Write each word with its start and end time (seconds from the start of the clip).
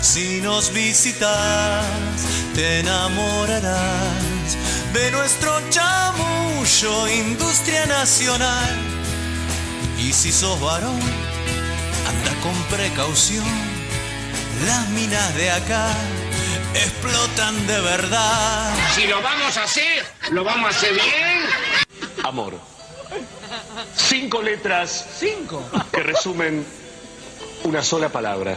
Si 0.00 0.40
nos 0.40 0.72
visitas, 0.72 1.84
te 2.54 2.80
enamorarás 2.80 4.56
de 4.92 5.10
nuestro 5.10 5.52
chamullo, 5.70 7.08
industria 7.08 7.86
nacional. 7.86 8.70
Y 9.98 10.12
si 10.12 10.30
sos 10.32 10.60
varón, 10.60 11.00
anda 12.08 12.40
con 12.42 12.54
precaución. 12.76 13.44
Las 14.66 14.88
minas 14.90 15.34
de 15.34 15.50
acá 15.50 15.88
explotan 16.74 17.66
de 17.66 17.80
verdad. 17.80 18.72
Si 18.94 19.06
lo 19.06 19.20
vamos 19.22 19.56
a 19.56 19.64
hacer, 19.64 20.04
lo 20.30 20.44
vamos 20.44 20.66
a 20.66 20.76
hacer 20.76 20.92
bien. 20.92 21.40
Amor. 22.22 22.58
Cinco 23.96 24.42
letras. 24.42 25.06
Cinco. 25.18 25.62
Que 25.92 26.02
resumen 26.02 26.64
una 27.64 27.82
sola 27.82 28.08
palabra. 28.08 28.56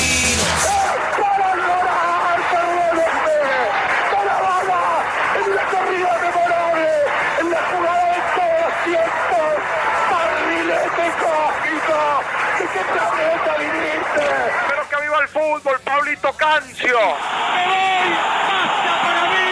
El 15.21 15.27
fútbol, 15.27 15.79
Pablito 15.85 16.33
Cancio. 16.33 16.97
¡Me 16.97 17.63
voy! 17.69 18.09
¡Basta 18.49 18.93
para 19.05 19.23
mí! 19.29 19.49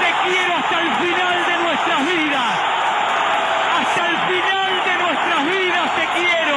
¡Te 0.00 0.08
quiero 0.28 0.52
hasta 0.60 0.76
el 0.80 0.90
final 1.00 1.36
de 1.48 1.56
nuestras 1.64 2.00
vidas! 2.04 2.52
¡Hasta 3.80 4.02
el 4.12 4.16
final 4.28 4.72
de 4.84 4.94
nuestras 5.04 5.40
vidas 5.46 5.86
te 5.96 6.04
quiero! 6.20 6.56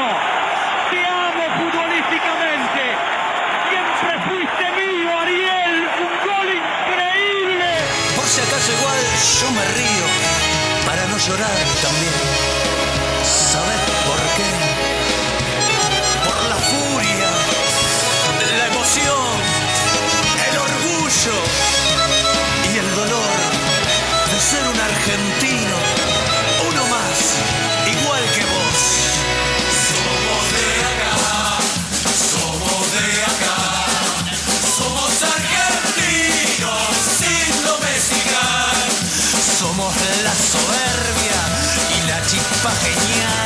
¡Te 0.92 1.00
amo 1.08 1.44
futbolísticamente! 1.56 2.84
¡Siempre 3.70 4.14
fuiste 4.28 4.66
mío, 4.76 5.10
Ariel! 5.22 5.78
¡Un 6.04 6.14
gol 6.28 6.48
increíble! 6.52 7.70
Por 8.16 8.26
si 8.26 8.42
acaso 8.42 8.72
igual 8.76 9.00
yo 9.40 9.48
me 9.56 9.64
río 9.72 10.06
para 10.86 11.04
no 11.08 11.18
llorar 11.18 11.58
también. 11.82 12.17
La 40.28 40.36
soberbia 40.36 41.40
y 41.98 42.08
la 42.08 42.22
chispa 42.28 42.72
genial. 42.84 43.37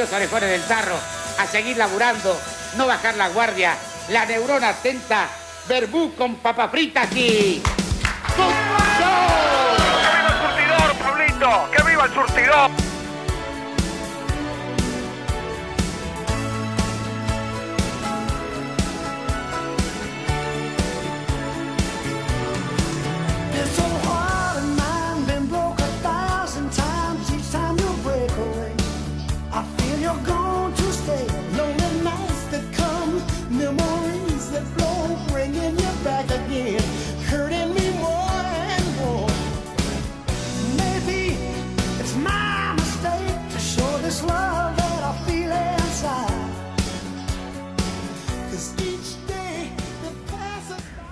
Queridos 0.00 0.16
orejones 0.16 0.48
del 0.48 0.62
tarro, 0.62 0.96
a 1.38 1.46
seguir 1.46 1.76
laburando, 1.76 2.40
no 2.78 2.86
bajar 2.86 3.16
la 3.16 3.28
guardia, 3.28 3.76
la 4.08 4.24
neurona 4.24 4.70
atenta, 4.70 5.28
verbú 5.68 6.14
con 6.14 6.36
papa 6.36 6.70
frita 6.70 7.02
aquí. 7.02 7.62
¡Que 8.34 8.42
viva 8.42 10.26
el 10.26 10.38
surtidor, 10.40 10.96
Pablito! 10.96 11.70
¡Que 11.70 11.82
viva 11.82 12.04
el 12.06 12.14
surtidor! 12.14 12.79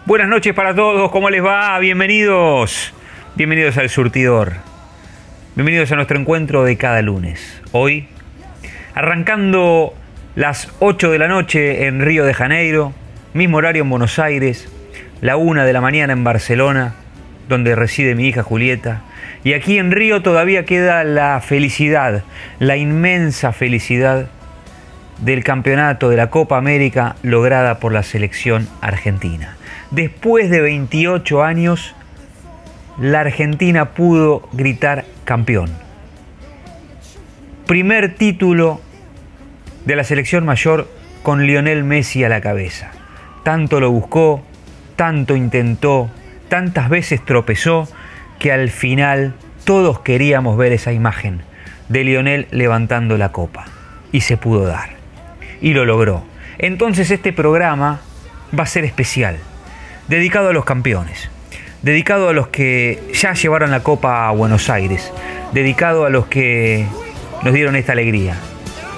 Buenas 0.08 0.28
noches 0.28 0.55
para 0.55 0.75
todos, 0.75 1.10
¿cómo 1.10 1.28
les 1.28 1.44
va? 1.44 1.78
Bienvenidos, 1.81 2.94
bienvenidos 3.34 3.76
al 3.76 3.90
surtidor. 3.90 4.55
Bienvenidos 5.55 5.93
a 5.93 5.96
nuestro 5.96 6.19
encuentro 6.19 6.64
de 6.64 6.78
cada 6.78 7.02
lunes. 7.02 7.60
Hoy, 7.72 8.08
arrancando 8.94 9.93
las 10.34 10.72
8 10.78 11.10
de 11.10 11.19
la 11.19 11.28
noche 11.28 11.84
en 11.84 12.00
Río 12.00 12.25
de 12.25 12.32
Janeiro, 12.32 12.94
mismo 13.34 13.58
horario 13.58 13.82
en 13.82 13.90
Buenos 13.90 14.19
Aires, 14.19 14.72
la 15.20 15.37
1 15.37 15.66
de 15.66 15.72
la 15.75 15.82
mañana 15.82 16.14
en 16.14 16.25
Barcelona, 16.25 16.94
donde 17.50 17.75
reside 17.75 18.14
mi 18.14 18.28
hija 18.28 18.43
Julieta. 18.43 19.02
Y 19.44 19.52
aquí 19.52 19.76
en 19.76 19.90
Río 19.93 20.22
todavía 20.22 20.64
queda 20.64 21.05
la 21.05 21.38
felicidad, 21.43 22.25
la 22.60 22.78
inmensa 22.78 23.52
felicidad 23.52 24.31
del 25.19 25.44
campeonato 25.44 26.11
de 26.11 26.17
la 26.17 26.31
Copa 26.31 26.56
América 26.56 27.17
lograda 27.23 27.79
por 27.79 27.93
la 27.93 28.03
selección 28.03 28.69
argentina. 28.81 29.56
Después 29.91 30.50
de 30.50 30.61
28 30.61 31.43
años, 31.43 31.94
la 33.00 33.20
Argentina 33.20 33.91
pudo 33.91 34.49
gritar 34.53 35.05
campeón. 35.25 35.70
Primer 37.67 38.15
título 38.15 38.81
de 39.85 39.97
la 39.97 40.05
selección 40.05 40.44
mayor 40.44 40.88
con 41.23 41.47
Lionel 41.47 41.85
Messi 41.85 42.25
a 42.25 42.29
la 42.29 42.41
cabeza. 42.41 42.91
Tanto 43.43 43.81
lo 43.81 43.91
buscó, 43.91 44.43
tanto 44.97 45.37
intentó, 45.37 46.11
tantas 46.49 46.88
veces 46.88 47.25
tropezó, 47.25 47.88
que 48.38 48.53
al 48.53 48.70
final 48.70 49.35
todos 49.65 50.00
queríamos 50.00 50.56
ver 50.56 50.73
esa 50.73 50.93
imagen 50.93 51.43
de 51.88 52.05
Lionel 52.05 52.47
levantando 52.50 53.17
la 53.17 53.32
copa. 53.32 53.67
Y 54.12 54.23
se 54.23 54.37
pudo 54.37 54.65
dar. 54.67 54.98
Y 55.60 55.72
lo 55.72 55.84
logró. 55.84 56.25
Entonces 56.58 57.10
este 57.10 57.32
programa 57.32 58.00
va 58.58 58.64
a 58.64 58.66
ser 58.66 58.84
especial, 58.84 59.38
dedicado 60.08 60.49
a 60.49 60.52
los 60.52 60.64
campeones, 60.64 61.31
dedicado 61.82 62.28
a 62.28 62.32
los 62.32 62.49
que 62.49 63.02
ya 63.12 63.34
llevaron 63.34 63.70
la 63.70 63.82
copa 63.82 64.28
a 64.28 64.32
Buenos 64.32 64.70
Aires, 64.70 65.12
dedicado 65.52 66.05
a 66.05 66.10
los 66.10 66.26
que 66.26 66.87
nos 67.43 67.55
dieron 67.55 67.76
esta 67.76 67.93
alegría. 67.93 68.37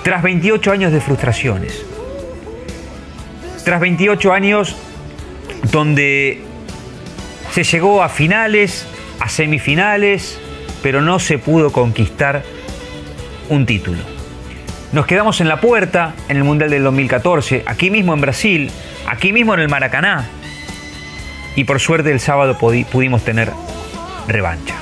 Tras 0.02 0.22
28 0.22 0.72
años 0.72 0.92
de 0.92 1.00
frustraciones, 1.00 1.84
tras 3.64 3.80
28 3.80 4.32
años 4.32 4.76
donde 5.70 6.42
se 7.52 7.64
llegó 7.64 8.02
a 8.02 8.08
finales, 8.08 8.86
a 9.18 9.28
semifinales, 9.28 10.40
pero 10.82 11.02
no 11.02 11.18
se 11.18 11.38
pudo 11.38 11.70
conquistar 11.72 12.42
un 13.50 13.66
título. 13.66 14.19
Nos 14.92 15.06
quedamos 15.06 15.40
en 15.40 15.46
la 15.46 15.60
puerta 15.60 16.14
en 16.28 16.37
el 16.37 16.42
Mundial 16.42 16.69
del 16.69 16.82
2014, 16.82 17.62
aquí 17.64 17.90
mismo 17.90 18.12
en 18.12 18.20
Brasil, 18.20 18.72
aquí 19.06 19.32
mismo 19.32 19.54
en 19.54 19.60
el 19.60 19.69
Maracaná. 19.69 20.28
Y 21.54 21.62
por 21.62 21.78
suerte 21.78 22.10
el 22.10 22.19
sábado 22.19 22.58
pudimos 22.58 23.25
tener 23.25 23.52
revancha. 24.26 24.75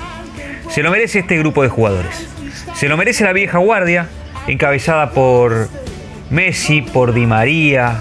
Se 0.70 0.82
lo 0.82 0.90
merece 0.90 1.18
este 1.18 1.36
grupo 1.36 1.62
de 1.62 1.68
jugadores. 1.68 2.26
Se 2.74 2.88
lo 2.88 2.96
merece 2.96 3.24
la 3.24 3.34
vieja 3.34 3.58
guardia, 3.58 4.08
encabezada 4.46 5.10
por 5.10 5.68
Messi, 6.30 6.80
por 6.80 7.12
Di 7.12 7.26
María, 7.26 7.98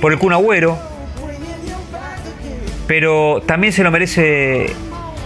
por 0.00 0.12
el 0.12 0.18
Kun 0.18 0.32
Agüero, 0.32 0.78
pero 2.86 3.42
también 3.44 3.74
se 3.74 3.84
lo 3.84 3.90
merece 3.90 4.72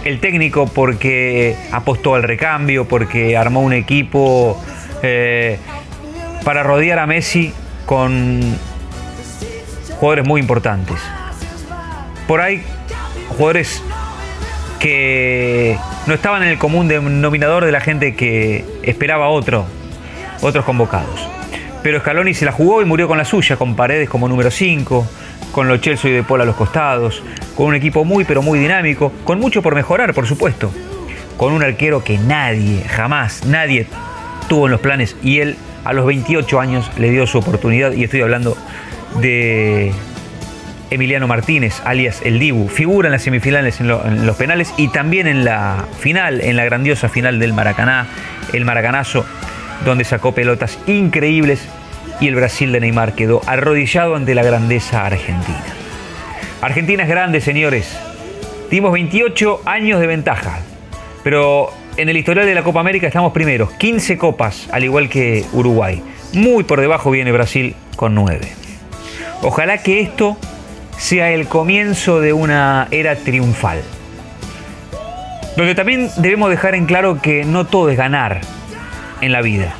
el 0.03 0.19
técnico 0.19 0.67
porque 0.67 1.55
apostó 1.71 2.15
al 2.15 2.23
recambio, 2.23 2.85
porque 2.85 3.37
armó 3.37 3.61
un 3.61 3.71
equipo 3.71 4.61
eh, 5.03 5.59
para 6.43 6.63
rodear 6.63 6.97
a 6.99 7.05
Messi 7.05 7.53
con 7.85 8.41
jugadores 9.99 10.25
muy 10.25 10.41
importantes. 10.41 10.97
Por 12.27 12.41
ahí, 12.41 12.63
jugadores 13.29 13.83
que 14.79 15.77
no 16.07 16.13
estaban 16.13 16.43
en 16.43 16.49
el 16.49 16.57
común 16.57 16.87
denominador 16.87 17.65
de 17.65 17.71
la 17.71 17.81
gente 17.81 18.15
que 18.15 18.65
esperaba 18.83 19.27
otro, 19.29 19.65
otros 20.41 20.65
convocados. 20.65 21.27
Pero 21.83 21.99
Scaloni 21.99 22.33
se 22.33 22.45
la 22.45 22.53
jugó 22.53 22.81
y 22.81 22.85
murió 22.85 23.07
con 23.09 23.17
la 23.17 23.25
suya, 23.25 23.57
con 23.57 23.75
Paredes 23.75 24.09
como 24.09 24.29
número 24.29 24.51
5, 24.51 25.05
con 25.51 25.67
los 25.67 25.81
Chelsea 25.81 26.11
y 26.11 26.13
De 26.13 26.23
Paul 26.23 26.41
a 26.41 26.45
los 26.45 26.55
costados, 26.55 27.21
con 27.55 27.67
un 27.67 27.75
equipo 27.75 28.05
muy 28.05 28.23
pero 28.23 28.41
muy 28.41 28.57
dinámico, 28.57 29.11
con 29.25 29.39
mucho 29.39 29.61
por 29.61 29.75
mejorar, 29.75 30.13
por 30.13 30.27
supuesto, 30.27 30.71
con 31.35 31.51
un 31.51 31.61
arquero 31.61 32.03
que 32.03 32.17
nadie, 32.17 32.83
jamás, 32.87 33.45
nadie 33.45 33.87
tuvo 34.47 34.65
en 34.65 34.71
los 34.71 34.81
planes 34.81 35.15
y 35.23 35.39
él 35.39 35.55
a 35.83 35.93
los 35.93 36.05
28 36.05 36.59
años 36.59 36.89
le 36.97 37.09
dio 37.09 37.27
su 37.27 37.37
oportunidad 37.37 37.91
y 37.93 38.03
estoy 38.03 38.21
hablando 38.21 38.57
de 39.19 39.91
Emiliano 40.89 41.27
Martínez, 41.27 41.81
alias 41.85 42.21
El 42.23 42.39
Dibu, 42.39 42.67
figura 42.67 43.07
en 43.07 43.11
las 43.13 43.23
semifinales 43.23 43.79
en, 43.79 43.89
en, 43.89 44.25
los 44.25 44.35
penales 44.35 44.73
y 44.77 44.89
también 44.89 45.27
en 45.27 45.43
la 45.43 45.85
final, 45.99 46.41
en 46.41 46.55
la 46.55 46.65
grandiosa 46.65 47.09
final 47.09 47.39
del 47.39 47.53
Maracaná, 47.53 48.07
el 48.53 48.65
Maracanazo, 48.65 49.25
donde 49.85 50.03
sacó 50.03 50.33
pelotas 50.33 50.77
increíbles 50.87 51.67
y 52.19 52.27
el 52.27 52.35
Brasil 52.35 52.71
de 52.71 52.79
Neymar 52.79 53.13
quedó 53.13 53.41
arrodillado 53.45 54.15
ante 54.15 54.35
la 54.35 54.43
grandeza 54.43 55.05
argentina. 55.05 55.63
Argentina 56.61 57.03
es 57.03 57.09
grande, 57.09 57.41
señores. 57.41 57.97
Dimos 58.69 58.93
28 58.93 59.61
años 59.65 59.99
de 59.99 60.07
ventaja, 60.07 60.59
pero 61.23 61.71
en 61.97 62.09
el 62.09 62.17
historial 62.17 62.45
de 62.45 62.55
la 62.55 62.63
Copa 62.63 62.79
América 62.79 63.07
estamos 63.07 63.33
primeros, 63.33 63.71
15 63.73 64.17
copas, 64.17 64.67
al 64.71 64.83
igual 64.83 65.09
que 65.09 65.45
Uruguay. 65.53 66.01
Muy 66.33 66.63
por 66.63 66.81
debajo 66.81 67.11
viene 67.11 67.31
Brasil 67.31 67.75
con 67.95 68.15
9. 68.15 68.41
Ojalá 69.41 69.77
que 69.79 70.01
esto 70.01 70.37
sea 70.97 71.31
el 71.31 71.47
comienzo 71.47 72.19
de 72.19 72.33
una 72.33 72.87
era 72.91 73.15
triunfal. 73.15 73.81
Donde 75.55 75.75
también 75.75 76.09
debemos 76.17 76.49
dejar 76.49 76.75
en 76.75 76.85
claro 76.85 77.21
que 77.21 77.45
no 77.45 77.65
todo 77.65 77.89
es 77.89 77.97
ganar 77.97 78.41
en 79.21 79.31
la 79.31 79.41
vida 79.41 79.75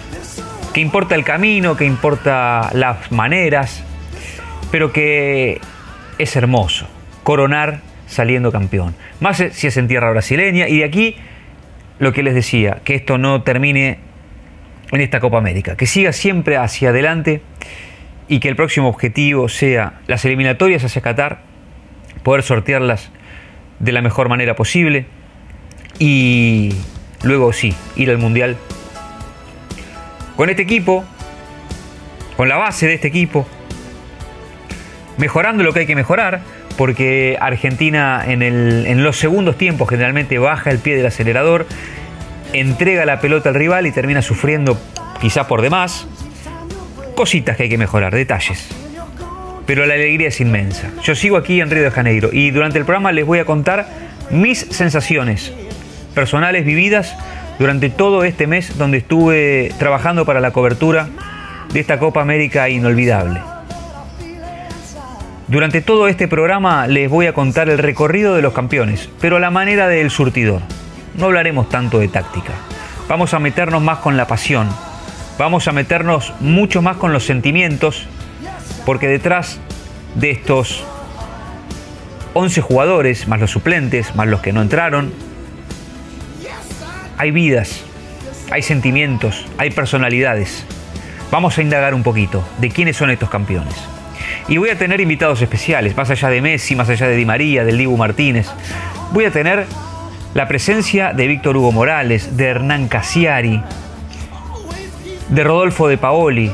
que 0.74 0.82
importa 0.82 1.16
el 1.16 1.24
camino, 1.24 1.78
que 1.78 1.86
importa 1.86 2.72
las 2.74 3.12
maneras, 3.12 3.84
pero 4.72 4.92
que 4.92 5.62
es 6.18 6.36
hermoso 6.36 6.88
coronar 7.22 7.82
saliendo 8.08 8.52
campeón. 8.52 8.96
Más 9.20 9.38
si 9.52 9.68
es 9.68 9.78
en 9.78 9.88
tierra 9.88 10.10
brasileña 10.10 10.68
y 10.68 10.80
de 10.80 10.84
aquí 10.84 11.16
lo 12.04 12.14
que 12.14 12.24
les 12.24 12.36
decía, 12.36 12.82
que 12.84 12.96
esto 12.96 13.18
no 13.18 13.42
termine 13.44 14.00
en 14.92 15.02
esta 15.02 15.20
Copa 15.20 15.38
América, 15.38 15.76
que 15.76 15.86
siga 15.86 16.14
siempre 16.14 16.58
hacia 16.58 16.90
adelante 16.90 17.42
y 18.28 18.40
que 18.40 18.50
el 18.50 18.56
próximo 18.56 18.90
objetivo 18.90 19.50
sea 19.50 20.02
las 20.08 20.24
eliminatorias 20.26 20.84
hacia 20.84 21.02
Qatar, 21.02 21.42
poder 22.22 22.44
sortearlas 22.44 23.12
de 23.80 23.92
la 23.92 24.02
mejor 24.02 24.30
manera 24.30 24.56
posible 24.56 25.06
y 26.00 26.74
luego 27.24 27.54
sí, 27.54 27.74
ir 27.96 28.10
al 28.10 28.18
Mundial 28.18 28.58
con 30.36 30.50
este 30.50 30.64
equipo, 30.64 31.06
con 32.38 32.50
la 32.50 32.58
base 32.58 32.88
de 32.88 32.96
este 32.96 33.08
equipo, 33.08 33.48
mejorando 35.18 35.64
lo 35.64 35.74
que 35.74 35.82
hay 35.82 35.86
que 35.86 35.96
mejorar, 35.96 36.42
porque 36.78 37.38
Argentina 37.40 38.24
en, 38.26 39.04
los 39.04 39.18
segundos 39.18 39.58
tiempos 39.58 39.90
generalmente 39.90 40.38
baja 40.40 40.72
el 40.72 40.80
pie 40.80 40.96
del 40.96 41.06
acelerador, 41.06 41.68
entrega 42.54 43.06
la 43.06 43.20
pelota 43.20 43.50
al 43.50 43.56
rival 43.56 43.88
y 43.88 43.92
termina 43.92 44.22
sufriendo 44.22 44.80
quizás 45.22 45.46
por 45.48 45.62
demás. 45.62 46.08
Cositas 47.16 47.58
que 47.58 47.64
hay 47.64 47.70
que 47.70 47.78
mejorar, 47.78 48.14
detalles. 48.14 48.70
Pero 49.66 49.86
la 49.86 49.94
alegría 49.94 50.28
es 50.28 50.42
inmensa. 50.42 50.90
Yo 51.04 51.16
sigo 51.16 51.38
aquí 51.38 51.62
en 51.62 51.70
Río 51.70 51.84
de 51.84 51.92
Janeiro 51.92 52.30
y 52.32 52.52
durante 52.52 52.80
el 52.80 52.86
programa 52.86 53.12
les 53.12 53.26
voy 53.26 53.40
a 53.40 53.46
contar 53.46 53.88
mis 54.30 54.60
sensaciones 54.60 55.54
personales 56.14 56.66
vividas 56.66 57.16
durante 57.60 57.90
todo 57.90 58.24
este 58.24 58.48
mes 58.48 58.78
donde 58.78 58.98
estuve 58.98 59.72
trabajando 59.78 60.26
para 60.26 60.40
la 60.40 60.52
cobertura 60.52 61.08
de 61.72 61.80
esta 61.80 62.00
Copa 62.00 62.22
América 62.22 62.70
inolvidable. 62.70 63.53
Durante 65.54 65.82
todo 65.82 66.08
este 66.08 66.28
programa 66.28 66.88
les 66.88 67.08
voy 67.08 67.28
a 67.28 67.34
contar 67.34 67.70
el 67.70 67.78
recorrido 67.78 68.34
de 68.34 68.42
los 68.42 68.54
campeones, 68.54 69.08
pero 69.22 69.38
a 69.38 69.40
la 69.40 69.52
manera 69.52 69.88
del 69.88 70.10
surtidor. 70.10 70.64
No 71.14 71.26
hablaremos 71.26 71.70
tanto 71.70 72.00
de 72.00 72.08
táctica. 72.08 72.54
Vamos 73.08 73.36
a 73.36 73.40
meternos 73.40 73.80
más 73.80 74.00
con 74.00 74.18
la 74.18 74.26
pasión. 74.26 74.68
Vamos 75.38 75.68
a 75.68 75.72
meternos 75.72 76.34
mucho 76.40 76.82
más 76.82 76.98
con 76.98 77.14
los 77.14 77.26
sentimientos, 77.26 78.08
porque 78.84 79.08
detrás 79.08 79.60
de 80.16 80.32
estos 80.32 80.84
11 82.34 82.62
jugadores, 82.62 83.28
más 83.28 83.40
los 83.40 83.52
suplentes, 83.52 84.16
más 84.16 84.26
los 84.26 84.42
que 84.42 84.54
no 84.54 84.64
entraron, 84.64 85.14
hay 87.16 87.30
vidas, 87.30 87.84
hay 88.50 88.64
sentimientos, 88.64 89.46
hay 89.60 89.70
personalidades. 89.70 90.66
Vamos 91.30 91.60
a 91.60 91.62
indagar 91.62 91.94
un 91.94 92.02
poquito 92.02 92.44
de 92.58 92.72
quiénes 92.72 92.98
son 92.98 93.12
estos 93.12 93.30
campeones. 93.30 93.76
Y 94.48 94.58
voy 94.58 94.70
a 94.70 94.78
tener 94.78 95.00
invitados 95.00 95.42
especiales, 95.42 95.96
más 95.96 96.10
allá 96.10 96.30
de 96.30 96.42
Messi, 96.42 96.76
más 96.76 96.90
allá 96.90 97.08
de 97.08 97.16
Di 97.16 97.26
María, 97.26 97.64
del 97.64 97.78
Dibu 97.78 97.96
Martínez. 97.96 98.48
Voy 99.12 99.26
a 99.26 99.32
tener 99.32 99.66
la 100.34 100.48
presencia 100.48 101.14
de 101.14 101.28
Víctor 101.28 101.56
Hugo 101.56 101.72
Morales, 101.72 102.36
de 102.36 102.46
Hernán 102.46 102.88
Casiari, 102.88 103.62
de 105.30 105.44
Rodolfo 105.44 105.88
de 105.88 105.98
Paoli, 105.98 106.52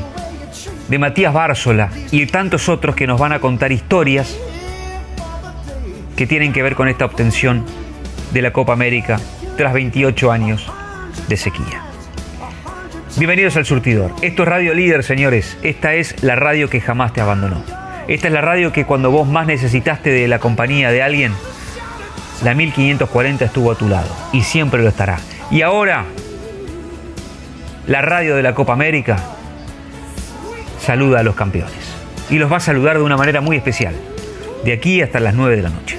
de 0.88 0.98
Matías 0.98 1.32
Bársola 1.32 1.90
y 2.10 2.26
tantos 2.26 2.68
otros 2.68 2.94
que 2.94 3.06
nos 3.06 3.18
van 3.18 3.32
a 3.32 3.40
contar 3.40 3.72
historias 3.72 4.36
que 6.16 6.26
tienen 6.26 6.52
que 6.52 6.62
ver 6.62 6.74
con 6.74 6.88
esta 6.88 7.04
obtención 7.04 7.64
de 8.32 8.42
la 8.42 8.52
Copa 8.52 8.72
América 8.72 9.18
tras 9.56 9.72
28 9.72 10.30
años 10.30 10.70
de 11.28 11.36
sequía. 11.36 11.82
Bienvenidos 13.16 13.56
al 13.56 13.66
Surtidor. 13.66 14.12
Esto 14.22 14.42
es 14.42 14.48
Radio 14.48 14.74
Líder, 14.74 15.02
señores. 15.02 15.58
Esta 15.62 15.94
es 15.94 16.22
la 16.22 16.36
radio 16.36 16.68
que 16.68 16.80
jamás 16.80 17.12
te 17.12 17.20
abandonó. 17.20 17.79
Esta 18.10 18.26
es 18.26 18.34
la 18.34 18.40
radio 18.40 18.72
que 18.72 18.86
cuando 18.86 19.12
vos 19.12 19.28
más 19.28 19.46
necesitaste 19.46 20.10
de 20.10 20.26
la 20.26 20.40
compañía 20.40 20.90
de 20.90 21.00
alguien, 21.00 21.32
la 22.42 22.54
1540 22.54 23.44
estuvo 23.44 23.70
a 23.70 23.76
tu 23.76 23.88
lado 23.88 24.08
y 24.32 24.42
siempre 24.42 24.82
lo 24.82 24.88
estará. 24.88 25.20
Y 25.52 25.62
ahora, 25.62 26.06
la 27.86 28.02
radio 28.02 28.34
de 28.34 28.42
la 28.42 28.52
Copa 28.52 28.72
América 28.72 29.16
saluda 30.80 31.20
a 31.20 31.22
los 31.22 31.36
campeones. 31.36 31.94
Y 32.30 32.38
los 32.38 32.50
va 32.50 32.56
a 32.56 32.60
saludar 32.60 32.98
de 32.98 33.04
una 33.04 33.16
manera 33.16 33.40
muy 33.40 33.56
especial, 33.56 33.94
de 34.64 34.72
aquí 34.72 35.00
hasta 35.02 35.20
las 35.20 35.34
9 35.34 35.54
de 35.54 35.62
la 35.62 35.68
noche. 35.68 35.96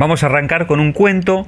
Vamos 0.00 0.22
a 0.22 0.26
arrancar 0.28 0.66
con 0.66 0.80
un 0.80 0.92
cuento, 0.92 1.46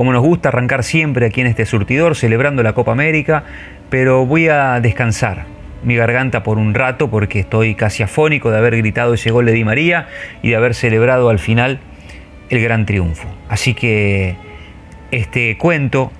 como 0.00 0.14
nos 0.14 0.22
gusta 0.22 0.48
arrancar 0.48 0.82
siempre 0.82 1.26
aquí 1.26 1.42
en 1.42 1.46
este 1.46 1.66
surtidor, 1.66 2.16
celebrando 2.16 2.62
la 2.62 2.72
Copa 2.72 2.90
América, 2.90 3.44
pero 3.90 4.24
voy 4.24 4.48
a 4.48 4.80
descansar 4.80 5.44
mi 5.84 5.94
garganta 5.94 6.42
por 6.42 6.56
un 6.56 6.72
rato 6.72 7.10
porque 7.10 7.40
estoy 7.40 7.74
casi 7.74 8.02
afónico 8.02 8.50
de 8.50 8.56
haber 8.56 8.78
gritado 8.78 9.12
ese 9.12 9.30
gol 9.30 9.44
de 9.44 9.52
Di 9.52 9.62
María 9.62 10.08
y 10.40 10.48
de 10.48 10.56
haber 10.56 10.74
celebrado 10.74 11.28
al 11.28 11.38
final 11.38 11.80
el 12.48 12.62
gran 12.62 12.86
triunfo. 12.86 13.28
Así 13.50 13.74
que 13.74 14.36
este 15.10 15.58
cuento, 15.58 16.10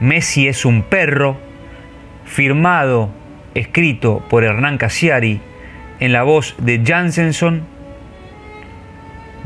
Messi 0.00 0.48
es 0.48 0.64
un 0.64 0.82
perro, 0.82 1.38
firmado, 2.24 3.10
escrito 3.54 4.24
por 4.28 4.42
Hernán 4.42 4.76
Casiari, 4.76 5.40
en 6.00 6.12
la 6.12 6.24
voz 6.24 6.56
de 6.58 6.82
Jansenson, 6.84 7.62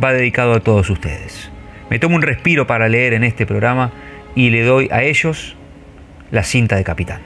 va 0.03 0.15
dedicado 0.15 0.55
a 0.55 0.61
todos 0.61 0.89
ustedes. 0.89 1.48
Me 1.91 1.99
tomo 1.99 2.17
un 2.17 2.23
respiro 2.23 2.67
para 2.67 2.89
leer 2.89 3.15
en 3.15 3.25
este 3.25 3.47
programa 3.47 3.93
y 4.35 4.51
le 4.51 4.63
doy 4.63 4.89
a 4.91 5.03
ellos 5.03 5.57
la 6.31 6.43
cinta 6.43 6.77
de 6.77 6.85
capitán. 6.85 7.21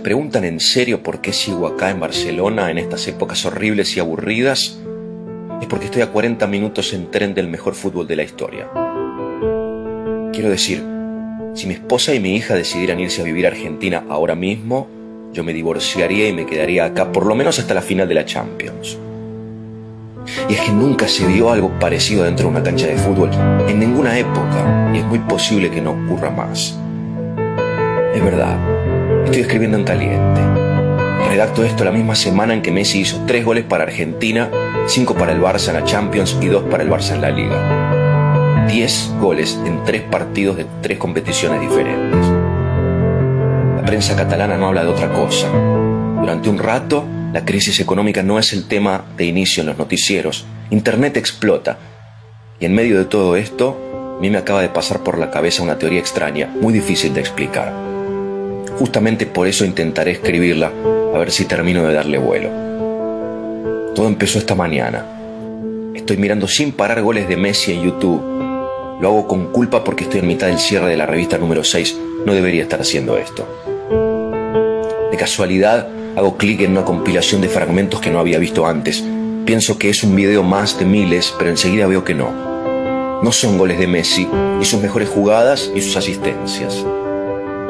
Preguntan 0.00 0.44
en 0.44 0.60
serio 0.60 1.02
por 1.02 1.20
qué 1.20 1.32
sigo 1.32 1.66
acá 1.66 1.90
en 1.90 2.00
Barcelona 2.00 2.70
en 2.70 2.78
estas 2.78 3.06
épocas 3.08 3.44
horribles 3.44 3.96
y 3.96 4.00
aburridas, 4.00 4.78
es 5.60 5.66
porque 5.66 5.86
estoy 5.86 6.02
a 6.02 6.10
40 6.10 6.46
minutos 6.46 6.92
en 6.92 7.10
tren 7.10 7.34
del 7.34 7.48
mejor 7.48 7.74
fútbol 7.74 8.06
de 8.06 8.16
la 8.16 8.22
historia. 8.22 8.68
Quiero 10.32 10.48
decir, 10.48 10.82
si 11.54 11.66
mi 11.66 11.74
esposa 11.74 12.14
y 12.14 12.20
mi 12.20 12.36
hija 12.36 12.54
decidieran 12.54 13.00
irse 13.00 13.20
a 13.20 13.24
vivir 13.24 13.46
a 13.46 13.50
Argentina 13.50 14.04
ahora 14.08 14.34
mismo, 14.34 14.88
yo 15.32 15.44
me 15.44 15.52
divorciaría 15.52 16.28
y 16.28 16.32
me 16.32 16.46
quedaría 16.46 16.84
acá 16.86 17.12
por 17.12 17.26
lo 17.26 17.34
menos 17.34 17.58
hasta 17.58 17.74
la 17.74 17.82
final 17.82 18.08
de 18.08 18.14
la 18.14 18.24
Champions. 18.24 18.98
Y 20.48 20.54
es 20.54 20.60
que 20.60 20.72
nunca 20.72 21.08
se 21.08 21.26
vio 21.26 21.50
algo 21.50 21.70
parecido 21.78 22.24
dentro 22.24 22.46
de 22.46 22.52
una 22.52 22.62
cancha 22.62 22.86
de 22.86 22.96
fútbol 22.96 23.30
en 23.68 23.78
ninguna 23.78 24.18
época 24.18 24.90
y 24.94 24.98
es 24.98 25.04
muy 25.04 25.18
posible 25.18 25.70
que 25.70 25.80
no 25.80 25.90
ocurra 25.90 26.30
más. 26.30 26.78
Es 28.14 28.24
verdad, 28.24 28.79
estoy 29.30 29.42
escribiendo 29.42 29.78
en 29.78 29.84
caliente. 29.84 30.40
Redacto 31.28 31.62
esto 31.62 31.84
la 31.84 31.92
misma 31.92 32.16
semana 32.16 32.52
en 32.52 32.62
que 32.62 32.72
Messi 32.72 33.00
hizo 33.00 33.22
tres 33.28 33.44
goles 33.44 33.64
para 33.64 33.84
Argentina, 33.84 34.50
cinco 34.88 35.14
para 35.14 35.30
el 35.30 35.40
Barça 35.40 35.68
en 35.68 35.74
la 35.74 35.84
Champions 35.84 36.36
y 36.40 36.48
dos 36.48 36.64
para 36.64 36.82
el 36.82 36.90
Barça 36.90 37.14
en 37.14 37.20
la 37.20 37.30
Liga. 37.30 38.66
Diez 38.66 39.08
goles 39.20 39.56
en 39.64 39.84
tres 39.84 40.02
partidos 40.02 40.56
de 40.56 40.66
tres 40.82 40.98
competiciones 40.98 41.60
diferentes. 41.60 42.26
La 43.76 43.84
prensa 43.86 44.16
catalana 44.16 44.56
no 44.56 44.66
habla 44.66 44.82
de 44.82 44.88
otra 44.88 45.12
cosa. 45.12 45.48
Durante 45.48 46.48
un 46.48 46.58
rato, 46.58 47.04
la 47.32 47.44
crisis 47.44 47.78
económica 47.78 48.24
no 48.24 48.36
es 48.36 48.52
el 48.52 48.66
tema 48.66 49.04
de 49.16 49.26
inicio 49.26 49.60
en 49.60 49.68
los 49.68 49.78
noticieros. 49.78 50.44
Internet 50.70 51.16
explota. 51.16 51.78
Y 52.58 52.64
en 52.64 52.74
medio 52.74 52.98
de 52.98 53.04
todo 53.04 53.36
esto, 53.36 54.16
a 54.18 54.20
mí 54.20 54.28
me 54.28 54.38
acaba 54.38 54.60
de 54.60 54.70
pasar 54.70 55.04
por 55.04 55.18
la 55.18 55.30
cabeza 55.30 55.62
una 55.62 55.78
teoría 55.78 56.00
extraña, 56.00 56.52
muy 56.60 56.72
difícil 56.72 57.14
de 57.14 57.20
explicar. 57.20 57.89
Justamente 58.80 59.26
por 59.26 59.46
eso 59.46 59.66
intentaré 59.66 60.12
escribirla, 60.12 60.72
a 61.14 61.18
ver 61.18 61.30
si 61.30 61.44
termino 61.44 61.86
de 61.86 61.92
darle 61.92 62.16
vuelo. 62.16 62.48
Todo 63.94 64.06
empezó 64.08 64.38
esta 64.38 64.54
mañana. 64.54 65.04
Estoy 65.94 66.16
mirando 66.16 66.48
sin 66.48 66.72
parar 66.72 67.02
goles 67.02 67.28
de 67.28 67.36
Messi 67.36 67.72
en 67.72 67.82
YouTube. 67.82 68.22
Lo 68.98 69.08
hago 69.08 69.28
con 69.28 69.52
culpa 69.52 69.84
porque 69.84 70.04
estoy 70.04 70.20
en 70.20 70.28
mitad 70.28 70.46
del 70.46 70.58
cierre 70.58 70.88
de 70.88 70.96
la 70.96 71.04
revista 71.04 71.36
número 71.36 71.62
6. 71.62 71.98
No 72.24 72.32
debería 72.32 72.62
estar 72.62 72.80
haciendo 72.80 73.18
esto. 73.18 73.46
De 75.10 75.16
casualidad, 75.18 75.86
hago 76.16 76.38
clic 76.38 76.62
en 76.62 76.70
una 76.70 76.86
compilación 76.86 77.42
de 77.42 77.50
fragmentos 77.50 78.00
que 78.00 78.10
no 78.10 78.18
había 78.18 78.38
visto 78.38 78.66
antes. 78.66 79.04
Pienso 79.44 79.76
que 79.76 79.90
es 79.90 80.02
un 80.02 80.16
video 80.16 80.42
más 80.42 80.78
de 80.78 80.86
miles, 80.86 81.34
pero 81.38 81.50
enseguida 81.50 81.86
veo 81.86 82.02
que 82.02 82.14
no. 82.14 82.30
No 83.22 83.30
son 83.30 83.58
goles 83.58 83.78
de 83.78 83.86
Messi, 83.86 84.26
ni 84.58 84.64
sus 84.64 84.80
mejores 84.80 85.10
jugadas, 85.10 85.70
ni 85.74 85.82
sus 85.82 85.98
asistencias. 85.98 86.82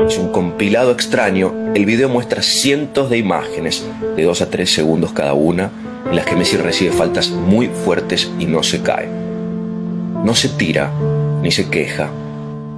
Es 0.06 0.18
un 0.18 0.32
compilado 0.32 0.92
extraño. 0.92 1.72
El 1.74 1.84
video 1.84 2.08
muestra 2.08 2.42
cientos 2.42 3.10
de 3.10 3.18
imágenes, 3.18 3.84
de 4.16 4.24
2 4.24 4.42
a 4.42 4.50
3 4.50 4.72
segundos 4.72 5.12
cada 5.12 5.34
una, 5.34 5.70
en 6.08 6.16
las 6.16 6.24
que 6.24 6.36
Messi 6.36 6.56
recibe 6.56 6.90
faltas 6.90 7.30
muy 7.30 7.68
fuertes 7.68 8.30
y 8.38 8.46
no 8.46 8.62
se 8.62 8.82
cae. 8.82 9.08
No 10.24 10.34
se 10.34 10.48
tira, 10.48 10.90
ni 11.42 11.50
se 11.50 11.68
queja. 11.68 12.10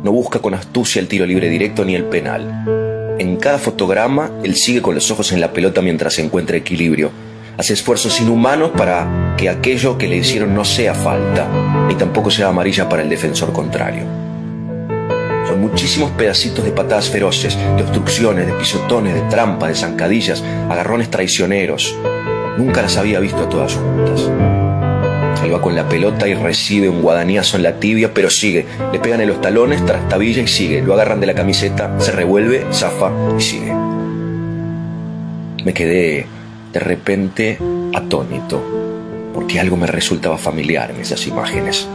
No 0.02 0.12
busca 0.12 0.40
con 0.40 0.54
astucia 0.54 1.00
el 1.00 1.08
tiro 1.08 1.24
libre 1.24 1.48
directo 1.48 1.84
ni 1.84 1.94
el 1.94 2.04
penal. 2.04 3.16
En 3.18 3.36
cada 3.36 3.58
fotograma, 3.58 4.30
él 4.42 4.56
sigue 4.56 4.82
con 4.82 4.94
los 4.94 5.10
ojos 5.10 5.32
en 5.32 5.40
la 5.40 5.52
pelota 5.52 5.80
mientras 5.80 6.18
encuentra 6.18 6.56
equilibrio. 6.56 7.10
Hace 7.56 7.74
esfuerzos 7.74 8.20
inhumanos 8.20 8.70
para 8.76 9.34
que 9.38 9.48
aquello 9.48 9.96
que 9.96 10.08
le 10.08 10.16
hicieron 10.16 10.54
no 10.54 10.64
sea 10.64 10.94
falta, 10.94 11.46
ni 11.88 11.94
tampoco 11.94 12.30
sea 12.30 12.48
amarilla 12.48 12.88
para 12.88 13.02
el 13.02 13.08
defensor 13.08 13.52
contrario. 13.52 14.21
Muchísimos 15.62 16.10
pedacitos 16.10 16.64
de 16.64 16.72
patadas 16.72 17.08
feroces, 17.08 17.56
de 17.56 17.84
obstrucciones, 17.84 18.48
de 18.48 18.52
pisotones, 18.54 19.14
de 19.14 19.20
trampas, 19.30 19.68
de 19.68 19.76
zancadillas, 19.76 20.42
agarrones 20.68 21.08
traicioneros. 21.08 21.96
Nunca 22.58 22.82
las 22.82 22.96
había 22.96 23.20
visto 23.20 23.46
todas 23.46 23.74
juntas. 23.74 24.28
Él 25.44 25.54
va 25.54 25.62
con 25.62 25.76
la 25.76 25.88
pelota 25.88 26.26
y 26.26 26.34
recibe 26.34 26.88
un 26.88 27.00
guadañazo 27.00 27.58
en 27.58 27.62
la 27.62 27.78
tibia, 27.78 28.12
pero 28.12 28.28
sigue. 28.28 28.66
Le 28.92 28.98
pegan 28.98 29.20
en 29.20 29.28
los 29.28 29.40
talones, 29.40 29.86
trastabilla 29.86 30.42
y 30.42 30.48
sigue. 30.48 30.82
Lo 30.82 30.94
agarran 30.94 31.20
de 31.20 31.28
la 31.28 31.34
camiseta, 31.34 31.94
se 32.00 32.10
revuelve, 32.10 32.66
zafa 32.72 33.12
y 33.38 33.40
sigue. 33.40 33.72
Me 35.64 35.72
quedé 35.72 36.26
de 36.72 36.80
repente 36.80 37.58
atónito, 37.94 38.60
porque 39.32 39.60
algo 39.60 39.76
me 39.76 39.86
resultaba 39.86 40.38
familiar 40.38 40.90
en 40.90 41.00
esas 41.00 41.24
imágenes. 41.28 41.86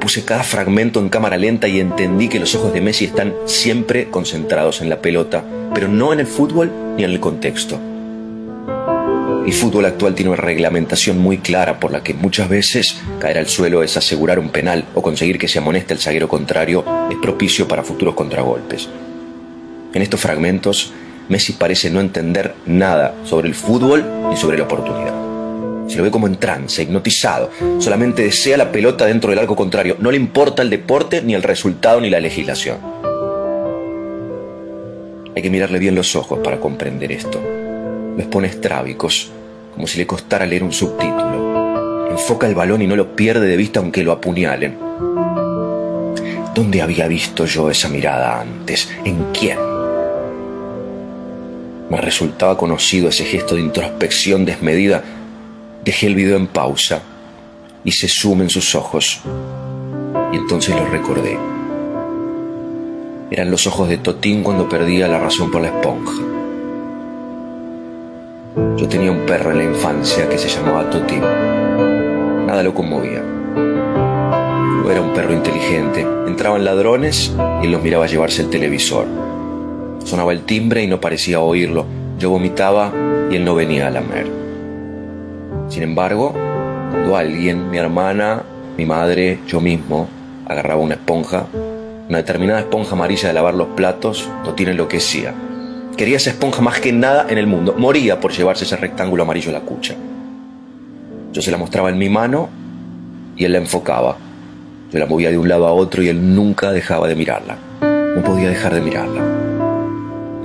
Puse 0.00 0.24
cada 0.24 0.42
fragmento 0.42 1.00
en 1.00 1.08
cámara 1.08 1.36
lenta 1.36 1.68
y 1.68 1.80
entendí 1.80 2.28
que 2.28 2.40
los 2.40 2.54
ojos 2.54 2.72
de 2.72 2.80
Messi 2.80 3.06
están 3.06 3.34
siempre 3.46 4.08
concentrados 4.10 4.80
en 4.80 4.88
la 4.88 5.00
pelota, 5.00 5.44
pero 5.74 5.88
no 5.88 6.12
en 6.12 6.20
el 6.20 6.26
fútbol 6.26 6.70
ni 6.96 7.04
en 7.04 7.10
el 7.10 7.20
contexto. 7.20 7.78
El 9.46 9.52
fútbol 9.52 9.84
actual 9.84 10.16
tiene 10.16 10.32
una 10.32 10.40
reglamentación 10.40 11.18
muy 11.18 11.38
clara 11.38 11.78
por 11.78 11.92
la 11.92 12.02
que 12.02 12.14
muchas 12.14 12.48
veces 12.48 12.98
caer 13.20 13.38
al 13.38 13.46
suelo 13.46 13.84
es 13.84 13.96
asegurar 13.96 14.40
un 14.40 14.48
penal 14.48 14.84
o 14.94 15.02
conseguir 15.02 15.38
que 15.38 15.46
se 15.46 15.58
amoneste 15.58 15.94
el 15.94 16.00
zaguero 16.00 16.26
contrario 16.26 16.84
es 17.10 17.16
propicio 17.18 17.68
para 17.68 17.84
futuros 17.84 18.16
contragolpes. 18.16 18.88
En 19.94 20.02
estos 20.02 20.20
fragmentos, 20.20 20.92
Messi 21.28 21.52
parece 21.52 21.90
no 21.90 22.00
entender 22.00 22.54
nada 22.66 23.14
sobre 23.24 23.46
el 23.46 23.54
fútbol 23.54 24.04
ni 24.28 24.36
sobre 24.36 24.58
la 24.58 24.64
oportunidad. 24.64 25.25
Se 25.86 25.96
lo 25.96 26.02
ve 26.02 26.10
como 26.10 26.26
en 26.26 26.36
trance, 26.36 26.82
hipnotizado. 26.82 27.50
Solamente 27.78 28.22
desea 28.22 28.56
la 28.56 28.72
pelota 28.72 29.06
dentro 29.06 29.30
del 29.30 29.38
arco 29.38 29.56
contrario. 29.56 29.96
No 30.00 30.10
le 30.10 30.16
importa 30.16 30.62
el 30.62 30.70
deporte, 30.70 31.22
ni 31.22 31.34
el 31.34 31.42
resultado, 31.42 32.00
ni 32.00 32.10
la 32.10 32.20
legislación. 32.20 32.78
Hay 35.34 35.42
que 35.42 35.50
mirarle 35.50 35.78
bien 35.78 35.94
los 35.94 36.16
ojos 36.16 36.40
para 36.42 36.58
comprender 36.58 37.12
esto. 37.12 37.40
Los 38.16 38.26
pone 38.28 38.48
estrábicos, 38.48 39.30
como 39.74 39.86
si 39.86 39.98
le 39.98 40.06
costara 40.06 40.46
leer 40.46 40.62
un 40.62 40.72
subtítulo. 40.72 42.08
Enfoca 42.10 42.46
el 42.46 42.54
balón 42.54 42.80
y 42.80 42.86
no 42.86 42.96
lo 42.96 43.14
pierde 43.14 43.46
de 43.46 43.56
vista 43.56 43.80
aunque 43.80 44.02
lo 44.02 44.12
apuñalen. 44.12 44.78
¿Dónde 46.54 46.80
había 46.80 47.06
visto 47.06 47.44
yo 47.44 47.70
esa 47.70 47.90
mirada 47.90 48.40
antes? 48.40 48.88
¿En 49.04 49.26
quién? 49.38 49.58
Me 51.90 52.00
resultaba 52.00 52.56
conocido 52.56 53.10
ese 53.10 53.26
gesto 53.26 53.54
de 53.56 53.60
introspección 53.60 54.46
desmedida. 54.46 55.04
Dejé 55.86 56.08
el 56.08 56.16
video 56.16 56.36
en 56.36 56.48
pausa 56.48 57.00
y 57.84 57.92
se 57.92 58.08
en 58.28 58.50
sus 58.50 58.74
ojos. 58.74 59.20
Y 60.32 60.36
entonces 60.36 60.74
lo 60.74 60.84
recordé. 60.84 61.38
Eran 63.30 63.52
los 63.52 63.68
ojos 63.68 63.88
de 63.88 63.98
Totín 63.98 64.42
cuando 64.42 64.68
perdía 64.68 65.06
la 65.06 65.20
razón 65.20 65.48
por 65.48 65.62
la 65.62 65.68
esponja. 65.68 66.12
Yo 68.76 68.88
tenía 68.88 69.12
un 69.12 69.26
perro 69.26 69.52
en 69.52 69.58
la 69.58 69.64
infancia 69.64 70.28
que 70.28 70.38
se 70.38 70.48
llamaba 70.48 70.90
Totín. 70.90 71.20
Nada 71.20 72.64
lo 72.64 72.74
conmovía. 72.74 73.22
Era 74.90 75.00
un 75.00 75.14
perro 75.14 75.34
inteligente. 75.34 76.04
Entraban 76.26 76.64
ladrones 76.64 77.32
y 77.62 77.66
él 77.66 77.70
los 77.70 77.80
miraba 77.80 78.08
llevarse 78.08 78.42
el 78.42 78.50
televisor. 78.50 79.06
Sonaba 80.04 80.32
el 80.32 80.42
timbre 80.42 80.82
y 80.82 80.88
no 80.88 81.00
parecía 81.00 81.38
oírlo. 81.38 81.86
Yo 82.18 82.30
vomitaba 82.30 82.92
y 83.30 83.36
él 83.36 83.44
no 83.44 83.54
venía 83.54 83.86
a 83.86 83.90
lamer. 83.92 84.45
Sin 85.68 85.82
embargo, 85.82 86.32
cuando 86.90 87.16
alguien, 87.16 87.70
mi 87.70 87.78
hermana, 87.78 88.42
mi 88.76 88.86
madre, 88.86 89.40
yo 89.46 89.60
mismo, 89.60 90.08
agarraba 90.46 90.80
una 90.80 90.94
esponja, 90.94 91.46
una 92.08 92.18
determinada 92.18 92.60
esponja 92.60 92.92
amarilla 92.92 93.28
de 93.28 93.34
lavar 93.34 93.54
los 93.54 93.68
platos, 93.68 94.28
Totín 94.44 94.68
enloquecía. 94.68 95.34
Quería 95.96 96.18
esa 96.18 96.30
esponja 96.30 96.62
más 96.62 96.80
que 96.80 96.92
nada 96.92 97.26
en 97.28 97.38
el 97.38 97.46
mundo. 97.46 97.74
Moría 97.76 98.20
por 98.20 98.32
llevarse 98.32 98.64
ese 98.64 98.76
rectángulo 98.76 99.22
amarillo 99.22 99.50
a 99.50 99.54
la 99.54 99.60
cucha. 99.60 99.94
Yo 101.32 101.42
se 101.42 101.50
la 101.50 101.56
mostraba 101.56 101.90
en 101.90 101.98
mi 101.98 102.08
mano 102.08 102.48
y 103.36 103.44
él 103.44 103.52
la 103.52 103.58
enfocaba. 103.58 104.16
Yo 104.92 104.98
la 104.98 105.06
movía 105.06 105.30
de 105.30 105.38
un 105.38 105.48
lado 105.48 105.66
a 105.66 105.72
otro 105.72 106.02
y 106.02 106.08
él 106.08 106.34
nunca 106.34 106.70
dejaba 106.70 107.08
de 107.08 107.16
mirarla. 107.16 107.56
No 107.80 108.22
podía 108.22 108.48
dejar 108.48 108.74
de 108.74 108.80
mirarla. 108.82 109.35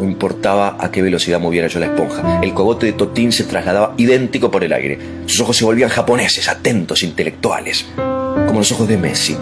No 0.02 0.08
importaba 0.08 0.78
a 0.80 0.90
qué 0.90 1.04
velocidad 1.04 1.40
moviera 1.40 1.68
yo 1.68 1.80
la 1.80 1.86
esponja. 1.86 2.42
El 2.42 2.56
cogote 2.56 2.88
de 2.88 2.94
Totín 2.94 3.32
se 3.32 3.44
trasladaba 3.44 3.94
idéntico 3.98 4.50
por 4.50 4.64
el 4.64 4.74
aire. 4.74 4.98
Sus 5.28 5.42
ojos 5.42 5.58
se 5.58 5.64
volvían 5.64 5.90
japoneses, 5.90 6.50
atentos, 6.50 7.04
intelectuales. 7.04 7.86
Como 7.96 8.58
los 8.58 8.72
ojos 8.72 8.88
de 8.88 8.98
Messi, 8.98 9.38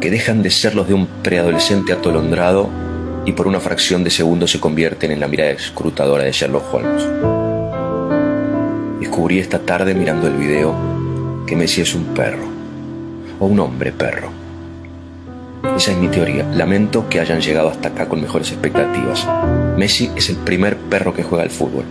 que 0.00 0.10
dejan 0.10 0.42
de 0.42 0.50
ser 0.50 0.74
los 0.74 0.88
de 0.88 0.94
un 0.94 1.06
preadolescente 1.06 1.92
atolondrado 1.92 2.68
y 3.24 3.30
por 3.30 3.46
una 3.46 3.60
fracción 3.60 4.02
de 4.02 4.10
segundo 4.10 4.48
se 4.48 4.58
convierten 4.58 5.12
en 5.12 5.20
la 5.20 5.28
mirada 5.28 5.50
escrutadora 5.50 6.24
de 6.24 6.32
Sherlock 6.32 6.74
Holmes. 6.74 7.06
Descubrí 8.98 9.38
esta 9.38 9.60
tarde 9.60 9.94
mirando 9.94 10.26
el 10.26 10.34
video 10.34 10.74
que 11.46 11.54
Messi 11.54 11.82
es 11.82 11.94
un 11.94 12.06
perro, 12.06 12.42
o 13.38 13.46
un 13.46 13.60
hombre 13.60 13.92
perro. 13.92 14.32
Esa 15.76 15.92
es 15.92 15.98
mi 15.98 16.08
teoría. 16.08 16.44
Lamento 16.54 17.08
que 17.08 17.20
hayan 17.20 17.40
llegado 17.40 17.68
hasta 17.68 17.90
acá 17.90 18.08
con 18.08 18.20
mejores 18.20 18.50
expectativas. 18.50 19.26
Messi 19.80 20.10
es 20.14 20.28
el 20.28 20.36
primer 20.36 20.76
perro 20.76 21.14
que 21.14 21.22
juega 21.22 21.42
al 21.42 21.48
fútbol. 21.48 21.84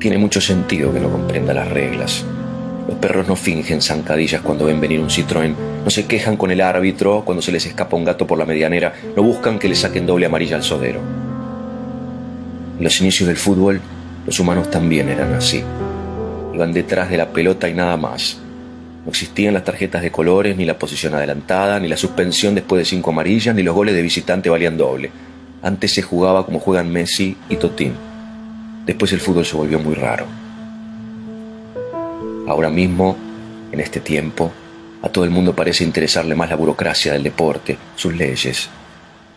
Tiene 0.00 0.18
mucho 0.18 0.40
sentido 0.40 0.92
que 0.92 0.98
no 0.98 1.08
comprenda 1.08 1.54
las 1.54 1.68
reglas. 1.68 2.24
Los 2.88 2.98
perros 2.98 3.28
no 3.28 3.36
fingen 3.36 3.80
zancadillas 3.80 4.40
cuando 4.40 4.64
ven 4.64 4.80
venir 4.80 4.98
un 4.98 5.10
Citroën, 5.10 5.54
no 5.84 5.90
se 5.90 6.06
quejan 6.06 6.36
con 6.36 6.50
el 6.50 6.60
árbitro 6.60 7.22
cuando 7.24 7.40
se 7.40 7.52
les 7.52 7.66
escapa 7.66 7.96
un 7.96 8.04
gato 8.04 8.26
por 8.26 8.36
la 8.36 8.46
medianera, 8.46 8.94
no 9.14 9.22
buscan 9.22 9.60
que 9.60 9.68
le 9.68 9.76
saquen 9.76 10.06
doble 10.06 10.26
amarilla 10.26 10.56
al 10.56 10.64
sodero. 10.64 10.98
En 12.78 12.82
los 12.82 13.00
inicios 13.00 13.28
del 13.28 13.36
fútbol, 13.36 13.80
los 14.26 14.40
humanos 14.40 14.72
también 14.72 15.08
eran 15.10 15.34
así. 15.34 15.62
Iban 16.52 16.72
detrás 16.72 17.10
de 17.10 17.16
la 17.16 17.28
pelota 17.28 17.68
y 17.68 17.74
nada 17.74 17.96
más. 17.96 18.40
No 19.04 19.10
existían 19.10 19.54
las 19.54 19.62
tarjetas 19.62 20.02
de 20.02 20.10
colores, 20.10 20.56
ni 20.56 20.64
la 20.64 20.80
posición 20.80 21.14
adelantada, 21.14 21.78
ni 21.78 21.86
la 21.86 21.96
suspensión 21.96 22.56
después 22.56 22.80
de 22.80 22.86
cinco 22.86 23.12
amarillas, 23.12 23.54
ni 23.54 23.62
los 23.62 23.76
goles 23.76 23.94
de 23.94 24.02
visitante 24.02 24.50
valían 24.50 24.76
doble. 24.76 25.12
Antes 25.64 25.94
se 25.94 26.02
jugaba 26.02 26.44
como 26.44 26.60
juegan 26.60 26.92
Messi 26.92 27.38
y 27.48 27.56
Totín. 27.56 27.94
Después 28.84 29.14
el 29.14 29.20
fútbol 29.20 29.46
se 29.46 29.56
volvió 29.56 29.78
muy 29.78 29.94
raro. 29.94 30.26
Ahora 32.46 32.68
mismo, 32.68 33.16
en 33.72 33.80
este 33.80 34.00
tiempo, 34.00 34.52
a 35.00 35.08
todo 35.08 35.24
el 35.24 35.30
mundo 35.30 35.56
parece 35.56 35.82
interesarle 35.82 36.34
más 36.34 36.50
la 36.50 36.56
burocracia 36.56 37.14
del 37.14 37.22
deporte, 37.22 37.78
sus 37.96 38.14
leyes. 38.14 38.68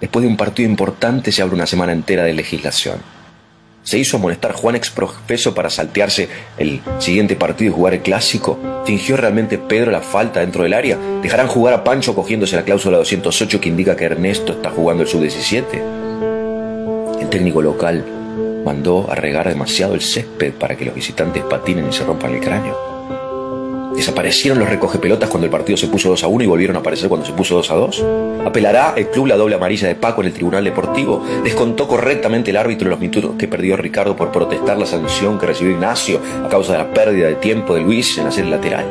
Después 0.02 0.22
de 0.22 0.28
un 0.28 0.36
partido 0.36 0.70
importante 0.70 1.32
se 1.32 1.42
abre 1.42 1.56
una 1.56 1.66
semana 1.66 1.94
entera 1.94 2.26
de 2.26 2.34
legislación. 2.34 2.98
¿Se 3.84 3.98
hizo 3.98 4.18
amonestar 4.18 4.52
Juan 4.52 4.76
exprofeso 4.76 5.56
para 5.56 5.70
saltearse 5.70 6.28
el 6.58 6.82
siguiente 7.00 7.38
partido 7.38 7.72
y 7.72 7.74
jugar 7.74 7.94
el 7.94 8.02
clásico? 8.02 8.84
¿Fingió 8.86 9.16
realmente 9.16 9.58
Pedro 9.58 9.92
la 9.92 10.02
falta 10.02 10.42
dentro 10.42 10.64
del 10.64 10.74
área? 10.74 10.98
¿Dejarán 11.22 11.48
jugar 11.48 11.74
a 11.74 11.86
Pancho 11.86 12.14
cogiéndose 12.14 12.58
la 12.58 12.66
cláusula 12.66 12.98
208 12.98 13.62
que 13.62 13.70
indica 13.70 13.96
que 13.96 14.04
Ernesto 14.04 14.52
está 14.52 14.72
jugando 14.72 15.04
el 15.04 15.10
sub-17? 15.10 16.07
El 17.28 17.32
técnico 17.32 17.62
local 17.62 18.06
mandó 18.64 19.12
a 19.12 19.16
regar 19.16 19.50
demasiado 19.50 19.94
el 19.96 20.00
césped 20.00 20.54
para 20.54 20.78
que 20.78 20.86
los 20.86 20.96
visitantes 20.96 21.44
patinen 21.44 21.90
y 21.90 21.92
se 21.92 22.06
rompan 22.06 22.34
el 22.34 22.40
cráneo. 22.40 23.94
¿Desaparecieron 23.94 24.60
los 24.60 24.70
recoge 24.70 24.98
pelotas 24.98 25.30
cuando 25.30 25.44
el 25.44 25.52
partido 25.52 25.76
se 25.76 25.88
puso 25.88 26.08
2 26.08 26.24
a 26.24 26.28
1 26.28 26.46
y 26.46 26.48
volvieron 26.48 26.78
a 26.78 26.80
aparecer 26.80 27.10
cuando 27.10 27.28
se 27.28 27.34
puso 27.34 27.56
2 27.56 27.72
a 27.72 27.76
2? 27.76 28.06
¿Apelará 28.46 28.94
el 28.96 29.10
club 29.10 29.28
la 29.28 29.36
doble 29.36 29.56
amarilla 29.56 29.90
de 29.90 29.96
Paco 29.96 30.22
en 30.22 30.28
el 30.28 30.34
Tribunal 30.34 30.64
Deportivo? 30.64 31.22
¿Descontó 31.44 31.86
correctamente 31.86 32.52
el 32.52 32.56
árbitro 32.56 32.90
los 32.90 32.98
minutos 32.98 33.32
que 33.38 33.50
perdió 33.50 33.76
Ricardo 33.76 34.16
por 34.16 34.32
protestar 34.32 34.78
la 34.78 34.86
sanción 34.86 35.38
que 35.38 35.48
recibió 35.48 35.74
Ignacio 35.74 36.22
a 36.46 36.48
causa 36.48 36.72
de 36.72 36.78
la 36.78 36.94
pérdida 36.94 37.28
de 37.28 37.36
tiempo 37.36 37.76
de 37.76 37.82
Luis 37.82 38.18
en 38.18 38.28
hacer 38.28 38.46
el 38.46 38.52
lateral? 38.52 38.86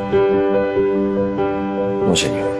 No, 2.06 2.14
señor. 2.14 2.50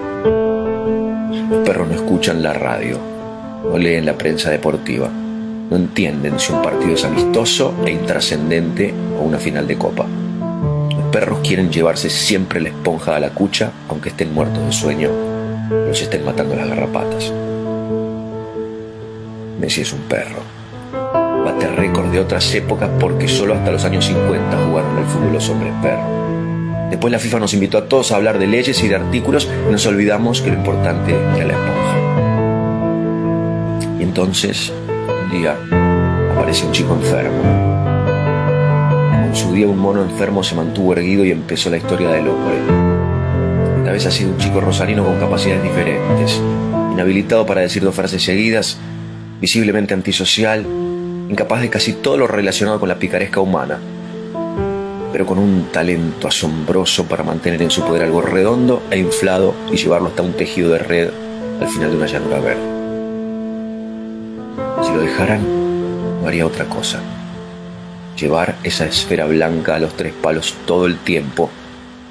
Los 1.51 1.69
perros 1.69 1.87
no 1.87 1.95
escuchan 1.95 2.43
la 2.43 2.55
radio, 2.55 2.97
no 3.63 3.77
leen 3.77 4.07
la 4.07 4.17
prensa 4.17 4.49
deportiva, 4.49 5.11
no 5.71 5.77
entienden 5.77 6.39
si 6.39 6.53
un 6.53 6.63
partido 6.63 6.95
es 6.95 7.05
amistoso 7.05 7.75
e 7.85 7.91
intrascendente 7.91 8.95
o 9.19 9.23
una 9.23 9.39
final 9.39 9.67
de 9.67 9.77
copa 9.77 10.07
perros 11.17 11.39
quieren 11.43 11.73
llevarse 11.73 12.11
siempre 12.11 12.61
la 12.61 12.69
esponja 12.69 13.17
a 13.17 13.21
la 13.21 13.31
cucha, 13.31 13.73
aunque 13.89 14.11
estén 14.11 14.35
muertos 14.35 14.63
de 14.67 14.73
sueño, 14.73 15.11
los 15.71 16.03
estén 16.03 16.27
matando 16.27 16.55
las 16.55 16.69
garrapatas. 16.69 17.33
Messi 19.59 19.81
es 19.81 19.95
un 19.95 20.01
perro. 20.01 20.43
Bate 21.43 21.69
récord 21.69 22.13
de 22.13 22.21
otras 22.21 22.55
épocas 22.55 22.91
porque 23.01 23.29
solo 23.29 23.55
hasta 23.55 23.73
los 23.73 23.83
años 23.87 24.05
50 24.05 24.67
jugaron 24.67 24.99
al 24.99 25.07
fútbol 25.07 25.33
los 25.33 25.49
hombres 25.49 25.73
perros. 25.81 26.05
Después 26.91 27.11
la 27.11 27.19
FIFA 27.19 27.41
nos 27.41 27.55
invitó 27.55 27.79
a 27.79 27.89
todos 27.89 28.13
a 28.13 28.17
hablar 28.17 28.39
de 28.39 28.49
leyes 28.49 28.85
y 28.85 28.89
de 28.89 28.97
artículos 28.97 29.49
y 29.67 29.73
nos 29.73 29.87
olvidamos 29.87 30.43
que 30.43 30.51
lo 30.51 30.59
importante 30.59 31.15
era 31.35 31.47
la 31.47 31.55
esponja. 31.55 31.97
Y 33.99 34.03
entonces, 34.03 34.71
un 35.27 35.33
día, 35.33 35.57
aparece 36.33 36.67
un 36.67 36.73
chico 36.73 36.95
enfermo 36.95 37.77
su 39.37 39.53
día 39.53 39.67
un 39.67 39.79
mono 39.79 40.03
enfermo 40.03 40.43
se 40.43 40.55
mantuvo 40.55 40.95
erguido 40.95 41.23
y 41.23 41.31
empezó 41.31 41.69
la 41.69 41.77
historia 41.77 42.09
del 42.09 42.27
hombre. 42.27 42.57
Esta 43.79 43.93
vez 43.93 44.07
ha 44.07 44.11
sido 44.11 44.31
un 44.31 44.39
chico 44.39 44.63
rosarino 44.63 45.05
con 45.05 45.21
capacidades 45.21 45.63
diferentes, 45.63 46.41
inhabilitado 46.93 47.45
para 47.45 47.61
decir 47.61 47.83
dos 47.83 47.95
frases 47.95 48.23
seguidas, 48.23 48.79
visiblemente 49.39 49.93
antisocial, 49.93 50.65
incapaz 51.29 51.61
de 51.61 51.69
casi 51.69 51.93
todo 51.93 52.17
lo 52.17 52.27
relacionado 52.27 52.81
con 52.81 52.89
la 52.89 52.99
picaresca 52.99 53.41
humana. 53.41 53.79
pero 55.13 55.25
con 55.25 55.39
un 55.39 55.69
talento 55.73 56.29
asombroso 56.29 57.07
para 57.07 57.23
mantener 57.23 57.63
en 57.63 57.71
su 57.71 57.83
poder 57.83 58.03
algo 58.03 58.21
redondo 58.21 58.83
e 58.91 58.99
inflado 58.99 59.55
y 59.73 59.77
llevarlo 59.77 60.09
hasta 60.09 60.23
un 60.23 60.35
tejido 60.35 60.71
de 60.71 60.79
red 60.79 61.11
al 61.59 61.69
final 61.69 61.91
de 61.91 61.97
una 61.97 62.07
llanura 62.07 62.39
verde. 62.41 62.76
Lo 64.97 65.03
no 65.05 66.27
haría 66.27 66.47
otra 66.47 66.65
cosa. 66.65 67.01
Llevar 68.19 68.57
esa 68.63 68.87
esfera 68.87 69.27
blanca 69.27 69.77
a 69.77 69.79
los 69.79 69.95
tres 69.95 70.15
palos 70.15 70.55
todo 70.65 70.87
el 70.87 70.97
tiempo, 70.97 71.51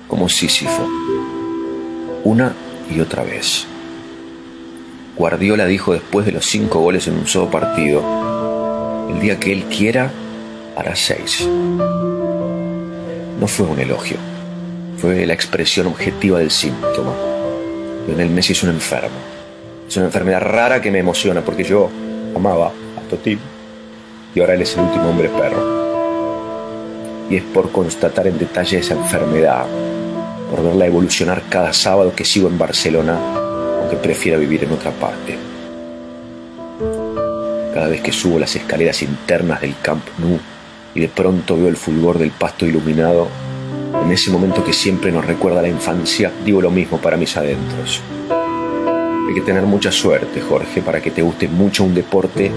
como 0.07 0.29
Sísifo. 0.29 0.87
Una 2.23 2.53
y 2.93 2.99
otra 2.99 3.23
vez. 3.23 3.65
Guardiola 5.15 5.65
dijo 5.65 5.93
después 5.93 6.27
de 6.27 6.31
los 6.31 6.45
cinco 6.45 6.79
goles 6.79 7.07
en 7.07 7.15
un 7.15 7.25
solo 7.25 7.49
partido, 7.49 8.03
el 9.09 9.19
día 9.19 9.39
que 9.39 9.51
él 9.51 9.63
quiera, 9.63 10.11
hará 10.75 10.95
seis. 10.95 11.47
No 13.39 13.47
fue 13.47 13.65
un 13.65 13.79
elogio, 13.79 14.17
fue 14.97 15.25
la 15.25 15.33
expresión 15.33 15.87
objetiva 15.87 16.37
del 16.37 16.51
síntoma. 16.51 17.15
Lionel 18.05 18.29
Messi 18.29 18.53
es 18.53 18.61
un 18.61 18.69
enfermo. 18.69 19.17
Es 19.87 19.97
una 19.97 20.05
enfermedad 20.05 20.41
rara 20.41 20.81
que 20.81 20.91
me 20.91 20.99
emociona 20.99 21.41
porque 21.41 21.63
yo 21.63 21.89
amaba 22.35 22.67
a 22.67 23.09
Totín 23.09 23.39
y 24.33 24.39
ahora 24.39 24.53
él 24.53 24.61
es 24.61 24.75
el 24.75 24.83
último 24.83 25.09
hombre 25.09 25.29
perro. 25.29 25.75
Y 27.29 27.37
es 27.37 27.43
por 27.43 27.71
constatar 27.71 28.27
en 28.27 28.37
detalle 28.37 28.77
esa 28.77 28.93
enfermedad, 28.93 29.65
por 30.51 30.63
verla 30.63 30.85
evolucionar 30.85 31.43
cada 31.49 31.73
sábado 31.73 32.13
que 32.15 32.25
sigo 32.25 32.47
en 32.47 32.57
Barcelona, 32.57 33.17
aunque 33.79 33.95
prefiera 33.95 34.37
vivir 34.37 34.63
en 34.65 34.73
otra 34.73 34.91
parte. 34.91 35.37
Cada 37.73 37.87
vez 37.87 38.01
que 38.01 38.11
subo 38.11 38.37
las 38.37 38.55
escaleras 38.55 39.01
internas 39.01 39.61
del 39.61 39.75
Camp 39.81 40.05
Nou 40.19 40.39
y 40.93 41.01
de 41.01 41.09
pronto 41.09 41.57
veo 41.57 41.67
el 41.67 41.77
fulgor 41.77 42.19
del 42.19 42.31
pasto 42.31 42.65
iluminado, 42.65 43.27
en 44.03 44.11
ese 44.11 44.31
momento 44.31 44.63
que 44.63 44.73
siempre 44.73 45.11
nos 45.11 45.25
recuerda 45.25 45.61
la 45.61 45.67
infancia, 45.67 46.31
digo 46.43 46.61
lo 46.61 46.71
mismo 46.71 46.99
para 46.99 47.17
mis 47.17 47.35
adentros. 47.37 48.01
Hay 49.27 49.33
que 49.33 49.41
tener 49.41 49.63
mucha 49.63 49.91
suerte, 49.91 50.39
Jorge, 50.39 50.81
para 50.81 51.01
que 51.01 51.09
te 51.09 51.23
guste 51.23 51.47
mucho 51.47 51.83
un 51.83 51.95
deporte 51.95 52.51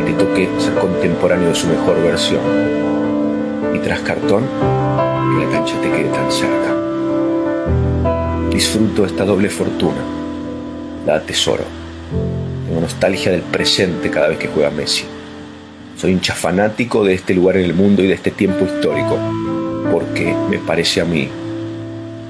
y 0.00 0.04
te 0.04 0.12
toque 0.12 0.48
ser 0.58 0.74
contemporáneo 0.74 1.48
de 1.48 1.54
su 1.54 1.66
mejor 1.66 2.02
versión. 2.02 2.42
Y 3.74 3.78
tras 3.78 4.00
cartón, 4.00 4.44
que 4.44 5.44
la 5.44 5.50
cancha 5.50 5.80
te 5.80 5.90
quede 5.90 6.10
tan 6.10 6.30
cerca. 6.30 6.76
Disfruto 8.50 9.06
esta 9.06 9.24
doble 9.24 9.48
fortuna. 9.48 10.02
La 11.06 11.14
atesoro. 11.16 11.64
Tengo 12.66 12.82
nostalgia 12.82 13.32
del 13.32 13.40
presente 13.40 14.10
cada 14.10 14.28
vez 14.28 14.38
que 14.38 14.48
juega 14.48 14.70
Messi. 14.70 15.04
Soy 15.96 16.12
hincha 16.12 16.34
fanático 16.34 17.04
de 17.04 17.14
este 17.14 17.32
lugar 17.32 17.56
en 17.56 17.64
el 17.64 17.74
mundo 17.74 18.02
y 18.02 18.08
de 18.08 18.14
este 18.14 18.30
tiempo 18.30 18.66
histórico, 18.66 19.16
porque 19.90 20.34
me 20.50 20.58
parece 20.58 21.00
a 21.00 21.04
mí, 21.04 21.28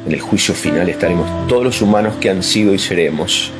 en 0.07 0.13
el 0.13 0.21
juicio 0.21 0.55
final 0.55 0.89
estaremos 0.89 1.49
todos 1.49 1.65
los 1.65 1.83
humanos 1.83 2.15
que 2.21 2.31
han 2.31 2.43
sido 2.43 2.75
y 2.75 2.79
seremos, 2.79 3.53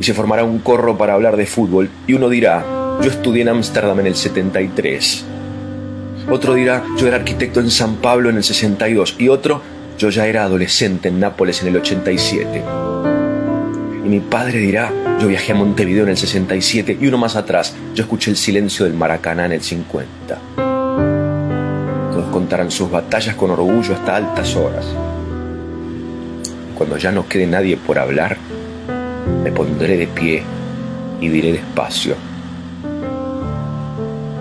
y 0.00 0.04
se 0.04 0.14
formará 0.14 0.44
un 0.44 0.58
corro 0.58 0.96
para 0.98 1.14
hablar 1.14 1.36
de 1.36 1.46
fútbol, 1.46 1.90
y 2.06 2.14
uno 2.14 2.28
dirá, 2.28 2.64
yo 3.02 3.10
estudié 3.10 3.42
en 3.42 3.48
Ámsterdam 3.48 4.00
en 4.00 4.06
el 4.06 4.16
73, 4.16 5.24
otro 6.30 6.54
dirá, 6.54 6.82
yo 6.96 7.06
era 7.06 7.16
arquitecto 7.16 7.60
en 7.60 7.70
San 7.70 7.96
Pablo 7.96 8.30
en 8.30 8.36
el 8.36 8.44
62, 8.44 9.16
y 9.18 9.28
otro, 9.28 9.60
yo 9.98 10.08
ya 10.08 10.26
era 10.26 10.44
adolescente 10.44 11.08
en 11.08 11.20
Nápoles 11.20 11.60
en 11.62 11.68
el 11.68 11.76
87. 11.76 12.62
Y 14.04 14.08
mi 14.08 14.20
padre 14.20 14.58
dirá, 14.58 14.90
yo 15.20 15.28
viajé 15.28 15.52
a 15.52 15.54
Montevideo 15.54 16.04
en 16.04 16.10
el 16.10 16.16
67 16.16 16.98
y 17.00 17.06
uno 17.06 17.18
más 17.18 17.36
atrás, 17.36 17.74
yo 17.94 18.02
escuché 18.04 18.30
el 18.30 18.36
silencio 18.36 18.86
del 18.86 18.94
Maracaná 18.94 19.46
en 19.46 19.52
el 19.52 19.62
50. 19.62 20.38
Todos 22.12 22.30
contarán 22.32 22.70
sus 22.70 22.90
batallas 22.90 23.34
con 23.34 23.50
orgullo 23.50 23.94
hasta 23.94 24.16
altas 24.16 24.56
horas. 24.56 24.86
Cuando 26.76 26.96
ya 26.96 27.12
no 27.12 27.28
quede 27.28 27.46
nadie 27.46 27.76
por 27.76 27.98
hablar, 27.98 28.36
me 29.44 29.52
pondré 29.52 29.98
de 29.98 30.06
pie 30.06 30.42
y 31.20 31.28
diré 31.28 31.52
despacio. 31.52 32.16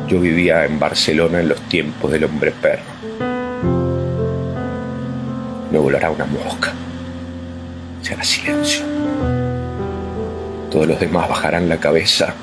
Yo 0.07 0.21
vivía 0.21 0.63
en 0.63 0.79
Barcelona 0.79 1.41
en 1.41 1.49
los 1.49 1.59
tiempos 1.63 2.09
del 2.09 2.23
hombre 2.23 2.51
perro. 2.51 2.83
Me 5.69 5.77
volará 5.77 6.09
una 6.09 6.25
mosca. 6.25 6.71
Se 8.01 8.13
hará 8.13 8.23
silencio. 8.23 8.85
Todos 10.71 10.87
los 10.87 10.97
demás 11.01 11.27
bajarán 11.27 11.67
la 11.67 11.81
cabeza 11.81 12.33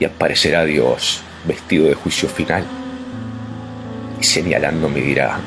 y 0.00 0.06
aparecerá 0.06 0.64
Dios 0.64 1.22
vestido 1.46 1.86
de 1.86 1.94
juicio 1.94 2.30
final 2.30 2.64
y 4.18 4.24
señalando 4.24 4.88
me 4.88 5.02
dirá, 5.02 5.38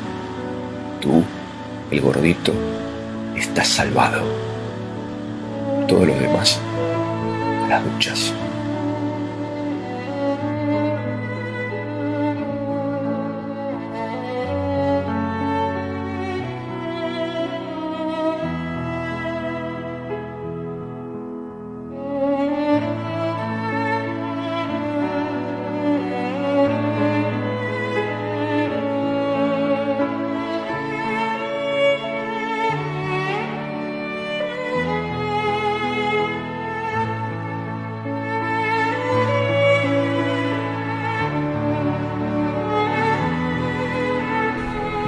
tú, 1.01 1.23
el 1.89 1.99
gordito, 1.99 2.53
estás 3.35 3.69
salvado. 3.69 4.44
Todos 5.87 6.07
los 6.07 6.19
demás, 6.19 6.59
a 7.63 7.67
las 7.69 7.83
duchas. 7.83 8.33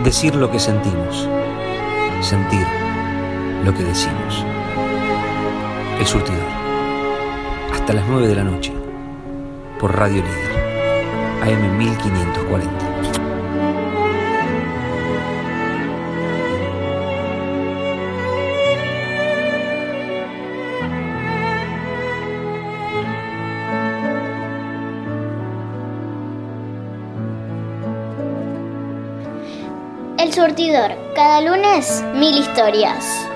Decir 0.08 0.36
lo 0.36 0.50
que 0.50 0.58
sentimos. 0.58 1.28
Sentir 2.22 2.66
lo 3.66 3.74
que 3.74 3.84
decimos. 3.84 4.46
El 6.00 6.08
surtidor. 6.08 6.48
Hasta 7.74 7.92
las 7.92 8.08
9 8.08 8.30
de 8.30 8.36
la 8.36 8.46
noche. 8.46 8.72
Por 9.78 9.98
Radio 9.98 10.24
Líder. 10.24 11.44
AM 11.44 11.78
1540. 11.78 12.87
Lunes 31.42 32.04
mil 32.16 32.36
historias. 32.36 33.28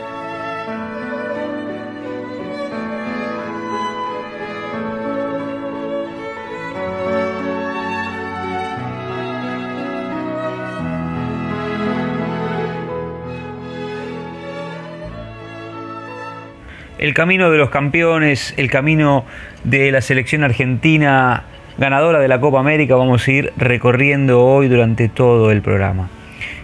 El 16.98 17.14
camino 17.14 17.50
de 17.50 17.58
los 17.58 17.70
campeones, 17.70 18.54
el 18.58 18.70
camino 18.70 19.26
de 19.64 19.92
la 19.92 20.02
selección 20.02 20.44
argentina 20.44 21.44
ganadora 21.78 22.20
de 22.20 22.28
la 22.28 22.40
Copa 22.40 22.60
América, 22.60 22.96
vamos 22.96 23.28
a 23.28 23.32
ir 23.32 23.54
recorriendo 23.58 24.44
hoy 24.44 24.68
durante 24.68 25.10
todo 25.10 25.52
el 25.52 25.62
programa. 25.62 26.10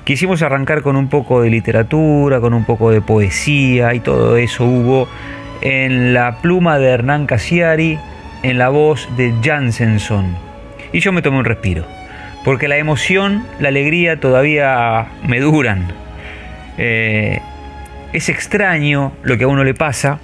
Quisimos 0.08 0.42
arrancar 0.42 0.84
con 0.84 0.96
un 0.96 1.10
poco 1.10 1.42
de 1.42 1.50
literatura, 1.50 2.40
con 2.40 2.54
un 2.54 2.64
poco 2.64 2.92
de 2.92 3.02
poesía 3.02 3.94
y 3.94 4.00
todo 4.00 4.38
eso 4.38 4.64
hubo 4.64 5.10
en 5.60 6.14
la 6.14 6.38
pluma 6.42 6.80
de 6.80 6.88
Hernán 6.88 7.26
Casiari, 7.26 8.00
en 8.42 8.58
la 8.58 8.70
voz 8.70 9.10
de 9.18 9.34
Jansenson. 9.44 10.34
Y 10.94 11.02
yo 11.02 11.12
me 11.12 11.22
tomé 11.22 11.40
un 11.40 11.44
respiro, 11.44 11.86
porque 12.46 12.70
la 12.70 12.78
emoción, 12.78 13.44
la 13.60 13.68
alegría 13.68 14.18
todavía 14.18 15.08
me 15.28 15.42
duran. 15.42 15.92
Eh, 16.78 17.42
es 18.14 18.30
extraño 18.30 19.12
lo 19.24 19.38
que 19.38 19.44
a 19.44 19.50
uno 19.50 19.66
le 19.66 19.74
pasa. 19.74 20.22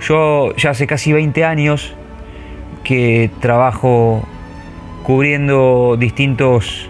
Yo 0.00 0.56
ya 0.56 0.70
hace 0.70 0.86
casi 0.86 1.12
20 1.12 1.44
años 1.44 1.94
que 2.84 3.30
trabajo 3.42 4.26
cubriendo 5.02 5.98
distintos 5.98 6.88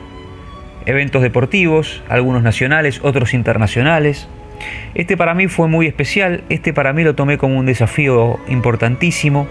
eventos 0.86 1.22
deportivos, 1.22 2.02
algunos 2.08 2.42
nacionales, 2.42 3.00
otros 3.02 3.34
internacionales. 3.34 4.28
Este 4.94 5.16
para 5.16 5.34
mí 5.34 5.48
fue 5.48 5.68
muy 5.68 5.86
especial, 5.86 6.44
este 6.48 6.72
para 6.72 6.92
mí 6.92 7.02
lo 7.02 7.14
tomé 7.14 7.38
como 7.38 7.58
un 7.58 7.66
desafío 7.66 8.38
importantísimo, 8.48 9.46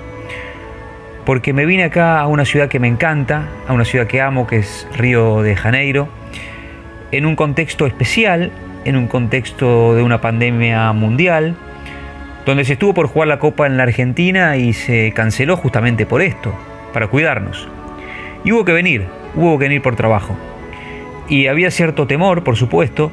porque 1.26 1.54
me 1.54 1.65
vine 1.65 1.84
acá 1.84 2.20
a 2.20 2.28
una 2.28 2.46
ciudad 2.46 2.67
que 2.70 2.80
me 2.80 2.88
encanta, 2.88 3.48
a 3.67 3.74
una 3.74 3.86
ciudad 3.86 4.08
que 4.08 4.22
amo, 4.22 4.48
que 4.48 4.58
es 4.58 4.88
Río 4.96 5.41
de 5.41 5.56
Janeiro, 5.56 6.08
en 7.12 7.26
un 7.26 7.36
contexto 7.36 7.86
especial, 7.86 8.52
en 8.86 8.96
un 8.96 9.08
contexto 9.08 9.96
de 9.96 10.04
una 10.04 10.22
pandemia 10.22 10.91
mundial, 10.94 11.56
donde 12.46 12.65
se 12.65 12.74
estuvo 12.74 12.94
por 12.94 13.08
jugar 13.08 13.28
la 13.28 13.39
Copa 13.39 13.67
en 13.67 13.78
la 13.78 13.84
Argentina 13.84 14.58
y 14.58 14.74
se 14.74 15.12
canceló 15.13 15.58
justamente 15.58 16.06
por 16.06 16.22
esto, 16.22 16.54
para 16.94 17.08
cuidarnos. 17.08 17.67
Y 18.44 18.52
hubo 18.52 18.65
que 18.65 18.74
venir, 18.74 19.06
hubo 19.36 19.60
que 19.60 19.65
venir 19.65 19.82
por 19.82 19.96
trabajo. 19.96 20.36
Y 21.32 21.48
había 21.48 21.72
cierto 21.72 22.08
temor, 22.08 22.44
por 22.44 22.58
supuesto, 22.58 23.10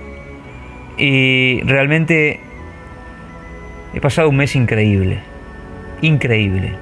y 0.98 1.60
realmente 1.62 2.40
he 3.94 4.00
pasado 4.00 4.28
un 4.28 4.36
mes 4.36 4.56
increíble, 4.56 5.20
increíble, 6.02 6.72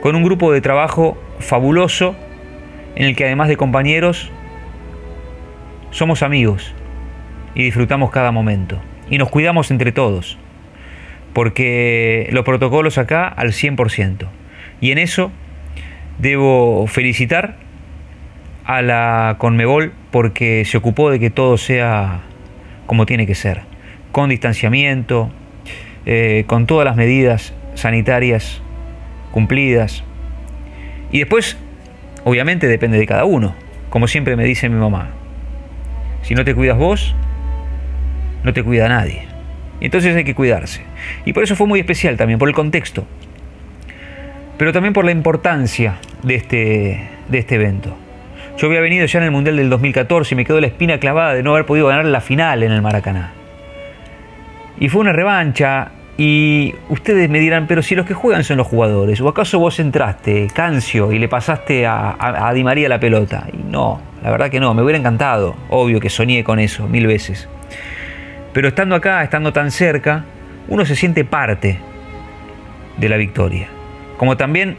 con 0.00 0.16
un 0.16 0.24
grupo 0.24 0.50
de 0.52 0.60
trabajo 0.60 1.16
fabuloso 1.38 2.16
en 2.96 3.06
el 3.06 3.14
que 3.14 3.26
además 3.26 3.46
de 3.46 3.56
compañeros, 3.56 4.32
somos 5.92 6.24
amigos 6.24 6.74
y 7.54 7.62
disfrutamos 7.62 8.10
cada 8.10 8.32
momento. 8.32 8.80
Y 9.08 9.18
nos 9.18 9.30
cuidamos 9.30 9.70
entre 9.70 9.92
todos, 9.92 10.36
porque 11.32 12.28
los 12.32 12.44
protocolos 12.44 12.98
acá 12.98 13.28
al 13.28 13.52
100%. 13.52 14.26
Y 14.80 14.90
en 14.90 14.98
eso 14.98 15.30
debo 16.18 16.88
felicitar 16.88 17.54
a 18.64 18.82
la 18.82 19.36
Conmebol 19.38 19.92
porque 20.12 20.64
se 20.64 20.76
ocupó 20.76 21.10
de 21.10 21.18
que 21.18 21.30
todo 21.30 21.56
sea 21.56 22.20
como 22.86 23.06
tiene 23.06 23.26
que 23.26 23.34
ser, 23.34 23.62
con 24.12 24.28
distanciamiento, 24.28 25.30
eh, 26.06 26.44
con 26.46 26.66
todas 26.66 26.84
las 26.84 26.94
medidas 26.94 27.54
sanitarias 27.74 28.62
cumplidas. 29.32 30.04
Y 31.10 31.18
después, 31.18 31.56
obviamente, 32.24 32.68
depende 32.68 32.98
de 32.98 33.06
cada 33.06 33.24
uno, 33.24 33.54
como 33.88 34.06
siempre 34.06 34.36
me 34.36 34.44
dice 34.44 34.68
mi 34.68 34.78
mamá. 34.78 35.10
Si 36.22 36.34
no 36.34 36.44
te 36.44 36.54
cuidas 36.54 36.78
vos, 36.78 37.14
no 38.44 38.52
te 38.52 38.62
cuida 38.62 38.88
nadie. 38.88 39.26
Entonces 39.80 40.14
hay 40.14 40.24
que 40.24 40.34
cuidarse. 40.34 40.82
Y 41.24 41.32
por 41.32 41.42
eso 41.42 41.56
fue 41.56 41.66
muy 41.66 41.80
especial 41.80 42.16
también, 42.16 42.38
por 42.38 42.48
el 42.48 42.54
contexto. 42.54 43.06
Pero 44.58 44.72
también 44.72 44.92
por 44.92 45.04
la 45.04 45.10
importancia 45.10 45.96
de 46.22 46.34
este, 46.34 47.08
de 47.28 47.38
este 47.38 47.54
evento. 47.56 47.96
Yo 48.62 48.68
había 48.68 48.80
venido 48.80 49.04
ya 49.06 49.18
en 49.18 49.24
el 49.24 49.32
Mundial 49.32 49.56
del 49.56 49.68
2014 49.70 50.34
y 50.34 50.36
me 50.36 50.44
quedó 50.44 50.60
la 50.60 50.68
espina 50.68 50.98
clavada 50.98 51.34
de 51.34 51.42
no 51.42 51.50
haber 51.50 51.66
podido 51.66 51.88
ganar 51.88 52.04
la 52.04 52.20
final 52.20 52.62
en 52.62 52.70
el 52.70 52.80
Maracaná. 52.80 53.32
Y 54.78 54.88
fue 54.88 55.00
una 55.00 55.12
revancha 55.12 55.90
y 56.16 56.72
ustedes 56.88 57.28
me 57.28 57.40
dirán, 57.40 57.66
pero 57.66 57.82
si 57.82 57.96
los 57.96 58.06
que 58.06 58.14
juegan 58.14 58.44
son 58.44 58.58
los 58.58 58.68
jugadores, 58.68 59.20
¿o 59.20 59.28
acaso 59.28 59.58
vos 59.58 59.80
entraste, 59.80 60.46
Cancio, 60.54 61.10
y 61.10 61.18
le 61.18 61.26
pasaste 61.26 61.86
a, 61.86 62.10
a, 62.10 62.46
a 62.46 62.54
Di 62.54 62.62
María 62.62 62.88
la 62.88 63.00
pelota? 63.00 63.48
Y 63.52 63.56
no, 63.68 64.00
la 64.22 64.30
verdad 64.30 64.48
que 64.48 64.60
no, 64.60 64.72
me 64.74 64.82
hubiera 64.82 64.96
encantado, 64.96 65.56
obvio 65.68 65.98
que 65.98 66.08
soñé 66.08 66.44
con 66.44 66.60
eso 66.60 66.86
mil 66.86 67.08
veces. 67.08 67.48
Pero 68.52 68.68
estando 68.68 68.94
acá, 68.94 69.24
estando 69.24 69.52
tan 69.52 69.72
cerca, 69.72 70.24
uno 70.68 70.84
se 70.84 70.94
siente 70.94 71.24
parte 71.24 71.80
de 72.96 73.08
la 73.08 73.16
victoria. 73.16 73.66
Como 74.18 74.36
también 74.36 74.76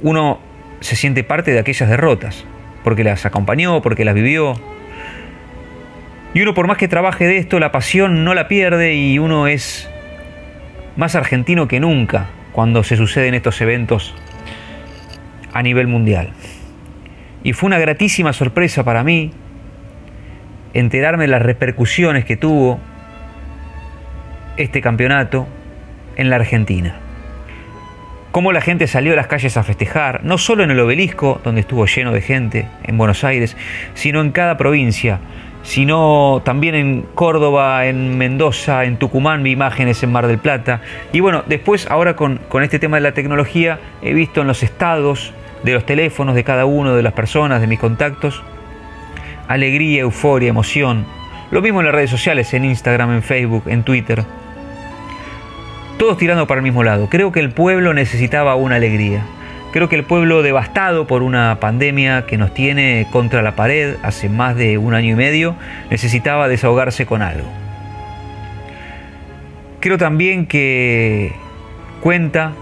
uno 0.00 0.53
se 0.84 0.96
siente 0.96 1.24
parte 1.24 1.50
de 1.50 1.58
aquellas 1.58 1.88
derrotas, 1.88 2.44
porque 2.82 3.04
las 3.04 3.24
acompañó, 3.24 3.80
porque 3.80 4.04
las 4.04 4.14
vivió. 4.14 4.54
Y 6.34 6.42
uno 6.42 6.52
por 6.52 6.66
más 6.66 6.76
que 6.76 6.88
trabaje 6.88 7.26
de 7.26 7.38
esto, 7.38 7.58
la 7.58 7.72
pasión 7.72 8.22
no 8.22 8.34
la 8.34 8.48
pierde 8.48 8.94
y 8.94 9.18
uno 9.18 9.46
es 9.46 9.88
más 10.96 11.14
argentino 11.14 11.68
que 11.68 11.80
nunca 11.80 12.26
cuando 12.52 12.84
se 12.84 12.96
suceden 12.96 13.32
estos 13.32 13.62
eventos 13.62 14.14
a 15.54 15.62
nivel 15.62 15.86
mundial. 15.86 16.32
Y 17.42 17.54
fue 17.54 17.68
una 17.68 17.78
gratísima 17.78 18.34
sorpresa 18.34 18.84
para 18.84 19.02
mí 19.02 19.32
enterarme 20.74 21.24
de 21.24 21.28
las 21.28 21.40
repercusiones 21.40 22.26
que 22.26 22.36
tuvo 22.36 22.78
este 24.58 24.82
campeonato 24.82 25.46
en 26.16 26.28
la 26.28 26.36
Argentina. 26.36 27.03
Cómo 28.34 28.50
la 28.50 28.60
gente 28.60 28.88
salió 28.88 29.12
a 29.12 29.16
las 29.16 29.28
calles 29.28 29.56
a 29.56 29.62
festejar, 29.62 30.24
no 30.24 30.38
solo 30.38 30.64
en 30.64 30.72
el 30.72 30.80
obelisco, 30.80 31.40
donde 31.44 31.60
estuvo 31.60 31.86
lleno 31.86 32.10
de 32.10 32.20
gente, 32.20 32.66
en 32.82 32.98
Buenos 32.98 33.22
Aires, 33.22 33.56
sino 33.94 34.20
en 34.20 34.32
cada 34.32 34.56
provincia, 34.56 35.20
sino 35.62 36.42
también 36.44 36.74
en 36.74 37.02
Córdoba, 37.14 37.86
en 37.86 38.18
Mendoza, 38.18 38.86
en 38.86 38.96
Tucumán, 38.96 39.44
vi 39.44 39.52
imágenes 39.52 40.02
en 40.02 40.10
Mar 40.10 40.26
del 40.26 40.38
Plata. 40.38 40.80
Y 41.12 41.20
bueno, 41.20 41.44
después 41.46 41.88
ahora 41.88 42.16
con, 42.16 42.40
con 42.48 42.64
este 42.64 42.80
tema 42.80 42.96
de 42.96 43.02
la 43.02 43.14
tecnología, 43.14 43.78
he 44.02 44.12
visto 44.14 44.40
en 44.40 44.48
los 44.48 44.64
estados 44.64 45.32
de 45.62 45.74
los 45.74 45.86
teléfonos 45.86 46.34
de 46.34 46.42
cada 46.42 46.64
uno 46.64 46.96
de 46.96 47.04
las 47.04 47.12
personas, 47.12 47.60
de 47.60 47.68
mis 47.68 47.78
contactos, 47.78 48.42
alegría, 49.46 50.00
euforia, 50.00 50.48
emoción. 50.48 51.06
Lo 51.52 51.62
mismo 51.62 51.82
en 51.82 51.86
las 51.86 51.94
redes 51.94 52.10
sociales, 52.10 52.52
en 52.52 52.64
Instagram, 52.64 53.12
en 53.12 53.22
Facebook, 53.22 53.62
en 53.68 53.84
Twitter. 53.84 54.24
Todos 55.98 56.18
tirando 56.18 56.46
para 56.46 56.58
el 56.58 56.64
mismo 56.64 56.82
lado. 56.82 57.08
Creo 57.08 57.30
que 57.30 57.40
el 57.40 57.50
pueblo 57.50 57.94
necesitaba 57.94 58.56
una 58.56 58.76
alegría. 58.76 59.22
Creo 59.72 59.88
que 59.88 59.96
el 59.96 60.04
pueblo 60.04 60.42
devastado 60.42 61.06
por 61.06 61.22
una 61.22 61.58
pandemia 61.60 62.26
que 62.26 62.36
nos 62.36 62.52
tiene 62.52 63.06
contra 63.10 63.42
la 63.42 63.56
pared 63.56 63.96
hace 64.02 64.28
más 64.28 64.56
de 64.56 64.78
un 64.78 64.94
año 64.94 65.12
y 65.12 65.16
medio, 65.16 65.56
necesitaba 65.90 66.48
desahogarse 66.48 67.06
con 67.06 67.22
algo. 67.22 67.48
Creo 69.80 69.98
también 69.98 70.46
que 70.46 71.32
cuenta 72.00 72.52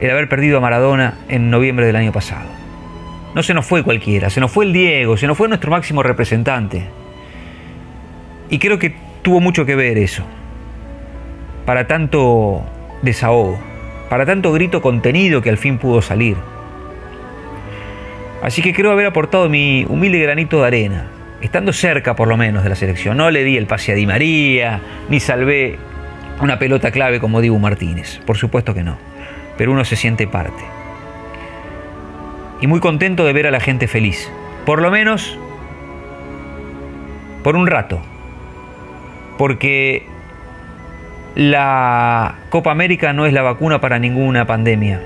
el 0.00 0.10
haber 0.10 0.28
perdido 0.28 0.58
a 0.58 0.60
Maradona 0.60 1.14
en 1.28 1.50
noviembre 1.50 1.86
del 1.86 1.96
año 1.96 2.12
pasado. 2.12 2.48
No 3.34 3.42
se 3.42 3.54
nos 3.54 3.66
fue 3.66 3.82
cualquiera, 3.82 4.30
se 4.30 4.40
nos 4.40 4.50
fue 4.50 4.64
el 4.64 4.72
Diego, 4.72 5.16
se 5.16 5.26
nos 5.26 5.36
fue 5.36 5.48
nuestro 5.48 5.70
máximo 5.70 6.02
representante. 6.02 6.86
Y 8.50 8.58
creo 8.58 8.78
que 8.78 8.94
tuvo 9.22 9.40
mucho 9.40 9.66
que 9.66 9.74
ver 9.74 9.98
eso. 9.98 10.24
Para 11.68 11.86
tanto 11.86 12.64
desahogo, 13.02 13.58
para 14.08 14.24
tanto 14.24 14.54
grito 14.54 14.80
contenido 14.80 15.42
que 15.42 15.50
al 15.50 15.58
fin 15.58 15.76
pudo 15.76 16.00
salir. 16.00 16.38
Así 18.42 18.62
que 18.62 18.72
creo 18.72 18.90
haber 18.90 19.04
aportado 19.04 19.50
mi 19.50 19.84
humilde 19.86 20.18
granito 20.18 20.62
de 20.62 20.66
arena, 20.66 21.10
estando 21.42 21.74
cerca 21.74 22.16
por 22.16 22.26
lo 22.26 22.38
menos 22.38 22.62
de 22.62 22.70
la 22.70 22.74
selección. 22.74 23.18
No 23.18 23.30
le 23.30 23.44
di 23.44 23.58
el 23.58 23.66
pase 23.66 23.92
a 23.92 23.96
Di 23.96 24.06
María, 24.06 24.80
ni 25.10 25.20
salvé 25.20 25.76
una 26.40 26.58
pelota 26.58 26.90
clave 26.90 27.20
como 27.20 27.42
Dibu 27.42 27.58
Martínez. 27.58 28.18
Por 28.24 28.38
supuesto 28.38 28.72
que 28.72 28.82
no. 28.82 28.96
Pero 29.58 29.70
uno 29.70 29.84
se 29.84 29.96
siente 29.96 30.26
parte 30.26 30.64
y 32.62 32.66
muy 32.66 32.80
contento 32.80 33.26
de 33.26 33.34
ver 33.34 33.46
a 33.46 33.50
la 33.50 33.60
gente 33.60 33.88
feliz. 33.88 34.32
Por 34.64 34.80
lo 34.80 34.90
menos 34.90 35.38
por 37.44 37.56
un 37.56 37.66
rato. 37.66 38.00
Porque 39.36 40.06
la 41.34 42.36
Copa 42.50 42.70
América 42.70 43.12
no 43.12 43.26
es 43.26 43.32
la 43.32 43.42
vacuna 43.42 43.80
para 43.80 43.98
ninguna 43.98 44.46
pandemia. 44.46 45.00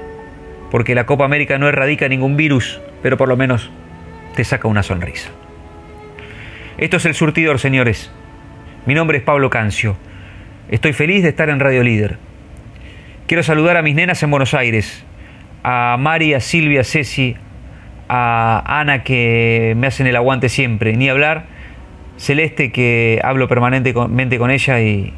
Porque 0.70 0.94
la 0.94 1.04
Copa 1.04 1.24
América 1.24 1.58
no 1.58 1.68
erradica 1.68 2.08
ningún 2.08 2.36
virus, 2.36 2.80
pero 3.02 3.16
por 3.16 3.28
lo 3.28 3.36
menos 3.36 3.70
te 4.34 4.44
saca 4.44 4.68
una 4.68 4.82
sonrisa. 4.82 5.30
Esto 6.78 6.96
es 6.96 7.04
el 7.04 7.14
surtidor, 7.14 7.58
señores. 7.58 8.10
Mi 8.86 8.94
nombre 8.94 9.18
es 9.18 9.24
Pablo 9.24 9.50
Cancio. 9.50 9.96
Estoy 10.70 10.94
feliz 10.94 11.22
de 11.22 11.28
estar 11.28 11.50
en 11.50 11.60
Radio 11.60 11.82
Líder. 11.82 12.16
Quiero 13.26 13.42
saludar 13.42 13.76
a 13.76 13.82
mis 13.82 13.94
nenas 13.94 14.22
en 14.22 14.30
Buenos 14.30 14.54
Aires, 14.54 15.04
a 15.62 15.96
María, 15.98 16.40
Silvia, 16.40 16.82
Ceci, 16.82 17.36
a 18.08 18.80
Ana 18.80 19.04
que 19.04 19.74
me 19.76 19.86
hacen 19.86 20.06
el 20.06 20.16
aguante 20.16 20.48
siempre, 20.48 20.96
ni 20.96 21.08
hablar, 21.08 21.46
Celeste 22.16 22.72
que 22.72 23.20
hablo 23.22 23.48
permanentemente 23.48 24.38
con 24.38 24.50
ella 24.50 24.80
y 24.80 25.12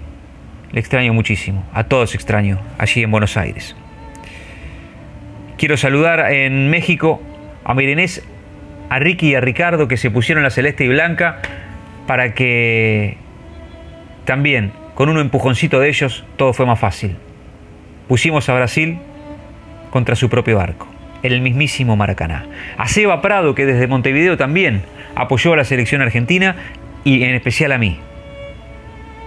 le 0.74 0.80
extraño 0.80 1.14
muchísimo, 1.14 1.64
a 1.72 1.84
todos 1.84 2.16
extraño, 2.16 2.58
allí 2.78 3.04
en 3.04 3.10
Buenos 3.12 3.36
Aires. 3.36 3.76
Quiero 5.56 5.76
saludar 5.76 6.32
en 6.32 6.68
México 6.68 7.22
a 7.64 7.74
Mirenés, 7.74 8.24
a 8.90 8.98
Ricky 8.98 9.30
y 9.30 9.34
a 9.36 9.40
Ricardo 9.40 9.86
que 9.86 9.96
se 9.96 10.10
pusieron 10.10 10.42
la 10.42 10.50
celeste 10.50 10.84
y 10.84 10.88
blanca 10.88 11.40
para 12.08 12.34
que 12.34 13.16
también 14.24 14.72
con 14.96 15.08
un 15.08 15.18
empujoncito 15.20 15.78
de 15.78 15.88
ellos 15.90 16.24
todo 16.36 16.52
fue 16.52 16.66
más 16.66 16.80
fácil. 16.80 17.16
Pusimos 18.08 18.48
a 18.48 18.54
Brasil 18.54 18.98
contra 19.90 20.16
su 20.16 20.28
propio 20.28 20.56
barco, 20.56 20.88
el 21.22 21.40
mismísimo 21.40 21.94
Maracaná. 21.94 22.46
A 22.78 22.88
Seba 22.88 23.22
Prado, 23.22 23.54
que 23.54 23.64
desde 23.64 23.86
Montevideo 23.86 24.36
también 24.36 24.82
apoyó 25.14 25.52
a 25.52 25.56
la 25.56 25.64
selección 25.64 26.02
argentina 26.02 26.56
y 27.04 27.22
en 27.22 27.36
especial 27.36 27.70
a 27.70 27.78
mí. 27.78 28.00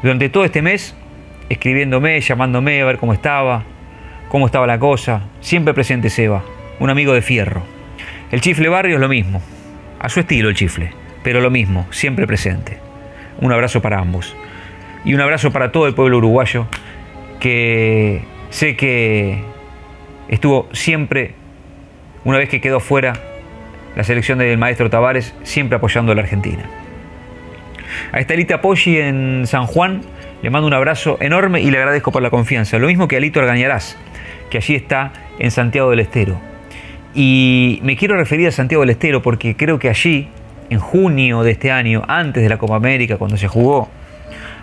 Durante 0.04 0.28
todo 0.28 0.44
este 0.44 0.62
mes, 0.62 0.94
escribiéndome, 1.50 2.20
llamándome 2.20 2.82
a 2.82 2.86
ver 2.86 2.98
cómo 2.98 3.14
estaba, 3.14 3.64
cómo 4.30 4.46
estaba 4.46 4.68
la 4.68 4.80
cosa, 4.80 5.24
siempre 5.40 5.74
presente 5.74 6.10
Seba, 6.10 6.44
un 6.80 6.90
amigo 6.90 7.14
de 7.14 7.22
fierro. 7.22 7.64
El 8.32 8.42
chifle 8.42 8.70
barrio 8.70 8.96
es 8.96 9.02
lo 9.02 9.08
mismo, 9.08 9.42
a 10.00 10.10
su 10.10 10.20
estilo 10.20 10.50
el 10.50 10.56
chifle, 10.56 10.92
pero 11.24 11.42
lo 11.42 11.50
mismo, 11.50 11.88
siempre 11.92 12.28
presente. 12.28 12.78
Un 13.40 13.52
abrazo 13.52 13.82
para 13.82 14.00
ambos. 14.00 14.36
Y 15.06 15.14
un 15.14 15.22
abrazo 15.22 15.52
para 15.52 15.72
todo 15.72 15.88
el 15.88 15.94
pueblo 15.94 16.18
uruguayo, 16.18 16.68
que 17.40 18.24
sé 18.50 18.76
que 18.76 19.44
estuvo 20.28 20.68
siempre, 20.74 21.34
una 22.26 22.38
vez 22.38 22.50
que 22.50 22.60
quedó 22.60 22.80
fuera, 22.80 23.14
la 23.96 24.04
selección 24.04 24.40
del 24.40 24.58
maestro 24.58 24.90
Tavares, 24.90 25.34
siempre 25.44 25.78
apoyando 25.78 26.12
a 26.12 26.16
la 26.16 26.22
Argentina. 26.22 26.64
A 28.12 28.20
Estelita 28.20 28.62
Poggi 28.62 29.00
en 29.00 29.48
San 29.48 29.66
Juan 29.66 30.02
le 30.42 30.50
mando 30.50 30.68
un 30.68 30.74
abrazo 30.74 31.18
enorme 31.20 31.62
y 31.62 31.72
le 31.72 31.78
agradezco 31.78 32.12
por 32.12 32.22
la 32.22 32.30
confianza. 32.30 32.78
Lo 32.78 32.88
mismo 32.88 33.08
que 33.08 33.18
a 33.18 33.20
Lito 33.20 33.42
que 34.50 34.58
allí 34.58 34.76
está 34.76 35.12
en 35.40 35.52
Santiago 35.52 35.90
del 35.90 36.00
Estero. 36.00 36.40
Y 37.14 37.80
me 37.84 37.98
quiero 37.98 38.16
referir 38.16 38.48
a 38.48 38.52
Santiago 38.52 38.82
del 38.82 38.92
Estero 38.92 39.22
porque 39.22 39.56
creo 39.56 39.80
que 39.80 39.90
allí, 39.90 40.28
en 40.70 40.80
junio 40.80 41.44
de 41.44 41.52
este 41.52 41.72
año, 41.72 42.04
antes 42.08 42.44
de 42.44 42.50
la 42.50 42.58
Copa 42.58 42.76
América, 42.76 43.18
cuando 43.18 43.38
se 43.38 43.48
jugó 43.48 43.90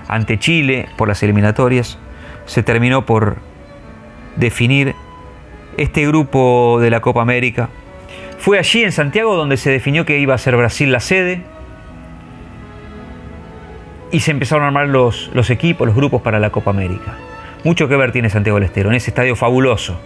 ante 0.07 0.39
Chile 0.39 0.87
por 0.97 1.09
las 1.09 1.23
eliminatorias, 1.23 1.99
se 2.47 2.63
terminó 2.63 3.05
por 3.05 3.39
definir 4.37 4.95
este 5.77 6.07
grupo 6.07 6.79
de 6.81 6.91
la 6.91 7.01
Copa 7.01 7.23
América. 7.23 7.69
Fue 8.39 8.59
allí 8.59 8.85
en 8.85 8.93
Santiago 8.93 9.35
donde 9.35 9.57
se 9.57 9.71
definió 9.71 10.05
que 10.05 10.19
iba 10.19 10.35
a 10.35 10.39
ser 10.39 10.57
Brasil 10.57 10.93
la 10.93 11.01
sede 11.01 11.43
y 14.11 14.21
se 14.21 14.31
empezaron 14.31 14.65
a 14.65 14.69
armar 14.69 14.89
los, 14.89 15.31
los 15.35 15.51
equipos, 15.51 15.87
los 15.87 15.97
grupos 15.97 16.23
para 16.23 16.39
la 16.39 16.51
Copa 16.51 16.71
América. 16.71 17.15
Mucho 17.65 17.89
que 17.89 17.97
ver 17.97 18.13
tiene 18.13 18.31
Santiago 18.31 18.59
del 18.59 18.67
Estero. 18.67 18.91
En 18.91 18.97
ese 18.97 19.11
estadio 19.11 19.37
fabuloso 19.37 19.99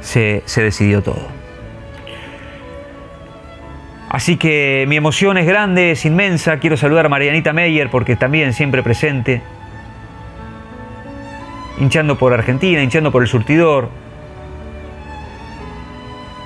se, 0.00 0.42
se 0.46 0.62
decidió 0.62 1.02
todo. 1.02 1.28
Así 4.08 4.36
que 4.36 4.84
mi 4.88 4.96
emoción 4.96 5.36
es 5.38 5.46
grande, 5.46 5.90
es 5.90 6.04
inmensa. 6.04 6.58
Quiero 6.58 6.76
saludar 6.76 7.06
a 7.06 7.08
Marianita 7.08 7.52
Meyer 7.52 7.90
porque 7.90 8.16
también 8.16 8.52
siempre 8.52 8.82
presente. 8.82 9.42
Hinchando 11.80 12.16
por 12.16 12.32
Argentina, 12.32 12.82
hinchando 12.82 13.10
por 13.10 13.22
el 13.22 13.28
surtidor. 13.28 13.88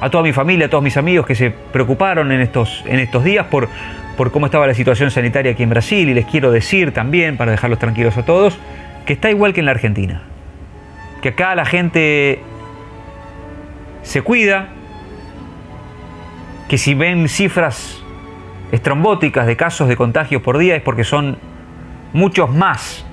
A 0.01 0.09
toda 0.09 0.25
mi 0.25 0.33
familia, 0.33 0.67
a 0.67 0.71
todos 0.71 0.83
mis 0.83 0.97
amigos 0.97 1.27
que 1.27 1.35
se 1.35 1.51
preocuparon 1.51 2.33
en 2.33 2.41
estos, 2.41 2.85
en 2.87 3.01
estos 3.01 3.23
días 3.23 3.47
por, 3.47 3.69
por 4.19 4.33
cómo 4.33 4.47
estaba 4.47 4.67
la 4.67 4.75
situación 4.75 5.13
sanitaria 5.13 5.53
aquí 5.53 5.63
en 5.63 5.71
Brasil. 5.71 6.09
Y 6.09 6.13
les 6.13 6.27
quiero 6.27 6.51
decir 6.51 6.93
también, 6.93 7.37
para 7.37 7.53
dejarlos 7.53 7.79
tranquilos 7.79 8.19
a 8.19 8.25
todos, 8.25 8.59
que 9.07 9.13
está 9.13 9.31
igual 9.31 9.55
que 9.55 9.61
en 9.61 9.67
la 9.67 9.73
Argentina. 9.73 10.23
Que 11.23 11.31
acá 11.31 11.55
la 11.55 11.65
gente 11.65 12.41
se 14.03 14.21
cuida, 14.23 14.71
que 16.69 16.79
si 16.79 16.95
ven 16.95 17.29
cifras 17.29 18.03
estrombóticas 18.73 19.47
de 19.47 19.57
casos 19.57 19.89
de 19.89 19.97
contagios 19.97 20.43
por 20.43 20.59
día 20.59 20.75
es 20.75 20.83
porque 20.83 21.05
son 21.05 21.39
muchos 22.13 22.53
más. 22.53 23.07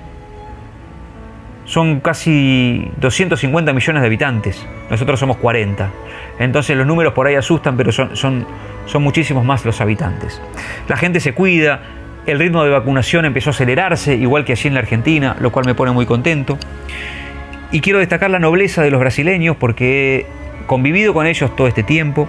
Son 1.66 2.00
casi 2.00 2.90
250 2.98 3.72
millones 3.72 4.02
de 4.02 4.06
habitantes. 4.06 4.66
Nosotros 4.88 5.20
somos 5.20 5.36
40. 5.36 5.90
Entonces 6.38 6.76
los 6.76 6.86
números 6.86 7.12
por 7.12 7.26
ahí 7.26 7.34
asustan, 7.34 7.76
pero 7.76 7.92
son, 7.92 8.16
son, 8.16 8.46
son 8.86 9.02
muchísimos 9.02 9.44
más 9.44 9.64
los 9.64 9.80
habitantes. 9.80 10.40
La 10.88 10.96
gente 10.96 11.20
se 11.20 11.34
cuida, 11.34 11.82
el 12.26 12.38
ritmo 12.38 12.64
de 12.64 12.70
vacunación 12.70 13.24
empezó 13.24 13.50
a 13.50 13.52
acelerarse, 13.52 14.14
igual 14.14 14.44
que 14.44 14.52
allí 14.52 14.68
en 14.68 14.74
la 14.74 14.80
Argentina, 14.80 15.36
lo 15.40 15.52
cual 15.52 15.64
me 15.66 15.74
pone 15.74 15.92
muy 15.92 16.06
contento. 16.06 16.58
Y 17.72 17.80
quiero 17.80 17.98
destacar 17.98 18.30
la 18.30 18.38
nobleza 18.38 18.82
de 18.82 18.90
los 18.90 19.00
brasileños 19.00 19.56
porque 19.56 20.26
he 20.62 20.66
convivido 20.66 21.14
con 21.14 21.26
ellos 21.26 21.54
todo 21.56 21.66
este 21.68 21.82
tiempo 21.82 22.28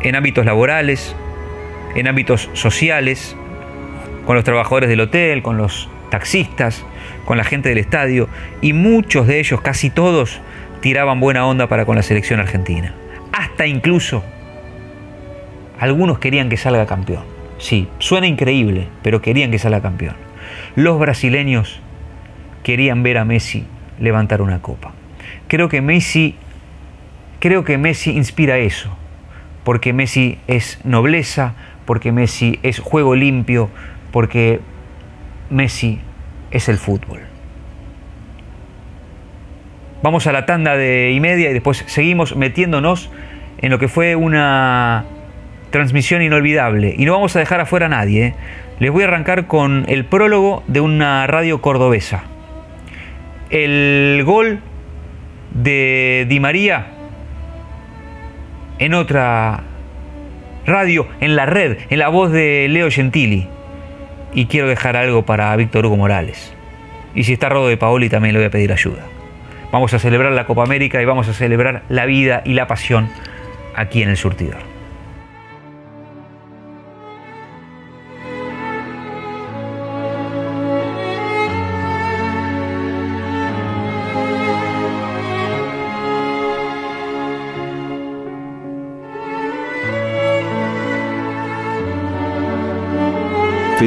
en 0.00 0.16
ámbitos 0.16 0.44
laborales, 0.44 1.14
en 1.94 2.08
ámbitos 2.08 2.50
sociales, 2.52 3.36
con 4.26 4.36
los 4.36 4.44
trabajadores 4.44 4.88
del 4.88 5.00
hotel, 5.00 5.42
con 5.42 5.56
los 5.56 5.88
taxistas, 6.10 6.84
con 7.28 7.36
la 7.36 7.44
gente 7.44 7.68
del 7.68 7.76
estadio, 7.76 8.26
y 8.62 8.72
muchos 8.72 9.26
de 9.26 9.38
ellos, 9.38 9.60
casi 9.60 9.90
todos, 9.90 10.40
tiraban 10.80 11.20
buena 11.20 11.44
onda 11.44 11.66
para 11.66 11.84
con 11.84 11.94
la 11.94 12.02
selección 12.02 12.40
argentina. 12.40 12.94
Hasta 13.34 13.66
incluso 13.66 14.24
algunos 15.78 16.20
querían 16.20 16.48
que 16.48 16.56
salga 16.56 16.86
campeón. 16.86 17.24
Sí, 17.58 17.86
suena 17.98 18.26
increíble, 18.26 18.88
pero 19.02 19.20
querían 19.20 19.50
que 19.50 19.58
salga 19.58 19.82
campeón. 19.82 20.16
Los 20.74 20.98
brasileños 20.98 21.80
querían 22.62 23.02
ver 23.02 23.18
a 23.18 23.26
Messi 23.26 23.66
levantar 24.00 24.40
una 24.40 24.62
copa. 24.62 24.94
Creo 25.48 25.68
que 25.68 25.82
Messi 25.82 26.34
creo 27.40 27.62
que 27.62 27.76
Messi 27.76 28.12
inspira 28.12 28.56
eso 28.56 28.96
porque 29.64 29.92
Messi 29.92 30.38
es 30.46 30.80
nobleza, 30.82 31.52
porque 31.84 32.10
Messi 32.10 32.58
es 32.62 32.78
juego 32.78 33.14
limpio, 33.14 33.68
porque 34.12 34.60
Messi 35.50 36.00
es 36.50 36.68
el 36.68 36.78
fútbol. 36.78 37.20
Vamos 40.02 40.26
a 40.26 40.32
la 40.32 40.46
tanda 40.46 40.76
de 40.76 41.12
y 41.12 41.20
media 41.20 41.50
y 41.50 41.52
después 41.52 41.84
seguimos 41.86 42.36
metiéndonos 42.36 43.10
en 43.58 43.70
lo 43.70 43.78
que 43.78 43.88
fue 43.88 44.14
una 44.14 45.04
transmisión 45.70 46.22
inolvidable. 46.22 46.94
Y 46.96 47.04
no 47.04 47.12
vamos 47.12 47.34
a 47.34 47.40
dejar 47.40 47.60
afuera 47.60 47.86
a 47.86 47.88
nadie. 47.88 48.26
¿eh? 48.26 48.34
Les 48.78 48.90
voy 48.92 49.02
a 49.02 49.08
arrancar 49.08 49.46
con 49.46 49.84
el 49.88 50.04
prólogo 50.04 50.62
de 50.68 50.80
una 50.80 51.26
radio 51.26 51.60
cordobesa. 51.60 52.24
El 53.50 54.22
gol 54.24 54.60
de 55.52 56.26
Di 56.28 56.38
María 56.38 56.86
en 58.78 58.94
otra 58.94 59.64
radio, 60.66 61.08
en 61.20 61.34
la 61.34 61.46
red, 61.46 61.78
en 61.90 61.98
la 61.98 62.08
voz 62.08 62.30
de 62.30 62.66
Leo 62.68 62.90
Gentili. 62.90 63.48
Y 64.32 64.46
quiero 64.46 64.68
dejar 64.68 64.96
algo 64.96 65.24
para 65.24 65.54
Víctor 65.56 65.86
Hugo 65.86 65.96
Morales. 65.96 66.54
Y 67.14 67.24
si 67.24 67.32
está 67.32 67.48
Rodo 67.48 67.68
de 67.68 67.76
Paoli 67.76 68.08
también 68.08 68.34
le 68.34 68.40
voy 68.40 68.46
a 68.46 68.50
pedir 68.50 68.72
ayuda. 68.72 69.04
Vamos 69.72 69.92
a 69.94 69.98
celebrar 69.98 70.32
la 70.32 70.46
Copa 70.46 70.62
América 70.62 71.00
y 71.02 71.04
vamos 71.04 71.28
a 71.28 71.32
celebrar 71.32 71.82
la 71.88 72.06
vida 72.06 72.42
y 72.44 72.54
la 72.54 72.66
pasión 72.66 73.08
aquí 73.74 74.02
en 74.02 74.08
el 74.08 74.16
surtidor. 74.16 74.77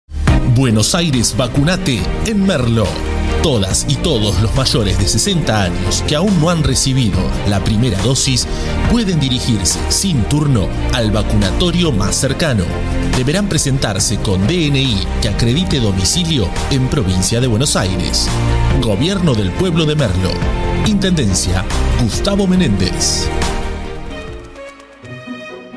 Buenos 0.60 0.94
Aires 0.94 1.34
Vacunate 1.38 2.02
en 2.26 2.44
Merlo. 2.44 2.86
Todas 3.42 3.86
y 3.88 3.94
todos 3.94 4.42
los 4.42 4.54
mayores 4.54 4.98
de 4.98 5.08
60 5.08 5.62
años 5.62 6.04
que 6.06 6.16
aún 6.16 6.38
no 6.38 6.50
han 6.50 6.62
recibido 6.62 7.18
la 7.48 7.64
primera 7.64 7.98
dosis 8.02 8.46
pueden 8.90 9.18
dirigirse 9.18 9.78
sin 9.88 10.22
turno 10.24 10.68
al 10.92 11.12
vacunatorio 11.12 11.92
más 11.92 12.14
cercano. 12.14 12.64
Deberán 13.16 13.48
presentarse 13.48 14.18
con 14.18 14.46
DNI 14.46 14.98
que 15.22 15.30
acredite 15.30 15.80
domicilio 15.80 16.46
en 16.70 16.88
provincia 16.88 17.40
de 17.40 17.46
Buenos 17.46 17.74
Aires. 17.74 18.28
Gobierno 18.82 19.32
del 19.32 19.52
Pueblo 19.52 19.86
de 19.86 19.94
Merlo. 19.96 20.30
Intendencia 20.84 21.64
Gustavo 22.02 22.46
Menéndez. 22.46 23.30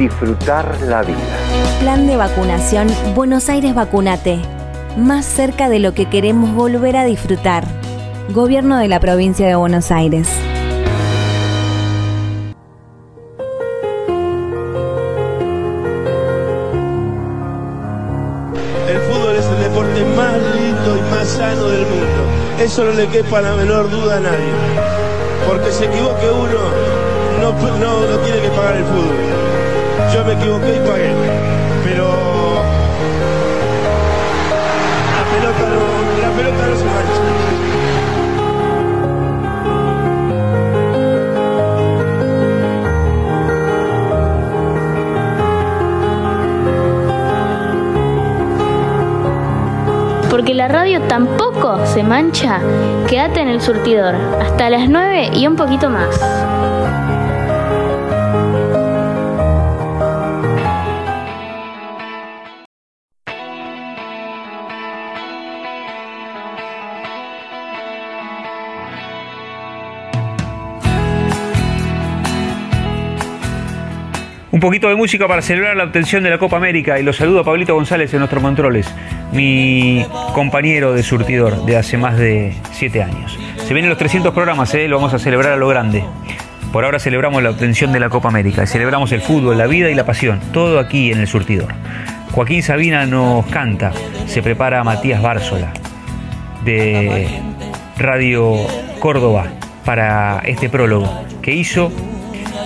disfrutar 0.00 0.80
la 0.88 1.02
vida. 1.02 1.18
Plan 1.78 2.06
de 2.06 2.16
vacunación 2.16 2.88
Buenos 3.14 3.50
Aires 3.50 3.74
Vacunate. 3.74 4.40
Más 4.96 5.26
cerca 5.26 5.68
de 5.68 5.78
lo 5.78 5.92
que 5.92 6.06
queremos 6.06 6.54
volver 6.54 6.96
a 6.96 7.04
disfrutar. 7.04 7.64
Gobierno 8.30 8.78
de 8.78 8.88
la 8.88 8.98
provincia 8.98 9.46
de 9.46 9.56
Buenos 9.56 9.90
Aires. 9.90 10.26
El 18.88 18.98
fútbol 19.02 19.36
es 19.36 19.44
el 19.44 19.58
deporte 19.64 20.04
más 20.16 20.32
lindo 20.56 20.96
y 20.96 21.10
más 21.10 21.28
sano 21.28 21.68
del 21.68 21.82
mundo. 21.82 22.22
Eso 22.58 22.84
no 22.84 22.92
le 22.92 23.06
quepa 23.08 23.42
la 23.42 23.54
menor 23.54 23.90
duda 23.90 24.16
a 24.16 24.20
nadie. 24.20 24.52
Porque 25.46 25.70
se 25.70 25.84
equivoque 25.84 26.26
uno, 26.30 26.62
no, 27.42 27.52
no, 27.52 28.00
no 28.08 28.18
tiene 28.24 28.40
que 28.40 28.48
pagar 28.48 28.76
el 28.76 28.84
fútbol. 28.84 29.39
Yo 30.12 30.24
me 30.24 30.32
equivoqué 30.32 30.76
y 30.76 30.80
pagué. 30.88 31.14
Pero 31.84 32.06
la 35.16 35.22
pelota 35.30 35.64
no, 35.68 35.80
la 36.20 36.30
pelota 36.36 36.66
no 36.66 36.76
se 36.76 36.84
mancha. 36.84 37.50
Porque 50.30 50.54
la 50.54 50.68
radio 50.68 51.02
tampoco 51.02 51.84
se 51.86 52.02
mancha, 52.02 52.60
quédate 53.08 53.40
en 53.40 53.48
el 53.48 53.60
surtidor. 53.60 54.14
Hasta 54.40 54.70
las 54.70 54.88
9 54.88 55.30
y 55.34 55.46
un 55.46 55.56
poquito 55.56 55.90
más. 55.90 56.18
Un 74.60 74.68
poquito 74.68 74.90
de 74.90 74.94
música 74.94 75.26
para 75.26 75.40
celebrar 75.40 75.74
la 75.74 75.84
obtención 75.84 76.22
de 76.22 76.28
la 76.28 76.36
Copa 76.36 76.58
América 76.58 76.98
y 76.98 77.02
los 77.02 77.16
saludo 77.16 77.40
a 77.40 77.44
Pablito 77.44 77.74
González 77.74 78.12
en 78.12 78.18
nuestros 78.18 78.42
controles, 78.42 78.94
mi 79.32 80.04
compañero 80.34 80.92
de 80.92 81.02
surtidor 81.02 81.64
de 81.64 81.78
hace 81.78 81.96
más 81.96 82.18
de 82.18 82.52
7 82.72 83.02
años. 83.02 83.38
Se 83.56 83.72
vienen 83.72 83.88
los 83.88 83.96
300 83.96 84.34
programas, 84.34 84.74
¿eh? 84.74 84.86
lo 84.86 84.96
vamos 84.96 85.14
a 85.14 85.18
celebrar 85.18 85.54
a 85.54 85.56
lo 85.56 85.66
grande. 85.66 86.04
Por 86.74 86.84
ahora 86.84 86.98
celebramos 86.98 87.42
la 87.42 87.48
obtención 87.48 87.90
de 87.90 88.00
la 88.00 88.10
Copa 88.10 88.28
América, 88.28 88.66
celebramos 88.66 89.12
el 89.12 89.22
fútbol, 89.22 89.56
la 89.56 89.66
vida 89.66 89.88
y 89.88 89.94
la 89.94 90.04
pasión, 90.04 90.38
todo 90.52 90.78
aquí 90.78 91.10
en 91.10 91.20
el 91.20 91.26
surtidor. 91.26 91.68
Joaquín 92.32 92.62
Sabina 92.62 93.06
nos 93.06 93.46
canta, 93.46 93.92
se 94.26 94.42
prepara 94.42 94.84
Matías 94.84 95.22
Bársola 95.22 95.72
de 96.66 97.28
Radio 97.96 98.56
Córdoba 98.98 99.46
para 99.86 100.42
este 100.44 100.68
prólogo 100.68 101.24
que 101.40 101.54
hizo 101.54 101.90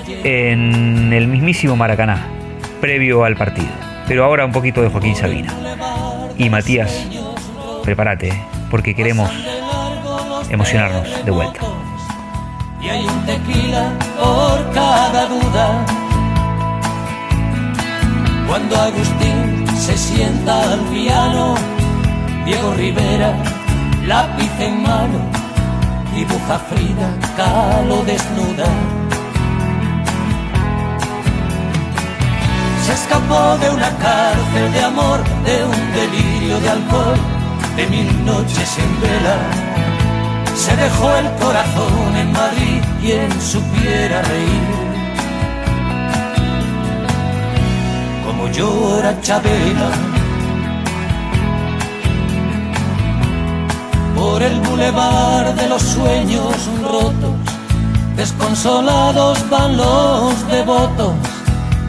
en 0.06 1.12
el 1.12 1.26
mismísimo 1.28 1.76
Maracaná, 1.76 2.26
previo 2.80 3.24
al 3.24 3.36
partido. 3.36 3.68
Pero 4.06 4.24
ahora 4.24 4.44
un 4.44 4.52
poquito 4.52 4.82
de 4.82 4.88
Joaquín 4.88 5.16
Sabina. 5.16 5.52
Y 6.36 6.50
Matías, 6.50 7.06
prepárate, 7.82 8.32
porque 8.70 8.94
queremos 8.94 9.30
emocionarnos 10.50 11.24
de 11.24 11.30
vuelta. 11.30 11.60
Y 12.82 12.88
hay 12.88 13.04
un 13.04 13.26
tequila 13.26 13.92
por 14.20 14.72
cada 14.72 15.26
duda. 15.26 15.86
Cuando 18.46 18.76
Agustín 18.76 19.66
se 19.76 19.96
sienta 19.96 20.72
al 20.72 20.80
piano, 20.92 21.54
Diego 22.44 22.74
Rivera, 22.74 23.32
lápiz 24.06 24.50
en 24.60 24.82
mano, 24.82 25.18
dibuja 26.14 26.58
Frida 26.58 27.24
Kahlo 27.36 28.04
desnuda. 28.04 28.66
Se 32.84 32.92
escapó 32.92 33.56
de 33.62 33.70
una 33.70 33.88
cárcel 33.96 34.70
de 34.70 34.80
amor, 34.84 35.18
de 35.46 35.64
un 35.64 35.92
delirio 35.94 36.60
de 36.60 36.68
alcohol, 36.68 37.16
de 37.76 37.86
mil 37.86 38.26
noches 38.26 38.78
en 38.78 39.00
vela. 39.00 39.38
Se 40.54 40.76
dejó 40.76 41.16
el 41.16 41.30
corazón 41.42 42.14
en 42.14 42.30
Madrid, 42.32 42.82
quien 43.00 43.30
supiera 43.40 44.20
reír. 44.20 44.66
Como 48.26 48.48
llora 48.48 49.18
Chabela. 49.22 49.90
Por 54.14 54.42
el 54.42 54.60
bulevar 54.60 55.54
de 55.54 55.68
los 55.70 55.80
sueños 55.80 56.54
rotos, 56.82 57.34
desconsolados 58.14 59.48
van 59.48 59.74
los 59.74 60.48
devotos 60.48 61.14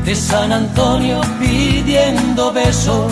de 0.06 0.14
San 0.14 0.52
Antonio 0.52 1.20
pidiendo 1.40 2.54
besos. 2.54 3.12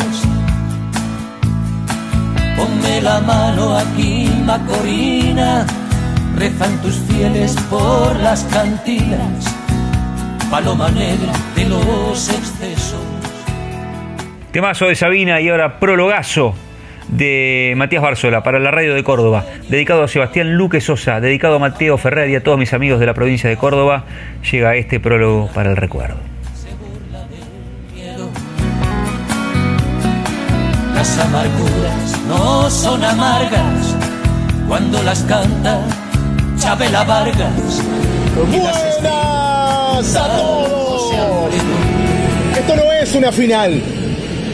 Ponme 2.55 3.01
la 3.01 3.19
mano 3.19 3.75
aquí, 3.75 4.29
Macorina, 4.45 5.65
rezan 6.37 6.79
tus 6.83 6.95
fieles 7.09 7.55
por 7.67 8.15
las 8.17 8.43
cantinas, 8.43 9.55
paloma 10.51 10.91
negra 10.91 11.33
de 11.55 11.65
los 11.65 12.29
excesos. 12.29 13.01
Temazo 14.51 14.85
de 14.85 14.95
Sabina 14.95 15.41
y 15.41 15.49
ahora 15.49 15.79
prologazo 15.79 16.53
de 17.07 17.73
Matías 17.75 18.03
Bársola 18.03 18.43
para 18.43 18.59
la 18.59 18.69
radio 18.69 18.93
de 18.93 19.03
Córdoba, 19.03 19.45
dedicado 19.67 20.03
a 20.03 20.07
Sebastián 20.07 20.53
Luque 20.57 20.79
Sosa, 20.79 21.19
dedicado 21.19 21.55
a 21.55 21.59
Mateo 21.59 21.97
Ferrer 21.97 22.29
y 22.29 22.35
a 22.35 22.43
todos 22.43 22.59
mis 22.59 22.71
amigos 22.71 22.99
de 22.99 23.07
la 23.07 23.15
provincia 23.15 23.49
de 23.49 23.57
Córdoba, 23.57 24.05
llega 24.51 24.75
este 24.75 24.99
prólogo 24.99 25.49
para 25.55 25.71
el 25.71 25.75
recuerdo. 25.75 26.32
Las 31.03 31.19
amarguras 31.19 32.21
no 32.29 32.69
son 32.69 33.03
amargas 33.03 33.93
cuando 34.69 35.03
las 35.03 35.21
canta 35.23 35.81
Chabela 36.57 37.03
Vargas. 37.03 37.83
¡Buenas 38.47 40.15
a 40.15 40.37
todos! 40.37 41.11
Esto 42.57 42.75
no 42.77 42.89
es 42.93 43.15
una 43.15 43.33
final. 43.33 43.83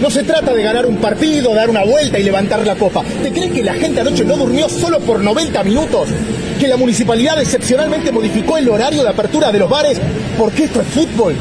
No 0.02 0.10
se 0.10 0.24
trata 0.24 0.52
de 0.56 0.64
ganar 0.64 0.88
un 0.88 0.98
partido, 0.98 1.54
dar 1.54 1.70
una 1.70 1.84
vuelta 1.84 2.18
y 2.18 2.24
levantar 2.24 2.66
la 2.66 2.74
copa. 2.74 3.04
¿Te 3.22 3.32
crees 3.32 3.52
que 3.52 3.62
la 3.62 3.76
gente 3.76 4.02
anoche 4.02 4.26
no 4.26 4.36
durmió 4.36 4.68
solo 4.70 5.00
por 5.02 5.20
90 5.20 5.64
minutos? 5.64 6.10
¿Que 6.60 6.68
la 6.68 6.78
municipalidad 6.78 7.40
excepcionalmente 7.40 8.12
modificó 8.12 8.58
el 8.58 8.70
horario 8.70 9.04
de 9.04 9.10
apertura 9.10 9.52
de 9.52 9.60
los 9.60 9.70
bares? 9.70 10.02
Porque 10.36 10.64
esto 10.64 10.82
es 10.82 10.88
fútbol. 10.88 11.36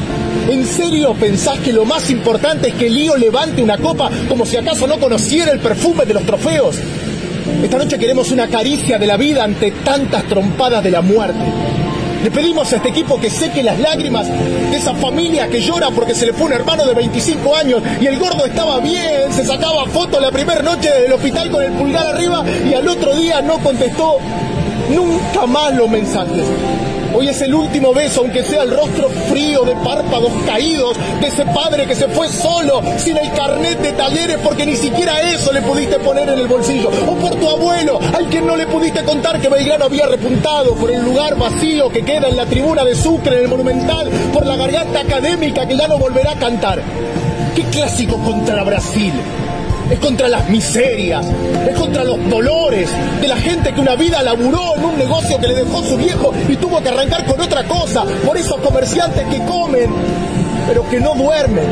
¿En 0.47 0.65
serio 0.65 1.13
pensás 1.13 1.59
que 1.59 1.73
lo 1.73 1.85
más 1.85 2.09
importante 2.09 2.69
es 2.69 2.73
que 2.75 2.89
Lío 2.89 3.15
levante 3.17 3.61
una 3.61 3.77
copa 3.77 4.09
como 4.27 4.45
si 4.45 4.57
acaso 4.57 4.87
no 4.87 4.99
conociera 4.99 5.51
el 5.51 5.59
perfume 5.59 6.05
de 6.05 6.13
los 6.13 6.25
trofeos? 6.25 6.77
Esta 7.63 7.77
noche 7.77 7.99
queremos 7.99 8.31
una 8.31 8.47
caricia 8.47 8.97
de 8.97 9.07
la 9.07 9.17
vida 9.17 9.43
ante 9.43 9.71
tantas 9.71 10.23
trompadas 10.25 10.83
de 10.83 10.91
la 10.91 11.01
muerte. 11.01 11.39
Le 12.23 12.31
pedimos 12.31 12.71
a 12.73 12.77
este 12.77 12.89
equipo 12.89 13.19
que 13.19 13.29
seque 13.29 13.63
las 13.63 13.79
lágrimas 13.79 14.27
de 14.27 14.75
esa 14.75 14.93
familia 14.93 15.47
que 15.47 15.61
llora 15.61 15.89
porque 15.91 16.13
se 16.13 16.25
le 16.25 16.33
fue 16.33 16.47
un 16.47 16.53
hermano 16.53 16.85
de 16.85 16.93
25 16.93 17.55
años 17.55 17.81
y 18.01 18.07
el 18.07 18.19
gordo 18.19 18.45
estaba 18.45 18.79
bien, 18.79 19.31
se 19.31 19.45
sacaba 19.45 19.85
foto 19.85 20.19
la 20.19 20.31
primera 20.31 20.61
noche 20.61 20.89
del 20.89 21.13
hospital 21.13 21.49
con 21.49 21.63
el 21.63 21.71
pulgar 21.73 22.07
arriba 22.07 22.43
y 22.69 22.73
al 22.73 22.87
otro 22.87 23.15
día 23.15 23.41
no 23.41 23.59
contestó 23.59 24.17
nunca 24.89 25.45
más 25.45 25.73
los 25.75 25.89
mensajes. 25.89 26.43
Hoy 27.13 27.27
es 27.27 27.41
el 27.41 27.53
último 27.53 27.93
beso, 27.93 28.21
aunque 28.21 28.43
sea 28.43 28.63
el 28.63 28.71
rostro 28.71 29.09
frío 29.29 29.63
de 29.63 29.75
párpados 29.77 30.31
caídos 30.45 30.97
de 31.19 31.27
ese 31.27 31.45
padre 31.45 31.87
que 31.87 31.95
se 31.95 32.07
fue 32.07 32.29
solo, 32.29 32.81
sin 32.97 33.17
el 33.17 33.31
carnet 33.33 33.79
de 33.79 33.91
talleres, 33.93 34.37
porque 34.43 34.65
ni 34.65 34.75
siquiera 34.75 35.19
eso 35.21 35.51
le 35.51 35.61
pudiste 35.61 35.99
poner 35.99 36.29
en 36.29 36.39
el 36.39 36.47
bolsillo. 36.47 36.89
O 37.07 37.15
por 37.15 37.35
tu 37.35 37.49
abuelo, 37.49 37.99
al 38.13 38.29
que 38.29 38.41
no 38.41 38.55
le 38.55 38.67
pudiste 38.67 39.03
contar 39.03 39.41
que 39.41 39.49
Belgrano 39.49 39.85
había 39.85 40.05
repuntado 40.05 40.75
por 40.75 40.91
el 40.91 41.03
lugar 41.03 41.35
vacío 41.35 41.89
que 41.89 42.03
queda 42.03 42.27
en 42.27 42.35
la 42.35 42.45
tribuna 42.45 42.83
de 42.85 42.95
Sucre, 42.95 43.37
en 43.37 43.43
el 43.43 43.49
Monumental, 43.49 44.09
por 44.31 44.45
la 44.45 44.55
garganta 44.55 44.99
académica 44.99 45.67
que 45.67 45.77
ya 45.77 45.87
no 45.87 45.97
volverá 45.97 46.33
a 46.33 46.39
cantar. 46.39 46.81
¿Qué 47.55 47.63
clásico 47.63 48.17
contra 48.23 48.63
Brasil? 48.63 49.13
Es 49.89 49.99
contra 49.99 50.27
las 50.27 50.47
miserias, 50.49 51.25
es 51.67 51.77
contra 51.77 52.03
los 52.03 52.29
dolores 52.29 52.89
de 53.21 53.27
la 53.27 53.37
gente 53.37 53.73
que 53.73 53.81
una 53.81 53.95
vida 53.95 54.21
laburó 54.21 54.75
en 54.75 54.85
un 54.85 54.97
negocio 54.97 55.39
que 55.39 55.47
le 55.47 55.55
dejó 55.55 55.83
su 55.83 55.97
viejo 55.97 56.33
y 56.47 56.55
tuvo 56.57 56.81
que 56.81 56.89
arrancar 56.89 57.25
con 57.25 57.41
otra 57.41 57.63
cosa, 57.63 58.03
por 58.25 58.37
esos 58.37 58.57
comerciantes 58.57 59.25
que 59.27 59.39
comen, 59.45 59.89
pero 60.67 60.87
que 60.89 60.99
no 60.99 61.15
duermen, 61.15 61.65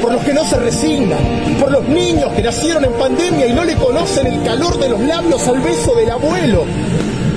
por 0.00 0.12
los 0.12 0.22
que 0.22 0.32
no 0.32 0.44
se 0.44 0.56
resignan, 0.56 1.18
por 1.58 1.70
los 1.72 1.86
niños 1.88 2.32
que 2.32 2.42
nacieron 2.42 2.84
en 2.84 2.92
pandemia 2.92 3.46
y 3.46 3.52
no 3.52 3.64
le 3.64 3.74
conocen 3.74 4.26
el 4.26 4.42
calor 4.42 4.78
de 4.78 4.88
los 4.88 5.00
labios 5.00 5.46
al 5.48 5.60
beso 5.60 5.94
del 5.94 6.10
abuelo. 6.10 6.64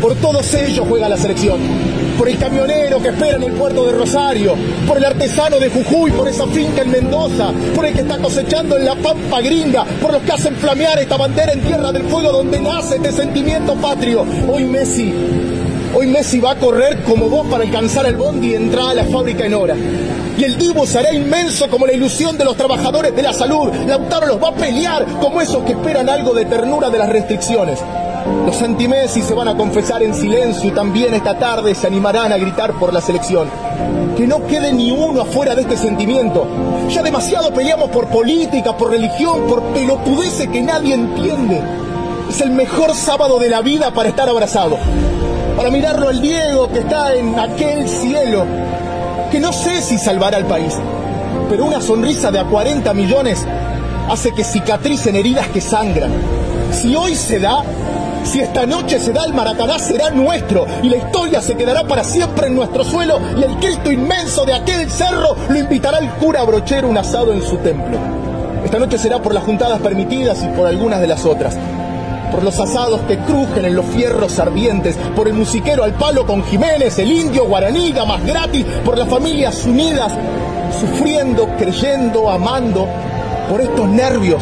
Por 0.02 0.16
todos 0.16 0.54
ellos 0.54 0.86
juega 0.88 1.10
la 1.10 1.18
selección. 1.18 1.91
Por 2.22 2.30
el 2.30 2.38
camionero 2.38 3.02
que 3.02 3.10
espera 3.10 3.38
en 3.38 3.42
el 3.42 3.54
puerto 3.54 3.84
de 3.84 3.94
Rosario, 3.94 4.54
por 4.88 4.96
el 4.96 5.06
artesano 5.06 5.58
de 5.58 5.72
Jujuy, 5.72 6.12
por 6.12 6.28
esa 6.28 6.46
finca 6.46 6.84
en 6.84 6.92
Mendoza, 6.92 7.52
por 7.74 7.84
el 7.84 7.96
que 7.96 8.02
está 8.02 8.20
cosechando 8.20 8.78
en 8.78 8.86
la 8.86 8.94
Pampa 8.94 9.42
Gringa, 9.42 9.86
por 10.00 10.14
los 10.14 10.22
que 10.22 10.34
hacen 10.34 10.56
flamear 10.56 11.00
esta 11.00 11.18
bandera 11.18 11.52
en 11.52 11.62
Tierra 11.62 11.92
del 11.92 12.04
Fuego 12.04 12.32
donde 12.32 12.62
nace 12.62 12.98
este 12.98 13.12
sentimiento 13.12 13.74
patrio. 13.74 14.24
Hoy 14.48 14.66
Messi, 14.66 15.12
hoy 15.96 16.06
Messi 16.06 16.40
va 16.40 16.52
a 16.52 16.60
correr 16.60 17.02
como 17.06 17.28
vos 17.28 17.48
para 17.48 17.64
alcanzar 17.64 18.06
el 18.06 18.18
bondi 18.18 18.52
y 18.52 18.54
entrar 18.54 18.90
a 18.90 18.94
la 18.94 19.06
fábrica 19.06 19.48
en 19.48 19.56
hora. 19.56 19.76
Y 20.38 20.44
el 20.44 20.60
Divo 20.60 20.86
será 20.86 21.12
inmenso 21.12 21.72
como 21.72 21.88
la 21.88 21.94
ilusión 21.94 22.38
de 22.38 22.46
los 22.46 22.56
trabajadores 22.56 23.16
de 23.16 23.24
la 23.24 23.34
salud. 23.34 23.74
Lautaro 23.88 24.28
los 24.28 24.44
va 24.44 24.50
a 24.50 24.56
pelear 24.56 25.08
como 25.20 25.42
esos 25.42 25.64
que 25.64 25.72
esperan 25.72 26.08
algo 26.08 26.36
de 26.36 26.46
ternura 26.46 26.92
de 26.92 27.00
las 27.00 27.10
restricciones. 27.10 27.80
Los 28.46 28.62
anti-Messi 28.62 29.22
se 29.22 29.34
van 29.34 29.48
a 29.48 29.56
confesar 29.56 30.04
en 30.04 30.14
silencio 30.14 30.70
y 30.70 30.74
también 30.74 31.14
esta 31.14 31.38
tarde 31.38 31.74
se 31.74 31.88
animarán 31.88 32.32
a 32.32 32.38
gritar 32.38 32.74
por 32.74 32.94
la 32.94 33.02
selección. 33.02 33.48
Que 34.16 34.28
no 34.28 34.46
quede 34.46 34.74
ni 34.74 34.92
uno 34.92 35.22
afuera 35.22 35.56
de 35.56 35.62
este 35.62 35.78
sentimiento. 35.78 36.46
Ya 36.90 37.02
demasiado 37.02 37.54
peleamos 37.54 37.90
por 37.90 38.08
política, 38.08 38.76
por 38.78 38.92
religión, 38.92 39.48
por 39.48 39.64
pelotudeces 39.74 40.48
que 40.50 40.62
nadie 40.62 40.96
entiende. 40.96 41.62
Es 42.30 42.42
el 42.42 42.52
mejor 42.52 42.94
sábado 42.94 43.40
de 43.40 43.50
la 43.50 43.62
vida 43.62 43.92
para 43.92 44.10
estar 44.10 44.30
abrazado. 44.30 44.78
Para 45.58 45.72
mirarlo 45.72 46.10
al 46.10 46.22
Diego 46.22 46.70
que 46.70 46.80
está 46.80 47.16
en 47.16 47.38
aquel 47.40 47.88
cielo. 47.88 48.46
Que 49.32 49.40
no 49.40 49.52
sé 49.52 49.82
si 49.82 49.98
salvará 49.98 50.38
al 50.38 50.46
país. 50.46 50.78
Pero 51.50 51.66
una 51.66 51.82
sonrisa 51.82 52.32
de 52.32 52.40
a 52.40 52.46
40 52.46 52.94
millones 52.94 53.46
hace 54.10 54.32
que 54.34 54.44
cicatricen 54.44 55.16
heridas 55.16 55.48
que 55.48 55.62
sangran. 55.62 56.12
Si 56.72 56.96
hoy 56.96 57.16
se 57.16 57.40
da, 57.40 57.64
si 58.24 58.40
esta 58.40 58.66
noche 58.66 59.00
se 59.00 59.12
da 59.12 59.26
el 59.26 59.34
Maracaná 59.34 59.80
será 59.80 60.10
nuestro 60.10 60.66
y 60.82 60.90
la 60.90 60.98
historia 60.98 61.42
se 61.42 61.56
quedará 61.56 61.84
para 61.84 62.04
siempre 62.04 62.48
en 62.48 62.56
nuestro 62.56 62.84
suelo 62.84 63.20
y 63.38 63.44
el 63.44 63.56
Cristo 63.58 63.92
inmenso 63.92 64.46
de 64.46 64.54
aquel 64.54 64.90
cerro 64.90 65.36
lo 65.50 65.58
invitará 65.58 65.98
el 66.00 66.10
cura 66.12 66.42
a 66.42 66.44
brochero 66.44 66.88
un 66.88 66.98
asado 66.98 67.34
en 67.34 67.42
su 67.42 67.58
templo. 67.58 67.98
Esta 68.64 68.80
noche 68.80 68.98
será 68.98 69.20
por 69.20 69.34
las 69.34 69.44
juntadas 69.44 69.80
permitidas 69.82 70.44
y 70.44 70.48
por 70.56 70.68
algunas 70.68 71.02
de 71.02 71.08
las 71.08 71.26
otras. 71.26 71.58
Por 72.32 72.44
los 72.44 72.58
asados 72.60 73.02
que 73.02 73.18
crujen 73.18 73.66
en 73.66 73.76
los 73.76 73.86
fierros 73.86 74.40
ardientes, 74.40 74.96
por 75.16 75.28
el 75.28 75.34
musiquero 75.34 75.84
al 75.84 75.94
palo 75.94 76.26
con 76.26 76.44
Jiménez, 76.46 76.98
el 77.00 77.12
indio 77.12 77.46
guaraní, 77.46 77.92
más 77.92 78.26
gratis, 78.26 78.66
por 78.86 78.98
las 78.98 79.10
familias 79.10 79.66
unidas, 79.66 80.14
sufriendo, 80.80 81.50
creyendo, 81.58 82.30
amando, 82.30 82.88
por 83.50 83.60
estos 83.60 83.90
nervios, 83.90 84.42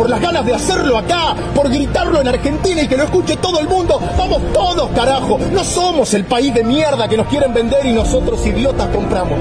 por 0.00 0.08
las 0.08 0.22
ganas 0.22 0.46
de 0.46 0.54
hacerlo 0.54 0.96
acá, 0.96 1.36
por 1.54 1.68
gritarlo 1.68 2.22
en 2.22 2.28
Argentina 2.28 2.80
y 2.80 2.88
que 2.88 2.96
lo 2.96 3.04
escuche 3.04 3.36
todo 3.36 3.60
el 3.60 3.68
mundo. 3.68 4.00
Vamos 4.16 4.40
todos, 4.50 4.88
carajo. 4.92 5.38
No 5.52 5.62
somos 5.62 6.14
el 6.14 6.24
país 6.24 6.54
de 6.54 6.64
mierda 6.64 7.06
que 7.06 7.18
nos 7.18 7.26
quieren 7.26 7.52
vender 7.52 7.84
y 7.84 7.92
nosotros 7.92 8.46
idiotas 8.46 8.88
compramos. 8.94 9.38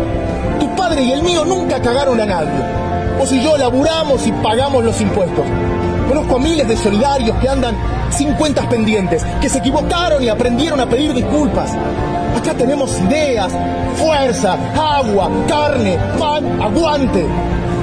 Tu 0.60 0.76
padre 0.76 1.04
y 1.04 1.14
el 1.14 1.24
mío 1.24 1.46
nunca 1.46 1.82
cagaron 1.82 2.20
a 2.20 2.26
nadie. 2.26 2.62
Vos 3.18 3.32
y 3.32 3.42
yo 3.42 3.56
laburamos 3.56 4.28
y 4.28 4.34
pagamos 4.34 4.84
los 4.84 5.00
impuestos. 5.00 5.46
Conozco 6.10 6.36
a 6.36 6.40
miles 6.40 6.68
de 6.68 6.76
solidarios 6.76 7.38
que 7.38 7.48
andan 7.48 7.78
sin 8.10 8.34
cuentas 8.34 8.66
pendientes, 8.66 9.26
que 9.40 9.48
se 9.48 9.60
equivocaron 9.60 10.22
y 10.22 10.28
aprendieron 10.28 10.82
a 10.82 10.90
pedir 10.90 11.14
disculpas. 11.14 11.72
Acá 12.38 12.54
tenemos 12.54 13.00
ideas, 13.00 13.54
fuerza, 13.96 14.58
agua, 14.76 15.30
carne, 15.48 15.98
pan, 16.20 16.62
aguante. 16.62 17.26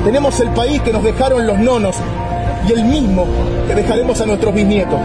Tenemos 0.05 0.39
el 0.41 0.51
país 0.51 0.83
que 0.83 0.93
nos 0.93 1.03
dejaron 1.03 1.47
los 1.47 1.59
nonos 1.59 1.97
y 2.69 2.73
el 2.73 2.85
mismo 2.85 3.27
que 3.67 3.75
dejaremos 3.75 4.21
a 4.21 4.27
nuestros 4.27 4.55
bisnietos. 4.55 4.99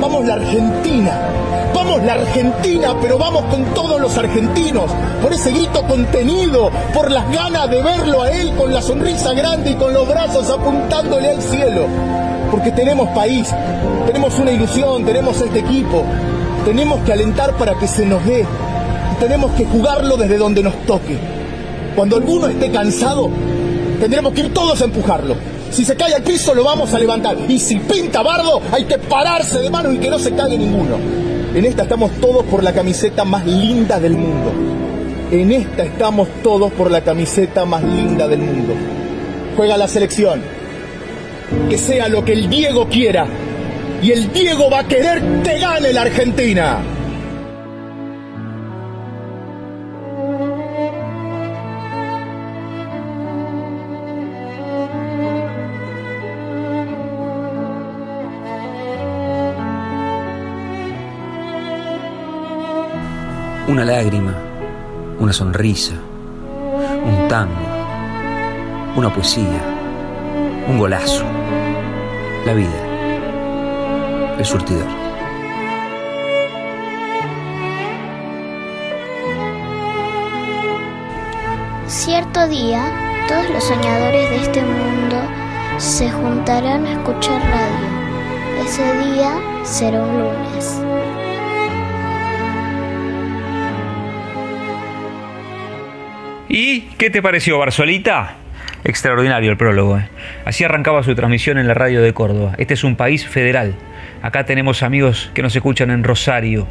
Vamos 0.00 0.24
la 0.26 0.34
Argentina, 0.34 1.18
vamos 1.74 2.02
la 2.02 2.14
Argentina, 2.14 2.94
pero 3.00 3.18
vamos 3.18 3.44
con 3.44 3.64
todos 3.74 4.00
los 4.00 4.16
argentinos, 4.18 4.90
por 5.22 5.32
ese 5.32 5.50
grito 5.52 5.82
contenido, 5.84 6.70
por 6.92 7.10
las 7.10 7.30
ganas 7.32 7.70
de 7.70 7.82
verlo 7.82 8.22
a 8.22 8.30
él 8.30 8.52
con 8.56 8.72
la 8.72 8.82
sonrisa 8.82 9.32
grande 9.32 9.70
y 9.70 9.74
con 9.74 9.92
los 9.92 10.08
brazos 10.08 10.50
apuntándole 10.50 11.30
al 11.30 11.42
cielo. 11.42 11.86
Porque 12.50 12.70
tenemos 12.72 13.08
país, 13.10 13.48
tenemos 14.06 14.38
una 14.38 14.52
ilusión, 14.52 15.04
tenemos 15.04 15.40
este 15.40 15.60
equipo, 15.60 16.04
tenemos 16.64 17.00
que 17.00 17.12
alentar 17.12 17.54
para 17.54 17.74
que 17.78 17.88
se 17.88 18.04
nos 18.04 18.24
dé 18.24 18.46
tenemos 19.18 19.52
que 19.52 19.64
jugarlo 19.64 20.16
desde 20.16 20.36
donde 20.36 20.62
nos 20.62 20.74
toque. 20.86 21.16
Cuando 21.94 22.16
alguno 22.16 22.48
esté 22.48 22.70
cansado, 22.70 23.30
tendremos 24.00 24.32
que 24.32 24.42
ir 24.42 24.54
todos 24.54 24.80
a 24.80 24.84
empujarlo. 24.84 25.36
Si 25.74 25.84
se 25.84 25.96
cae 25.96 26.14
al 26.14 26.22
piso 26.22 26.54
lo 26.54 26.62
vamos 26.62 26.94
a 26.94 27.00
levantar. 27.00 27.36
Y 27.48 27.58
si 27.58 27.80
pinta 27.80 28.22
bardo, 28.22 28.62
hay 28.70 28.84
que 28.84 28.96
pararse 28.96 29.58
de 29.58 29.68
mano 29.70 29.92
y 29.92 29.98
que 29.98 30.08
no 30.08 30.20
se 30.20 30.30
caiga 30.30 30.56
ninguno. 30.56 30.96
En 31.52 31.64
esta 31.64 31.82
estamos 31.82 32.12
todos 32.20 32.44
por 32.44 32.62
la 32.62 32.72
camiseta 32.72 33.24
más 33.24 33.44
linda 33.44 33.98
del 33.98 34.12
mundo. 34.12 34.52
En 35.32 35.50
esta 35.50 35.82
estamos 35.82 36.28
todos 36.44 36.72
por 36.74 36.92
la 36.92 37.00
camiseta 37.00 37.64
más 37.64 37.82
linda 37.82 38.28
del 38.28 38.38
mundo. 38.38 38.72
Juega 39.56 39.76
la 39.76 39.88
selección. 39.88 40.42
Que 41.68 41.76
sea 41.76 42.08
lo 42.08 42.24
que 42.24 42.34
el 42.34 42.48
Diego 42.48 42.88
quiera. 42.88 43.26
Y 44.00 44.12
el 44.12 44.32
Diego 44.32 44.70
va 44.70 44.80
a 44.80 44.86
querer 44.86 45.42
que 45.42 45.58
gane 45.58 45.92
la 45.92 46.02
Argentina. 46.02 46.93
Una 63.74 63.84
lágrima, 63.84 64.32
una 65.18 65.32
sonrisa, 65.32 65.94
un 67.04 67.26
tango, 67.26 67.66
una 68.94 69.12
poesía, 69.12 69.64
un 70.68 70.78
golazo, 70.78 71.24
la 72.46 72.54
vida, 72.54 72.70
el 74.38 74.44
surtidor. 74.44 74.86
Cierto 81.88 82.46
día, 82.46 82.92
todos 83.26 83.50
los 83.50 83.64
soñadores 83.64 84.30
de 84.30 84.36
este 84.36 84.62
mundo 84.62 85.16
se 85.78 86.08
juntarán 86.12 86.86
a 86.86 86.92
escuchar 86.92 87.42
radio. 87.42 88.64
Ese 88.64 88.84
día 89.08 89.32
será 89.64 90.00
un 90.00 90.20
lunes. 90.20 90.83
¿Y 96.66 96.80
qué 96.96 97.10
te 97.10 97.20
pareció, 97.20 97.58
Barzuelita? 97.58 98.36
Extraordinario 98.84 99.50
el 99.50 99.58
prólogo. 99.58 99.98
¿eh? 99.98 100.08
Así 100.46 100.64
arrancaba 100.64 101.02
su 101.02 101.14
transmisión 101.14 101.58
en 101.58 101.68
la 101.68 101.74
radio 101.74 102.00
de 102.00 102.14
Córdoba. 102.14 102.54
Este 102.56 102.72
es 102.72 102.84
un 102.84 102.96
país 102.96 103.28
federal. 103.28 103.74
Acá 104.22 104.46
tenemos 104.46 104.82
amigos 104.82 105.30
que 105.34 105.42
nos 105.42 105.54
escuchan 105.54 105.90
en 105.90 106.04
Rosario, 106.04 106.66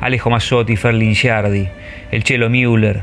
Alejo 0.00 0.30
Mazzotti, 0.30 0.76
Ferlin 0.76 1.14
Giardi, 1.14 1.68
el 2.10 2.24
Chelo 2.24 2.48
Müller, 2.48 3.02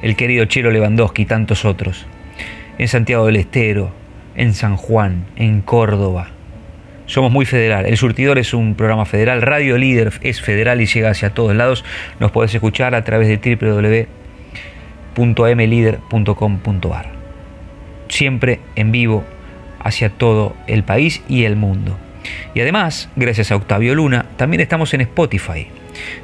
el 0.00 0.14
querido 0.14 0.44
Chelo 0.44 0.70
Lewandowski 0.70 1.22
y 1.22 1.26
tantos 1.26 1.64
otros. 1.64 2.06
En 2.78 2.86
Santiago 2.86 3.26
del 3.26 3.34
Estero, 3.34 3.90
en 4.36 4.54
San 4.54 4.76
Juan, 4.76 5.26
en 5.34 5.60
Córdoba. 5.60 6.28
Somos 7.06 7.32
muy 7.32 7.46
federal. 7.46 7.86
El 7.86 7.96
Surtidor 7.96 8.38
es 8.38 8.54
un 8.54 8.76
programa 8.76 9.06
federal. 9.06 9.42
Radio 9.42 9.76
Líder 9.76 10.12
es 10.20 10.40
federal 10.40 10.80
y 10.80 10.86
llega 10.86 11.10
hacia 11.10 11.30
todos 11.30 11.56
lados. 11.56 11.84
Nos 12.20 12.30
podés 12.30 12.54
escuchar 12.54 12.94
a 12.94 13.02
través 13.02 13.26
de 13.26 13.38
www.mlider.com.ar. 15.14 17.06
Siempre 18.08 18.60
en 18.76 18.92
vivo 18.92 19.24
hacia 19.80 20.10
todo 20.10 20.54
el 20.66 20.84
país 20.84 21.22
y 21.28 21.44
el 21.44 21.56
mundo. 21.56 21.96
Y 22.54 22.60
además, 22.60 23.10
gracias 23.16 23.52
a 23.52 23.56
Octavio 23.56 23.94
Luna, 23.94 24.26
también 24.36 24.60
estamos 24.60 24.94
en 24.94 25.02
Spotify. 25.02 25.68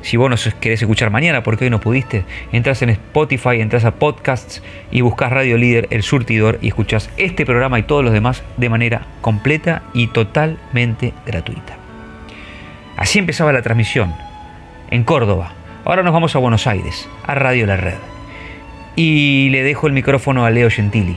Si 0.02 0.16
vos 0.16 0.28
nos 0.30 0.52
querés 0.54 0.82
escuchar 0.82 1.10
mañana 1.10 1.42
porque 1.42 1.64
hoy 1.64 1.70
no 1.70 1.80
pudiste, 1.80 2.24
entras 2.52 2.82
en 2.82 2.90
Spotify, 2.90 3.60
entras 3.60 3.84
a 3.84 3.92
podcasts 3.92 4.62
y 4.90 5.02
buscas 5.02 5.30
Radio 5.30 5.56
Líder, 5.58 5.86
El 5.90 6.02
Surtidor 6.02 6.58
y 6.60 6.68
escuchás 6.68 7.10
este 7.16 7.46
programa 7.46 7.78
y 7.78 7.84
todos 7.84 8.02
los 8.02 8.12
demás 8.12 8.42
de 8.56 8.68
manera 8.68 9.02
completa 9.20 9.82
y 9.92 10.08
totalmente 10.08 11.12
gratuita. 11.26 11.76
Así 12.96 13.18
empezaba 13.18 13.52
la 13.52 13.62
transmisión, 13.62 14.12
en 14.90 15.04
Córdoba. 15.04 15.52
Ahora 15.84 16.02
nos 16.02 16.12
vamos 16.12 16.34
a 16.34 16.38
Buenos 16.38 16.66
Aires, 16.66 17.08
a 17.26 17.34
Radio 17.34 17.66
La 17.66 17.76
Red. 17.76 18.19
Y 18.96 19.48
le 19.50 19.62
dejo 19.62 19.86
el 19.86 19.92
micrófono 19.92 20.44
a 20.44 20.50
Leo 20.50 20.70
Gentili, 20.70 21.16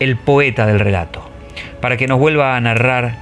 el 0.00 0.16
poeta 0.16 0.66
del 0.66 0.80
relato, 0.80 1.28
para 1.80 1.96
que 1.96 2.06
nos 2.06 2.18
vuelva 2.18 2.56
a 2.56 2.60
narrar 2.60 3.16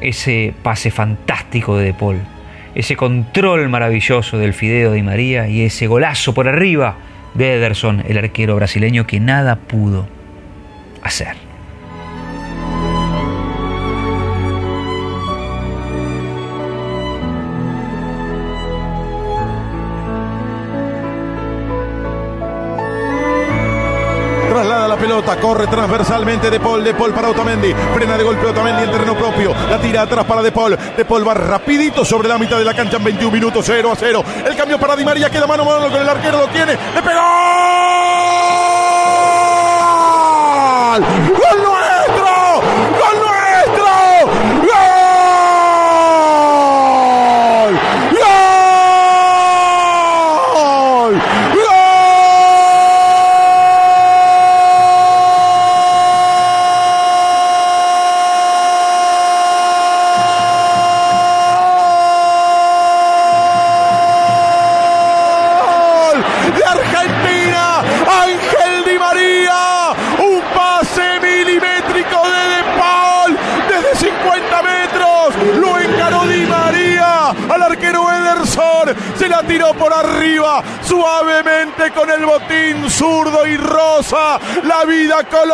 ese 0.00 0.54
pase 0.62 0.90
fantástico 0.90 1.76
de 1.76 1.86
De 1.86 1.94
Paul, 1.94 2.20
ese 2.74 2.96
control 2.96 3.68
maravilloso 3.68 4.38
del 4.38 4.54
Fideo 4.54 4.92
de 4.92 5.02
María 5.02 5.48
y 5.48 5.62
ese 5.62 5.86
golazo 5.86 6.34
por 6.34 6.48
arriba 6.48 6.96
de 7.34 7.54
Ederson, 7.54 8.04
el 8.08 8.18
arquero 8.18 8.56
brasileño 8.56 9.06
que 9.06 9.20
nada 9.20 9.56
pudo 9.56 10.06
hacer. 11.02 11.43
Corre 25.40 25.66
transversalmente 25.66 26.50
De 26.50 26.60
Paul, 26.60 26.84
De 26.84 26.94
Paul 26.94 27.12
para 27.12 27.30
Otamendi, 27.30 27.74
frena 27.94 28.16
de 28.16 28.24
golpe 28.24 28.46
Otamendi 28.46 28.84
en 28.84 28.90
terreno 28.90 29.14
propio, 29.14 29.54
la 29.68 29.78
tira 29.78 30.02
atrás 30.02 30.24
para 30.24 30.42
De 30.42 30.52
Paul, 30.52 30.78
De 30.96 31.04
Paul 31.04 31.26
va 31.26 31.34
rapidito 31.34 32.04
sobre 32.04 32.28
la 32.28 32.38
mitad 32.38 32.58
de 32.58 32.64
la 32.64 32.74
cancha 32.74 32.98
en 32.98 33.04
21 33.04 33.32
minutos, 33.32 33.64
0 33.66 33.92
a 33.92 33.96
0, 33.96 34.24
el 34.46 34.56
cambio 34.56 34.78
para 34.78 34.94
Di 34.96 35.04
María, 35.04 35.30
queda 35.30 35.46
mano 35.46 35.62
a 35.62 35.66
mano 35.66 35.90
con 35.90 36.00
el 36.00 36.08
arquero, 36.08 36.40
lo 36.40 36.48
tiene, 36.48 36.72
le 36.72 37.02
pegó. 37.02 37.20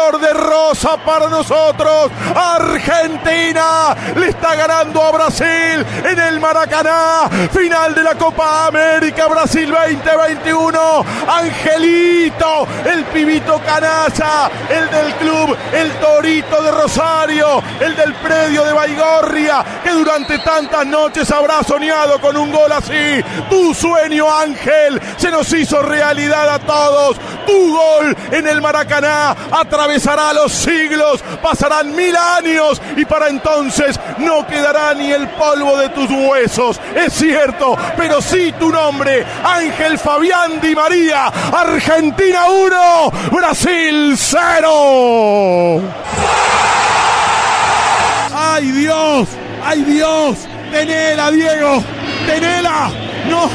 De 0.01 0.32
rosa 0.32 0.96
para 1.05 1.28
nosotros, 1.28 2.11
Argentina 2.34 3.94
le 4.16 4.28
está 4.28 4.55
ganando 4.55 5.03
a 5.03 5.11
Brasil 5.12 5.86
en 6.05 6.18
el 6.18 6.40
Maracaná, 6.40 7.28
final 7.53 7.94
de 7.94 8.03
la 8.03 8.14
Copa 8.14 8.66
América 8.68 9.28
Brasil 9.28 9.70
2021, 9.70 11.05
Angelito, 11.28 12.66
el 12.86 13.05
pibito 13.05 13.61
canalla, 13.64 14.51
el 14.70 14.90
del 14.90 15.14
club, 15.16 15.57
el 15.74 15.92
torito 16.01 16.62
de 16.62 16.70
Rosario, 16.70 17.62
el 17.78 17.94
del 17.94 18.14
predio 18.14 18.64
de 18.64 18.72
Baigorria, 18.72 19.64
que 19.84 19.90
durante 19.90 20.38
tantas 20.38 20.86
noches 20.86 21.30
habrá 21.30 21.62
soñado 21.62 22.18
con 22.20 22.36
un 22.38 22.51
gol 22.51 22.72
así. 22.72 23.22
Tu 23.51 23.74
sueño, 23.74 24.34
Ángel, 24.34 25.01
se 25.18 25.30
nos 25.30 25.53
hizo 25.53 25.82
realidad 25.82 26.48
a 26.48 26.59
todos. 26.59 27.18
Tu 27.51 27.80
en 28.32 28.46
el 28.46 28.61
Maracaná 28.61 29.34
atravesará 29.51 30.32
los 30.32 30.53
siglos, 30.53 31.20
pasarán 31.42 31.94
mil 31.96 32.14
años 32.16 32.80
y 32.96 33.05
para 33.05 33.28
entonces 33.28 33.98
no 34.18 34.46
quedará 34.46 34.94
ni 34.94 35.11
el 35.11 35.28
polvo 35.30 35.76
de 35.76 35.88
tus 35.88 36.09
huesos. 36.11 36.80
Es 36.94 37.12
cierto, 37.12 37.76
pero 37.96 38.22
sí 38.22 38.55
tu 38.59 38.70
nombre, 38.70 39.26
Ángel 39.42 39.98
Fabián 39.98 40.61
Di 40.61 40.76
María, 40.76 41.26
Argentina 41.26 42.48
1, 42.48 43.12
Brasil 43.32 44.14
0. 44.16 45.80
¡Ay 48.32 48.64
Dios! 48.70 49.28
¡Ay 49.64 49.82
Dios! 49.82 50.38
¡Tenela, 50.70 51.30
Diego! 51.32 51.82
¡Tenela! 52.26 52.90
No, 53.28 53.51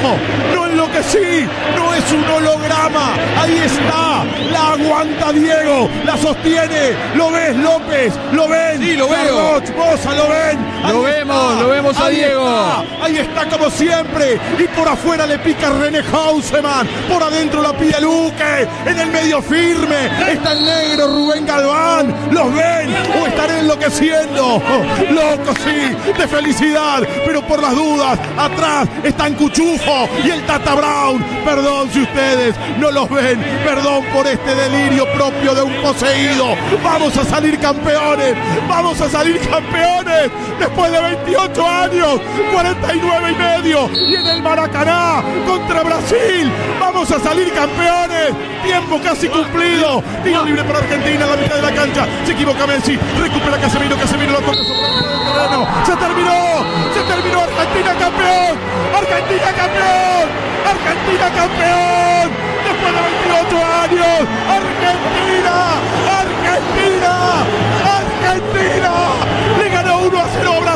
no 0.85 0.91
enloquecí, 0.91 1.47
no 1.75 1.93
es 1.93 2.11
un 2.11 2.23
holograma, 2.25 3.13
ahí 3.37 3.57
está, 3.57 4.23
la 4.51 4.73
aguanta 4.73 5.31
Diego, 5.31 5.89
la 6.05 6.17
sostiene, 6.17 6.93
lo 7.15 7.31
ves 7.31 7.55
López, 7.55 8.13
lo 8.31 8.47
ven, 8.47 8.81
Sí, 8.81 8.95
lo 8.95 9.07
veo. 9.09 9.15
Carlos, 9.17 9.75
Bosa, 9.75 10.13
lo 10.13 10.29
ven, 10.29 10.59
Lo 10.87 11.01
vemos, 11.01 11.61
lo 11.61 11.69
vemos 11.69 11.99
a 11.99 12.09
Diego. 12.09 12.47
está, 12.47 13.05
ahí 13.05 13.17
está 13.17 13.49
como 13.49 13.69
siempre, 13.69 14.39
y 14.59 14.63
por 14.75 14.87
afuera 14.87 15.25
le 15.25 15.39
pica 15.39 15.69
René 15.69 16.01
Hauseman, 16.11 16.87
por 17.09 17.23
adentro 17.23 17.61
la 17.61 17.73
pide 17.73 17.99
Luque, 18.01 18.67
en 18.85 18.99
el 18.99 19.09
medio 19.09 19.41
firme, 19.41 20.07
está 20.31 20.51
el 20.53 20.65
negro 20.65 21.07
Rubén 21.07 21.45
Galván, 21.45 22.13
los 22.31 22.53
ven, 22.53 22.95
o 23.21 23.27
estaré 23.27 23.59
enloqueciendo, 23.59 24.61
loco 25.09 25.53
sí, 25.63 26.13
de 26.17 26.27
felicidad, 26.27 27.03
pero 27.25 27.41
por 27.41 27.61
las 27.61 27.75
dudas, 27.75 28.19
atrás 28.37 28.87
están 29.03 29.33
Cuchufo 29.33 30.07
y 30.23 30.29
el 30.29 30.45
Tata 30.45 30.75
Brown, 30.75 31.23
perdón 31.43 31.89
si 31.91 32.01
ustedes 32.01 32.55
no 32.79 32.91
los 32.91 33.09
ven, 33.09 33.43
perdón 33.65 34.03
por 34.13 34.27
este 34.27 34.55
delirio 34.55 35.05
propio 35.13 35.55
de 35.55 35.63
un 35.63 35.73
poseído, 35.81 36.55
vamos 36.83 37.17
a 37.17 37.25
salir 37.25 37.57
campeones, 37.59 38.35
vamos 38.67 38.99
a 39.01 39.09
salir 39.09 39.39
campeones, 39.49 40.29
después 40.59 40.74
de 40.83 40.99
28 40.99 41.67
años, 41.67 42.21
49 42.51 43.31
y 43.31 43.35
medio, 43.35 43.89
y 43.95 44.15
en 44.15 44.27
el 44.27 44.41
Maracaná 44.43 45.23
contra 45.47 45.83
Brasil, 45.83 46.51
vamos 46.79 47.09
a 47.11 47.19
salir 47.19 47.51
campeones, 47.53 48.33
tiempo 48.61 48.99
casi 49.01 49.29
cumplido, 49.29 50.03
tiro 50.23 50.43
libre 50.43 50.63
para 50.65 50.79
Argentina 50.79 51.23
en 51.23 51.29
la 51.29 51.37
mitad 51.37 51.55
de 51.55 51.61
la 51.61 51.71
cancha, 51.71 52.05
se 52.25 52.33
equivoca 52.33 52.67
Messi, 52.67 52.99
recupera 53.19 53.57
Casemiro, 53.57 53.95
Casemiro 53.95 54.33
la 54.33 54.39
toca 54.39 54.57
sobre 54.57 54.85
el 54.85 55.23
terreno, 55.23 55.67
se 55.85 55.95
terminó, 55.95 56.65
se 56.93 57.01
terminó, 57.07 57.39
Argentina 57.39 57.91
campeón, 57.97 58.59
Argentina 58.93 59.49
campeón, 59.55 60.27
Argentina 60.67 61.25
campeón, 61.39 62.31
después 62.67 62.93
de 62.93 63.01
28 63.01 63.57
años, 63.79 64.27
Argentina, 64.51 65.55
Argentina, 66.19 67.11
Argentina, 67.95 69.04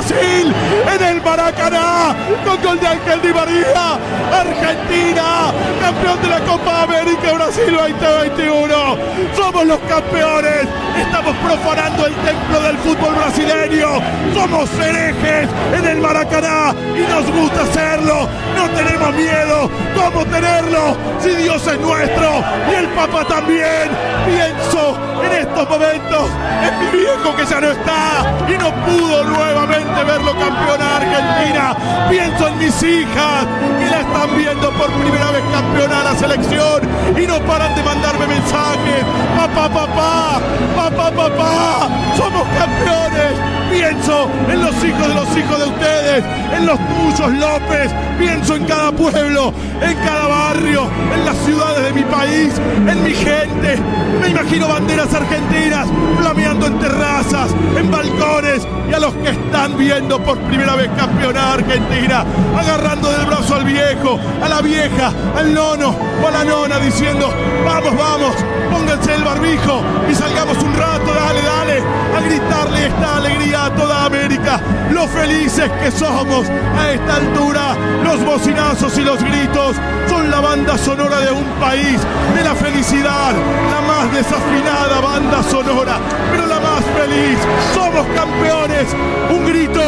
Brasil 0.10 0.53
en 0.95 1.03
el 1.03 1.22
Maracaná 1.22 2.16
con 2.43 2.62
gol 2.64 2.80
de 2.80 2.88
Ángel 2.88 3.22
Di 3.22 3.32
María, 3.32 3.99
Argentina, 4.34 5.51
campeón 5.80 6.22
de 6.22 6.28
la 6.28 6.39
Copa 6.39 6.84
América 6.84 7.34
Brasil 7.34 7.72
2021, 7.72 8.97
somos 9.36 9.66
los 9.66 9.80
campeones, 9.82 10.68
estamos 10.97 11.36
profanando 11.38 12.07
el 12.07 12.14
templo 12.16 12.62
del 12.62 12.78
fútbol 12.78 13.16
brasileño, 13.16 14.01
somos 14.34 14.70
herejes 14.80 15.49
en 15.78 15.86
el 15.86 15.97
Maracaná 15.99 16.74
y 16.95 17.01
nos 17.12 17.26
gusta 17.32 17.62
hacerlo, 17.62 18.28
no 18.55 18.70
tenemos 18.70 19.14
miedo, 19.14 19.70
¿cómo 19.95 20.26
tenerlo 20.26 20.97
si 21.20 21.30
Dios 21.36 21.66
es 21.68 21.80
nuestro 21.80 22.43
y 22.72 22.76
el 22.76 22.88
Papa 22.89 23.26
también? 23.26 23.89
Pienso 24.26 24.97
en 25.24 25.47
estos 25.47 25.70
momentos 25.70 26.30
en 26.64 26.80
mi 26.80 26.99
viejo 26.99 27.36
que 27.36 27.45
ya 27.45 27.62
no 27.62 27.72
está 27.72 28.24
y 28.47 28.57
no 28.57 28.72
pudo 28.86 29.24
nuevamente 29.24 29.99
verlo 30.04 30.32
campeón 30.34 30.82
a 30.82 30.97
Argentina. 30.97 31.76
Pienso 32.10 32.47
en 32.47 32.58
mis 32.58 32.84
hijas 32.84 33.45
que 33.80 33.89
la 33.89 34.02
están 34.02 34.38
viendo 34.38 34.72
por 34.72 34.89
primera 34.91 35.32
vez 35.32 35.43
campeona 35.52 36.02
a 36.02 36.04
la 36.04 36.16
selección 36.16 36.82
y 37.18 37.28
no 37.28 37.39
paran 37.41 37.76
de 37.76 37.84
mandarme 37.84 38.28
mensajes. 38.28 39.04
Papá, 39.38 39.70
papá, 39.70 40.39
papá, 40.76 41.12
papá, 41.12 41.89
somos 42.18 42.47
campeones. 42.58 43.60
Pienso 43.72 44.30
en 44.49 44.61
los 44.63 44.84
hijos 44.84 45.07
de 45.07 45.13
los 45.13 45.38
hijos 45.38 45.59
de 45.59 45.65
ustedes, 45.65 46.24
en 46.57 46.65
los 46.65 46.80
tuyos, 46.80 47.32
López. 47.34 47.91
Pienso 48.17 48.55
en 48.55 48.65
cada 48.65 48.91
pueblo, 48.91 49.53
en 49.82 49.95
cada 49.97 50.28
barrio, 50.28 50.89
en 51.13 51.26
las 51.26 51.38
ciudades 51.38 51.86
de 51.86 51.93
mi 51.93 52.03
país, 52.03 52.53
en 52.88 53.03
mi 53.03 53.13
gente. 53.13 53.78
Me 54.22 54.30
imagino 54.30 54.67
banderas 54.67 55.13
argentinas 55.13 55.88
flameando 56.17 56.67
en 56.67 56.80
terrazas, 56.80 57.51
en 57.78 57.89
balcones 57.89 58.67
y 58.89 58.93
a 58.93 58.99
los 58.99 59.13
que 59.15 59.30
están 59.30 59.78
viendo 59.78 60.22
por 60.24 60.38
primera 60.39 60.76
vez 60.76 60.89
campeonar 60.97 61.59
Argentina, 61.59 62.26
agarrando 62.57 63.11
del 63.11 63.26
brazo 63.26 63.55
al 63.55 63.63
viejo, 63.63 64.20
a 64.43 64.49
la 64.49 64.61
vieja, 64.61 65.13
al 65.38 65.53
nono 65.53 65.95
o 66.22 66.28
a 66.28 66.32
la 66.32 66.43
nona 66.43 66.80
diciendo, 66.80 67.32
vamos, 67.63 67.95
vamos, 67.95 68.36
pónganse 68.72 69.15
el 69.15 69.24
barbijo 69.24 69.82
y 70.09 70.15
salgamos 70.15 70.57
un 70.57 70.76
rato, 70.76 71.13
dale, 71.13 71.41
dale, 71.41 71.84
a 72.17 72.22
gritarle 72.22 72.88
esta 72.88 73.17
alegría 73.17 73.59
a 73.66 73.76
toda 73.76 74.05
América, 74.05 74.60
lo 74.91 75.07
felices 75.07 75.70
que 75.82 75.91
somos 75.91 76.47
a 76.78 76.91
esta 76.91 77.16
altura, 77.18 77.76
los 78.03 78.24
bocinazos 78.26 78.97
y 78.97 79.01
los 79.03 79.22
gritos 79.24 79.76
son 80.07 80.30
la 80.30 80.39
banda 80.39 80.78
sonora 80.78 81.20
de 81.20 81.32
un 81.32 81.45
país, 81.60 81.99
de 82.36 82.43
la 82.43 82.55
felicidad, 82.55 83.34
la 83.72 83.82
más 83.82 84.12
desafinada 84.14 84.99
banda 85.01 85.43
sonora, 85.43 85.99
pero 86.32 86.45
la 86.45 86.60
más 86.60 86.84
feliz, 86.97 87.38
somos 87.74 88.05
campeones, 88.16 88.88
un 89.30 89.45
grito 89.45 89.82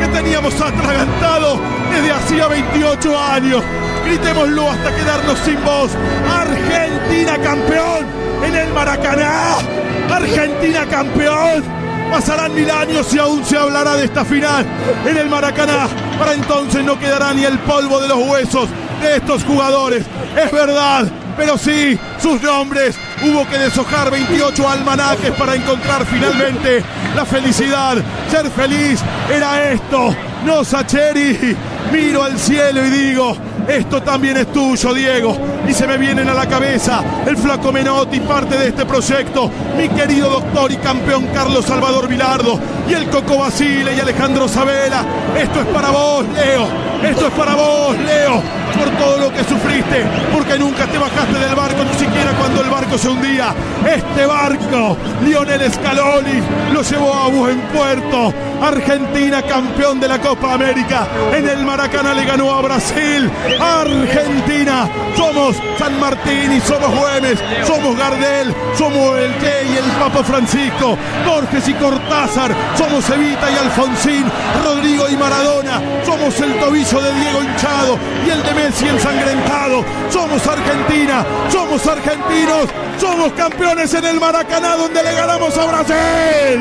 que 0.00 0.06
teníamos 0.08 0.54
atragantado 0.60 1.58
desde 1.90 2.12
hacía 2.12 2.46
28 2.48 3.18
años. 3.18 3.62
Gritémoslo 4.04 4.70
hasta 4.70 4.94
quedarnos 4.94 5.38
sin 5.40 5.62
voz. 5.64 5.90
Argentina 6.30 7.36
campeón 7.42 8.06
en 8.44 8.54
el 8.54 8.72
Maracaná. 8.72 9.56
Argentina 10.10 10.86
campeón. 10.86 11.77
Pasarán 12.10 12.54
mil 12.54 12.70
años 12.70 13.12
y 13.14 13.18
aún 13.18 13.44
se 13.44 13.56
hablará 13.56 13.96
de 13.96 14.06
esta 14.06 14.24
final 14.24 14.66
en 15.06 15.16
el 15.16 15.28
Maracaná. 15.28 15.88
Para 16.18 16.32
entonces 16.34 16.84
no 16.84 16.98
quedará 16.98 17.32
ni 17.32 17.44
el 17.44 17.58
polvo 17.60 18.00
de 18.00 18.08
los 18.08 18.18
huesos 18.18 18.68
de 19.00 19.16
estos 19.16 19.44
jugadores. 19.44 20.04
Es 20.36 20.50
verdad, 20.50 21.06
pero 21.36 21.56
sí, 21.56 21.98
sus 22.20 22.42
nombres. 22.42 22.96
Hubo 23.22 23.46
que 23.48 23.58
deshojar 23.58 24.10
28 24.10 24.68
almanaques 24.68 25.30
para 25.32 25.54
encontrar 25.54 26.04
finalmente 26.06 26.82
la 27.14 27.24
felicidad. 27.24 27.96
Ser 28.30 28.50
feliz 28.50 29.00
era 29.30 29.70
esto. 29.70 30.14
No, 30.44 30.64
Sacheri. 30.64 31.56
Miro 31.92 32.22
al 32.22 32.38
cielo 32.38 32.84
y 32.84 32.90
digo, 32.90 33.36
esto 33.66 34.02
también 34.02 34.36
es 34.36 34.52
tuyo, 34.52 34.92
Diego. 34.92 35.36
Y 35.68 35.72
se 35.72 35.86
me 35.86 35.96
vienen 35.96 36.28
a 36.28 36.34
la 36.34 36.46
cabeza 36.46 37.02
el 37.26 37.36
flaco 37.36 37.72
Menotti, 37.72 38.20
parte 38.20 38.56
de 38.56 38.68
este 38.68 38.84
proyecto, 38.84 39.50
mi 39.76 39.88
querido 39.88 40.28
doctor 40.28 40.70
y 40.70 40.76
campeón 40.76 41.28
Carlos 41.32 41.64
Salvador 41.64 42.08
Vilardo, 42.08 42.58
y 42.88 42.94
el 42.94 43.08
Coco 43.08 43.38
Basile 43.38 43.94
y 43.94 44.00
Alejandro 44.00 44.48
Sabela. 44.48 45.04
Esto 45.38 45.60
es 45.60 45.66
para 45.66 45.90
vos, 45.90 46.24
Leo. 46.34 46.88
Esto 47.02 47.28
es 47.28 47.32
para 47.34 47.54
vos, 47.54 47.96
Leo, 47.96 48.42
por 48.76 48.90
todo 48.98 49.18
lo 49.18 49.32
que 49.32 49.44
sufriste, 49.44 50.04
porque 50.34 50.58
nunca 50.58 50.84
te 50.86 50.98
bajaste 50.98 51.38
del 51.38 51.54
barco, 51.54 51.84
ni 51.84 51.98
siquiera 51.98 52.32
cuando 52.32 52.60
el 52.62 52.70
barco 52.70 52.98
se 52.98 53.08
hundía. 53.08 53.54
Este 53.86 54.26
barco, 54.26 54.96
Lionel 55.24 55.72
Scaloni, 55.72 56.42
lo 56.72 56.82
llevó 56.82 57.14
a 57.14 57.28
buen 57.28 57.60
puerto. 57.68 58.34
Argentina 58.62 59.42
campeón 59.42 60.00
de 60.00 60.08
la 60.08 60.18
Copa 60.18 60.54
América. 60.54 61.06
En 61.34 61.48
el 61.48 61.64
Maracaná 61.64 62.14
le 62.14 62.24
ganó 62.24 62.52
a 62.52 62.62
Brasil. 62.62 63.30
Argentina. 63.60 64.88
Somos 65.16 65.56
San 65.78 65.98
Martín 66.00 66.52
y 66.52 66.60
somos 66.60 66.94
Güemes. 66.94 67.38
Somos 67.66 67.96
Gardel. 67.96 68.54
Somos 68.76 69.18
el 69.18 69.32
Che 69.38 69.64
y 69.72 69.76
el 69.76 69.90
Papa 69.98 70.24
Francisco. 70.24 70.96
Borges 71.26 71.68
y 71.68 71.74
Cortázar. 71.74 72.54
Somos 72.76 73.08
Evita 73.10 73.50
y 73.50 73.56
Alfonsín. 73.56 74.24
Rodrigo 74.64 75.08
y 75.08 75.16
Maradona. 75.16 75.80
Somos 76.04 76.38
el 76.40 76.58
tobillo 76.58 77.00
de 77.00 77.14
Diego 77.14 77.42
hinchado 77.42 77.98
y 78.26 78.30
el 78.30 78.42
de 78.42 78.54
Messi 78.54 78.88
ensangrentado. 78.88 79.84
Somos 80.10 80.46
Argentina. 80.46 81.24
Somos 81.50 81.86
argentinos. 81.86 82.68
Somos 82.98 83.32
campeones 83.32 83.94
en 83.94 84.04
el 84.04 84.20
Maracaná 84.20 84.76
donde 84.76 85.02
le 85.02 85.14
ganamos 85.14 85.56
a 85.56 85.66
Brasil. 85.66 86.60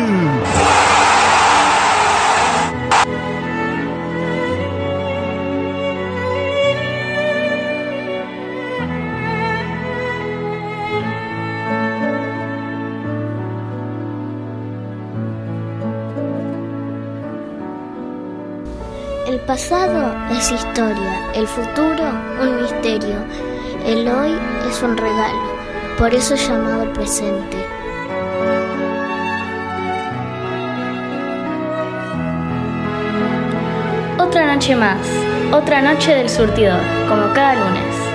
Pasado 19.57 20.15
es 20.29 20.51
historia, 20.51 21.31
el 21.33 21.47
futuro 21.47 22.03
un 22.39 22.61
misterio, 22.61 23.15
el 23.87 24.07
hoy 24.07 24.37
es 24.69 24.83
un 24.83 24.95
regalo, 24.95 25.57
por 25.97 26.13
eso 26.13 26.35
llamado 26.35 26.93
presente. 26.93 27.57
Otra 34.19 34.53
noche 34.53 34.75
más, 34.75 34.99
otra 35.51 35.81
noche 35.81 36.13
del 36.13 36.29
surtidor, 36.29 36.79
como 37.09 37.33
cada 37.33 37.55
lunes. 37.55 38.06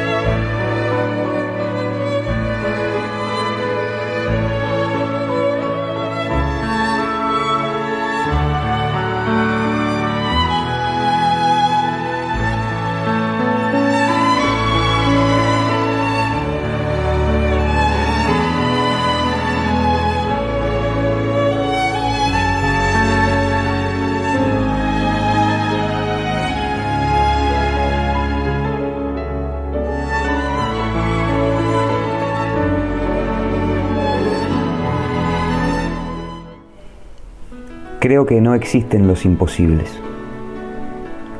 Creo 38.12 38.26
que 38.26 38.42
no 38.42 38.54
existen 38.54 39.06
los 39.06 39.24
imposibles, 39.24 39.90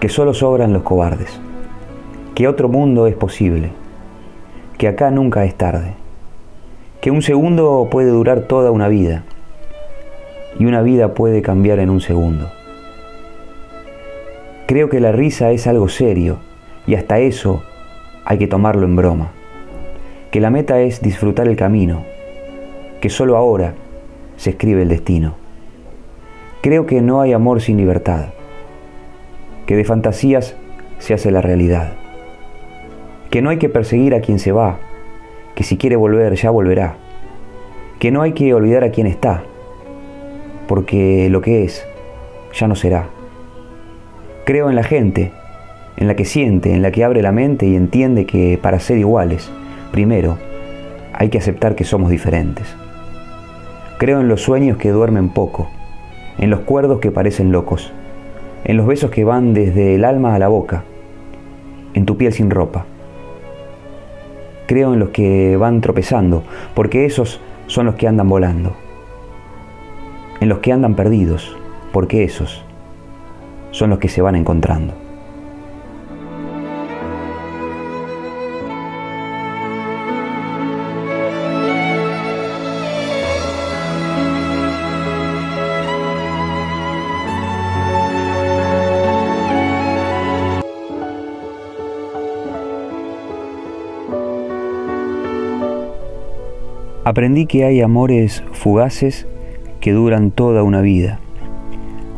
que 0.00 0.08
solo 0.08 0.32
sobran 0.32 0.72
los 0.72 0.82
cobardes, 0.82 1.38
que 2.34 2.48
otro 2.48 2.70
mundo 2.70 3.06
es 3.06 3.14
posible, 3.14 3.72
que 4.78 4.88
acá 4.88 5.10
nunca 5.10 5.44
es 5.44 5.54
tarde, 5.54 5.92
que 7.02 7.10
un 7.10 7.20
segundo 7.20 7.88
puede 7.90 8.08
durar 8.08 8.44
toda 8.48 8.70
una 8.70 8.88
vida 8.88 9.24
y 10.58 10.64
una 10.64 10.80
vida 10.80 11.12
puede 11.12 11.42
cambiar 11.42 11.78
en 11.78 11.90
un 11.90 12.00
segundo. 12.00 12.50
Creo 14.64 14.88
que 14.88 14.98
la 14.98 15.12
risa 15.12 15.50
es 15.50 15.66
algo 15.66 15.90
serio 15.90 16.38
y 16.86 16.94
hasta 16.94 17.18
eso 17.18 17.62
hay 18.24 18.38
que 18.38 18.46
tomarlo 18.46 18.86
en 18.86 18.96
broma, 18.96 19.32
que 20.30 20.40
la 20.40 20.48
meta 20.48 20.80
es 20.80 21.02
disfrutar 21.02 21.48
el 21.48 21.56
camino, 21.56 22.02
que 23.02 23.10
solo 23.10 23.36
ahora 23.36 23.74
se 24.38 24.48
escribe 24.48 24.80
el 24.80 24.88
destino. 24.88 25.41
Creo 26.62 26.86
que 26.86 27.02
no 27.02 27.20
hay 27.20 27.32
amor 27.32 27.60
sin 27.60 27.76
libertad, 27.76 28.26
que 29.66 29.74
de 29.74 29.82
fantasías 29.82 30.54
se 30.98 31.12
hace 31.12 31.32
la 31.32 31.40
realidad, 31.40 31.94
que 33.30 33.42
no 33.42 33.50
hay 33.50 33.56
que 33.56 33.68
perseguir 33.68 34.14
a 34.14 34.20
quien 34.20 34.38
se 34.38 34.52
va, 34.52 34.78
que 35.56 35.64
si 35.64 35.76
quiere 35.76 35.96
volver 35.96 36.36
ya 36.36 36.50
volverá, 36.50 36.94
que 37.98 38.12
no 38.12 38.22
hay 38.22 38.30
que 38.30 38.54
olvidar 38.54 38.84
a 38.84 38.92
quien 38.92 39.08
está, 39.08 39.42
porque 40.68 41.28
lo 41.30 41.40
que 41.40 41.64
es 41.64 41.84
ya 42.54 42.68
no 42.68 42.76
será. 42.76 43.08
Creo 44.44 44.70
en 44.70 44.76
la 44.76 44.84
gente, 44.84 45.32
en 45.96 46.06
la 46.06 46.14
que 46.14 46.24
siente, 46.24 46.72
en 46.72 46.82
la 46.82 46.92
que 46.92 47.02
abre 47.02 47.22
la 47.22 47.32
mente 47.32 47.66
y 47.66 47.74
entiende 47.74 48.24
que 48.24 48.56
para 48.56 48.78
ser 48.78 48.98
iguales, 48.98 49.50
primero, 49.90 50.38
hay 51.12 51.28
que 51.28 51.38
aceptar 51.38 51.74
que 51.74 51.82
somos 51.82 52.08
diferentes. 52.08 52.72
Creo 53.98 54.20
en 54.20 54.28
los 54.28 54.42
sueños 54.42 54.78
que 54.78 54.90
duermen 54.90 55.30
poco, 55.30 55.68
en 56.39 56.51
los 56.51 56.61
cuerdos 56.61 57.01
que 57.01 57.11
parecen 57.11 57.53
locos, 57.53 57.93
en 58.64 58.76
los 58.76 58.87
besos 58.87 59.11
que 59.11 59.24
van 59.24 59.55
desde 59.55 59.95
el 59.95 60.05
alma 60.05 60.35
a 60.35 60.39
la 60.39 60.49
boca, 60.49 60.85
en 61.95 62.07
tu 62.07 62.16
piel 62.16 62.33
sin 62.33 62.51
ropa. 62.51 62.87
Creo 64.66 64.95
en 64.95 65.01
los 65.01 65.11
que 65.11 65.57
van 65.57 65.80
tropezando, 65.80 66.43
porque 66.74 67.05
esos 67.05 67.41
son 67.66 67.87
los 67.87 67.97
que 67.97 68.09
andan 68.09 68.28
volando. 68.28 68.74
En 70.41 70.49
los 70.49 70.59
que 70.59 70.72
andan 70.72 70.95
perdidos, 70.95 71.57
porque 71.93 72.24
esos 72.24 72.64
son 73.70 73.91
los 73.91 73.99
que 73.99 74.09
se 74.09 74.22
van 74.22 74.37
encontrando. 74.37 75.01
Aprendí 97.12 97.44
que 97.44 97.66
hay 97.66 97.82
amores 97.82 98.42
fugaces 98.52 99.26
que 99.82 99.92
duran 99.92 100.30
toda 100.30 100.62
una 100.62 100.80
vida 100.80 101.20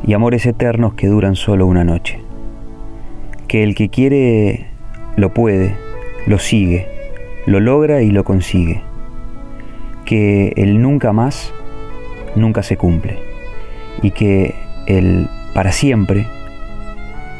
y 0.06 0.12
amores 0.12 0.46
eternos 0.46 0.94
que 0.94 1.08
duran 1.08 1.34
solo 1.34 1.66
una 1.66 1.82
noche. 1.82 2.20
Que 3.48 3.64
el 3.64 3.74
que 3.74 3.88
quiere 3.88 4.66
lo 5.16 5.34
puede, 5.34 5.74
lo 6.28 6.38
sigue, 6.38 6.86
lo 7.44 7.58
logra 7.58 8.02
y 8.02 8.12
lo 8.12 8.22
consigue. 8.22 8.82
Que 10.04 10.52
el 10.54 10.80
nunca 10.80 11.12
más 11.12 11.52
nunca 12.36 12.62
se 12.62 12.76
cumple 12.76 13.18
y 14.00 14.12
que 14.12 14.54
el 14.86 15.26
para 15.54 15.72
siempre 15.72 16.24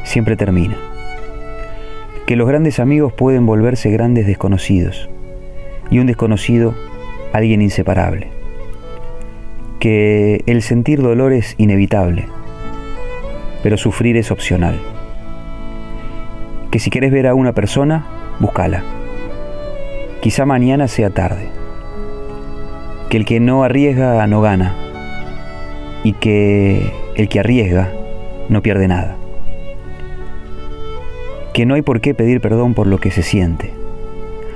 siempre 0.03 0.35
termina. 0.35 0.75
Que 2.27 2.35
los 2.35 2.49
grandes 2.49 2.81
amigos 2.81 3.13
pueden 3.13 3.45
volverse 3.45 3.91
grandes 3.91 4.27
desconocidos 4.27 5.09
y 5.89 5.99
un 5.99 6.07
desconocido 6.07 6.75
alguien 7.35 7.61
inseparable. 7.61 8.29
Que 9.79 10.41
el 10.45 10.61
sentir 10.61 11.01
dolor 11.01 11.33
es 11.33 11.55
inevitable, 11.57 12.27
pero 13.61 13.77
sufrir 13.77 14.15
es 14.17 14.31
opcional. 14.31 14.79
Que 16.71 16.79
si 16.79 16.89
quieres 16.89 17.11
ver 17.11 17.27
a 17.27 17.35
una 17.35 17.53
persona, 17.53 18.05
búscala. 18.39 18.83
Quizá 20.21 20.45
mañana 20.45 20.87
sea 20.87 21.09
tarde. 21.09 21.49
Que 23.09 23.17
el 23.17 23.25
que 23.25 23.39
no 23.39 23.63
arriesga 23.63 24.25
no 24.27 24.41
gana. 24.41 24.75
Y 26.03 26.13
que 26.13 26.91
el 27.15 27.29
que 27.29 27.39
arriesga 27.39 27.91
no 28.49 28.61
pierde 28.61 28.87
nada. 28.87 29.17
Que 31.53 31.65
no 31.65 31.75
hay 31.75 31.81
por 31.81 32.01
qué 32.01 32.13
pedir 32.13 32.41
perdón 32.41 32.73
por 32.73 32.87
lo 32.87 32.97
que 32.97 33.11
se 33.11 33.23
siente. 33.23 33.84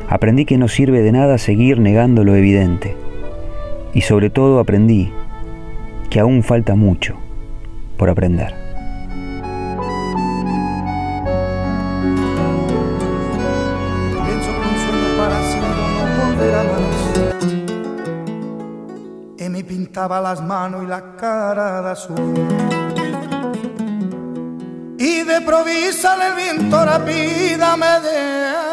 Aprendí 0.09 0.45
que 0.45 0.57
no 0.57 0.67
sirve 0.67 1.03
de 1.03 1.11
nada 1.11 1.37
seguir 1.37 1.79
negando 1.79 2.23
lo 2.23 2.35
evidente. 2.35 2.97
Y 3.93 4.01
sobre 4.01 4.31
todo 4.31 4.59
aprendí 4.59 5.13
que 6.09 6.19
aún 6.19 6.41
falta 6.41 6.73
mucho 6.73 7.15
por 7.95 8.09
aprender. 8.09 8.55
Y 19.59 19.63
pintaba 19.63 20.21
las 20.21 20.41
manos 20.41 20.85
y 20.85 20.87
la 20.87 21.17
cara 21.17 21.81
de 21.81 21.91
azul. 21.91 22.33
Y 24.97 25.23
de 25.23 25.41
provisa 25.41 26.15
el 26.15 26.35
viento 26.35 26.85
rápida 26.85 27.75
me 27.75 27.99
debo. 27.99 28.68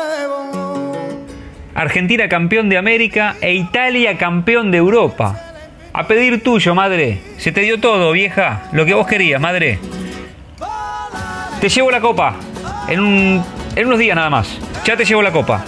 Argentina 1.77 2.27
campeón 2.29 2.68
de 2.70 2.79
América 2.79 3.37
e 3.41 3.53
Italia 3.55 4.16
campeón 4.16 4.70
de 4.70 4.79
Europa. 4.79 5.39
A 5.93 6.07
pedir 6.07 6.43
tuyo, 6.43 6.74
madre. 6.74 7.20
Se 7.37 7.53
te 7.53 7.61
dio 7.61 7.79
todo, 7.81 8.12
vieja. 8.12 8.62
Lo 8.72 8.85
que 8.87 8.95
vos 8.95 9.07
querías, 9.07 9.41
madre. 9.41 9.79
Te 11.61 11.68
llevo 11.68 11.91
la 11.91 12.01
copa. 12.01 12.35
En, 12.89 13.01
un- 13.01 13.45
en 13.74 13.87
unos 13.87 13.99
días 13.99 14.16
nada 14.16 14.31
más. 14.31 14.59
Ya 14.85 14.97
te 14.97 15.05
llevo 15.05 15.20
la 15.22 15.31
copa. 15.33 15.64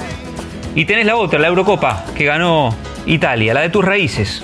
Y 0.75 0.85
tenés 0.87 1.05
la 1.07 1.17
otra, 1.17 1.39
la 1.39 1.49
Eurocopa, 1.49 2.05
que 2.17 2.25
ganó 2.25 2.75
Italia, 3.07 3.53
la 3.53 3.61
de 3.61 3.69
tus 3.69 3.85
raíces. 3.85 4.43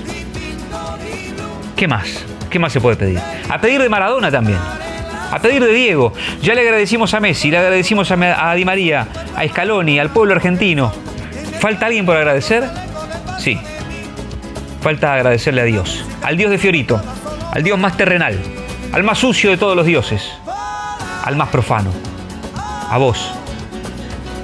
¿Qué 1.76 1.88
más? 1.88 2.24
¿Qué 2.50 2.58
más 2.58 2.72
se 2.72 2.80
puede 2.80 2.96
pedir? 2.96 3.18
A 3.48 3.58
pedir 3.58 3.80
de 3.80 3.88
Maradona 3.88 4.30
también. 4.30 4.58
A 5.30 5.38
pedir 5.40 5.64
de 5.64 5.72
Diego. 5.72 6.12
Ya 6.42 6.54
le 6.54 6.60
agradecimos 6.60 7.12
a 7.14 7.20
Messi, 7.20 7.50
le 7.50 7.58
agradecimos 7.58 8.10
a, 8.10 8.50
a 8.50 8.54
Di 8.54 8.64
María, 8.64 9.06
a 9.36 9.46
Scaloni, 9.48 9.98
al 9.98 10.10
pueblo 10.10 10.34
argentino. 10.34 10.92
¿Falta 11.64 11.86
alguien 11.86 12.04
por 12.04 12.14
agradecer? 12.14 12.62
Sí. 13.38 13.58
Falta 14.82 15.14
agradecerle 15.14 15.62
a 15.62 15.64
Dios. 15.64 16.04
Al 16.22 16.36
Dios 16.36 16.50
de 16.50 16.58
Fiorito. 16.58 17.00
Al 17.52 17.62
Dios 17.62 17.78
más 17.78 17.96
terrenal. 17.96 18.38
Al 18.92 19.02
más 19.02 19.16
sucio 19.16 19.48
de 19.48 19.56
todos 19.56 19.74
los 19.74 19.86
dioses. 19.86 20.30
Al 21.24 21.36
más 21.36 21.48
profano. 21.48 21.90
A 22.90 22.98
vos. 22.98 23.32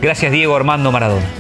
Gracias 0.01 0.33
Diego 0.33 0.57
Armando 0.57 0.91
Maradona. 0.91 1.40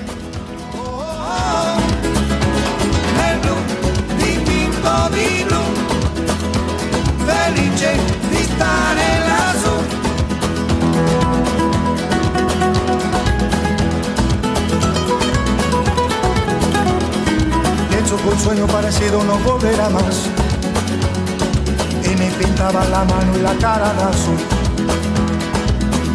Sueño 18.40 18.66
parecido 18.66 19.22
no 19.22 19.36
volverá 19.40 19.90
más. 19.90 20.28
Y 22.04 22.16
me 22.16 22.30
pintaba 22.30 22.84
la 22.86 23.04
mano 23.04 23.36
y 23.38 23.42
la 23.42 23.54
cara 23.60 23.92
de 23.92 24.02
azul. 24.02 24.38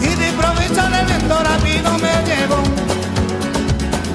Y 0.01 0.15
de 0.15 0.27
en 0.29 0.93
el 0.93 1.05
viento 1.05 1.37
rápido 1.37 1.91
me 1.99 2.13
llevo. 2.25 2.57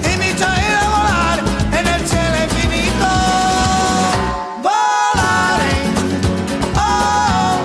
Y 0.02 0.18
me 0.18 0.30
hizo 0.30 0.44
ir 0.44 0.74
a 0.82 0.88
volar 0.96 1.38
en 1.78 1.86
el 1.86 2.06
cielo 2.08 2.36
infinito. 2.44 3.08
Volaré, 4.64 5.74
oh, 6.76 7.62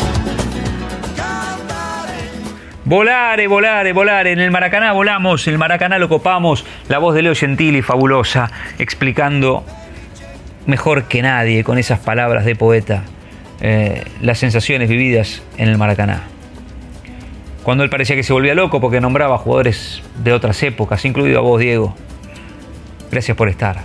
Volare, 2.85 3.47
volare, 3.47 3.93
volare. 3.93 4.31
En 4.33 4.39
el 4.39 4.51
Maracaná 4.51 4.91
volamos, 4.91 5.47
el 5.47 5.57
Maracaná 5.57 5.97
lo 5.97 6.07
copamos. 6.07 6.65
La 6.87 6.99
voz 6.99 7.15
de 7.15 7.23
Leo 7.23 7.33
Gentili, 7.33 7.81
fabulosa, 7.81 8.51
explicando 8.77 9.65
mejor 10.65 11.05
que 11.05 11.21
nadie, 11.21 11.63
con 11.63 11.77
esas 11.77 11.99
palabras 11.99 12.45
de 12.45 12.55
poeta, 12.55 13.03
eh, 13.61 14.03
las 14.21 14.39
sensaciones 14.39 14.89
vividas 14.89 15.41
en 15.57 15.69
el 15.69 15.77
Maracaná. 15.77 16.23
Cuando 17.63 17.83
él 17.83 17.89
parecía 17.89 18.15
que 18.15 18.23
se 18.23 18.33
volvía 18.33 18.53
loco 18.53 18.79
porque 18.79 19.01
nombraba 19.01 19.37
jugadores 19.37 20.03
de 20.23 20.33
otras 20.33 20.61
épocas, 20.61 21.03
incluido 21.05 21.39
a 21.39 21.41
vos, 21.41 21.59
Diego. 21.59 21.95
Gracias 23.11 23.35
por 23.35 23.49
estar. 23.49 23.83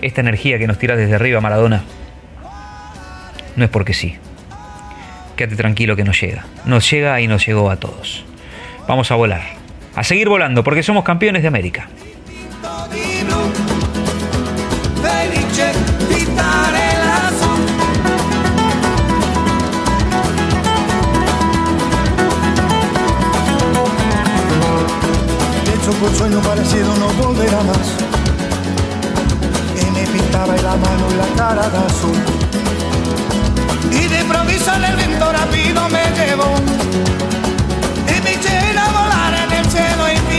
Esta 0.00 0.20
energía 0.20 0.58
que 0.58 0.66
nos 0.66 0.78
tiras 0.78 0.98
desde 0.98 1.14
arriba, 1.14 1.40
Maradona, 1.40 1.84
no 3.56 3.64
es 3.64 3.70
porque 3.70 3.94
sí. 3.94 4.16
Quédate 5.36 5.56
tranquilo 5.56 5.96
que 5.96 6.04
nos 6.04 6.20
llega. 6.20 6.44
Nos 6.64 6.90
llega 6.90 7.20
y 7.20 7.28
nos 7.28 7.46
llegó 7.46 7.70
a 7.70 7.76
todos. 7.76 8.24
Vamos 8.86 9.10
a 9.10 9.14
volar. 9.14 9.42
A 9.94 10.04
seguir 10.04 10.28
volando 10.28 10.62
porque 10.62 10.82
somos 10.82 11.04
campeones 11.04 11.42
de 11.42 11.48
América. 11.48 11.88
Un 26.00 26.14
sueño 26.14 26.40
parecido 26.40 26.94
no 26.96 27.08
volverá 27.22 27.60
más. 27.64 27.88
Y 29.74 29.90
me 29.90 30.06
pintaba 30.06 30.54
la 30.56 30.76
mano 30.76 31.06
y 31.10 31.14
la 31.16 31.26
cara 31.36 31.68
de 31.68 31.78
azul. 31.78 32.16
Y 33.90 34.06
de 34.06 34.20
improviso 34.20 34.72
en 34.74 34.84
el 34.84 34.96
viento 34.96 35.32
rápido 35.32 35.88
me 35.88 36.04
llevó. 36.16 36.54
Y 38.06 38.22
me 38.22 38.34
eché 38.34 38.78
a 38.78 38.88
volar 38.90 39.34
en 39.44 39.52
el 39.58 39.70
cielo 39.70 40.12
infinito. 40.12 40.37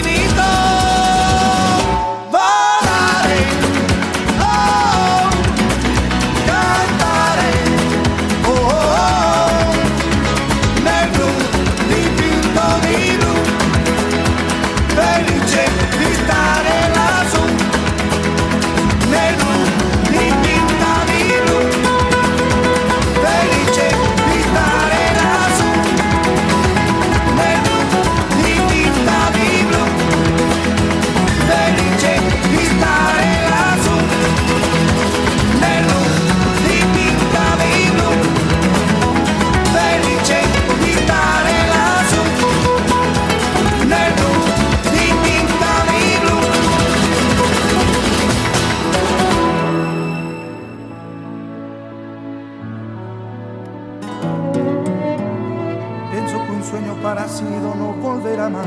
Pienso 56.12 56.46
que 56.46 56.52
un 56.52 56.64
sueño 56.64 56.96
parecido 57.02 57.76
no 57.76 57.94
volverá 57.94 58.50
más 58.50 58.66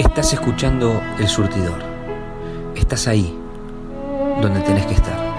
Estás 0.00 0.32
escuchando 0.32 1.00
El 1.18 1.28
Surtidor. 1.28 1.78
Estás 2.74 3.06
ahí, 3.06 3.38
donde 4.40 4.60
tenés 4.60 4.86
que 4.86 4.94
estar. 4.94 5.29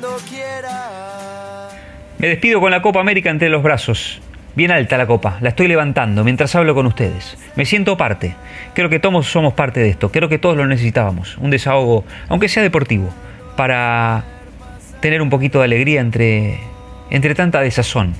Cuando 0.00 0.16
quieras. 0.28 1.74
Me 2.18 2.28
despido 2.28 2.60
con 2.60 2.70
la 2.70 2.82
Copa 2.82 3.00
América 3.00 3.30
entre 3.30 3.48
los 3.48 3.62
brazos. 3.62 4.20
Bien 4.54 4.70
alta 4.70 4.96
la 4.96 5.06
copa, 5.06 5.36
la 5.42 5.50
estoy 5.50 5.68
levantando 5.68 6.24
mientras 6.24 6.54
hablo 6.54 6.74
con 6.74 6.86
ustedes. 6.86 7.36
Me 7.56 7.66
siento 7.66 7.98
parte. 7.98 8.34
Creo 8.74 8.88
que 8.88 8.98
todos 8.98 9.26
somos 9.26 9.52
parte 9.52 9.80
de 9.80 9.90
esto. 9.90 10.10
Creo 10.10 10.30
que 10.30 10.38
todos 10.38 10.56
lo 10.56 10.66
necesitábamos. 10.66 11.36
Un 11.36 11.50
desahogo, 11.50 12.04
aunque 12.28 12.48
sea 12.48 12.62
deportivo, 12.62 13.10
para 13.54 14.24
tener 15.00 15.20
un 15.20 15.28
poquito 15.28 15.58
de 15.58 15.66
alegría 15.66 16.00
entre, 16.00 16.58
entre 17.10 17.34
tanta 17.34 17.60
desazón, 17.60 18.14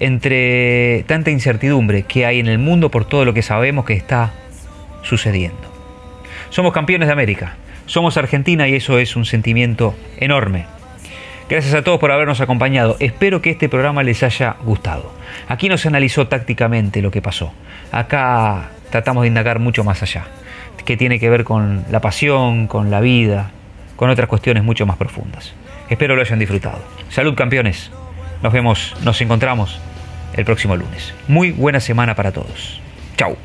entre 0.00 1.04
tanta 1.06 1.30
incertidumbre 1.30 2.04
que 2.04 2.24
hay 2.24 2.40
en 2.40 2.48
el 2.48 2.58
mundo 2.58 2.90
por 2.90 3.04
todo 3.04 3.26
lo 3.26 3.34
que 3.34 3.42
sabemos 3.42 3.84
que 3.84 3.92
está 3.92 4.32
sucediendo. 5.02 5.70
Somos 6.48 6.72
campeones 6.72 7.08
de 7.08 7.12
América. 7.12 7.56
Somos 7.84 8.16
Argentina 8.16 8.66
y 8.66 8.76
eso 8.76 8.98
es 8.98 9.14
un 9.14 9.26
sentimiento 9.26 9.94
enorme. 10.16 10.79
Gracias 11.50 11.74
a 11.74 11.82
todos 11.82 11.98
por 11.98 12.12
habernos 12.12 12.40
acompañado. 12.40 12.96
Espero 13.00 13.42
que 13.42 13.50
este 13.50 13.68
programa 13.68 14.04
les 14.04 14.22
haya 14.22 14.54
gustado. 14.62 15.12
Aquí 15.48 15.68
no 15.68 15.78
se 15.78 15.88
analizó 15.88 16.28
tácticamente 16.28 17.02
lo 17.02 17.10
que 17.10 17.20
pasó. 17.20 17.52
Acá 17.90 18.68
tratamos 18.90 19.22
de 19.22 19.28
indagar 19.28 19.58
mucho 19.58 19.82
más 19.82 20.00
allá, 20.00 20.26
que 20.84 20.96
tiene 20.96 21.18
que 21.18 21.28
ver 21.28 21.42
con 21.42 21.84
la 21.90 22.00
pasión, 22.00 22.68
con 22.68 22.92
la 22.92 23.00
vida, 23.00 23.50
con 23.96 24.10
otras 24.10 24.28
cuestiones 24.28 24.62
mucho 24.62 24.86
más 24.86 24.96
profundas. 24.96 25.52
Espero 25.88 26.14
lo 26.14 26.22
hayan 26.22 26.38
disfrutado. 26.38 26.84
Salud 27.08 27.34
campeones. 27.34 27.90
Nos 28.44 28.52
vemos, 28.52 28.94
nos 29.02 29.20
encontramos 29.20 29.80
el 30.34 30.44
próximo 30.44 30.76
lunes. 30.76 31.12
Muy 31.26 31.50
buena 31.50 31.80
semana 31.80 32.14
para 32.14 32.30
todos. 32.30 32.80
Chao. 33.16 33.36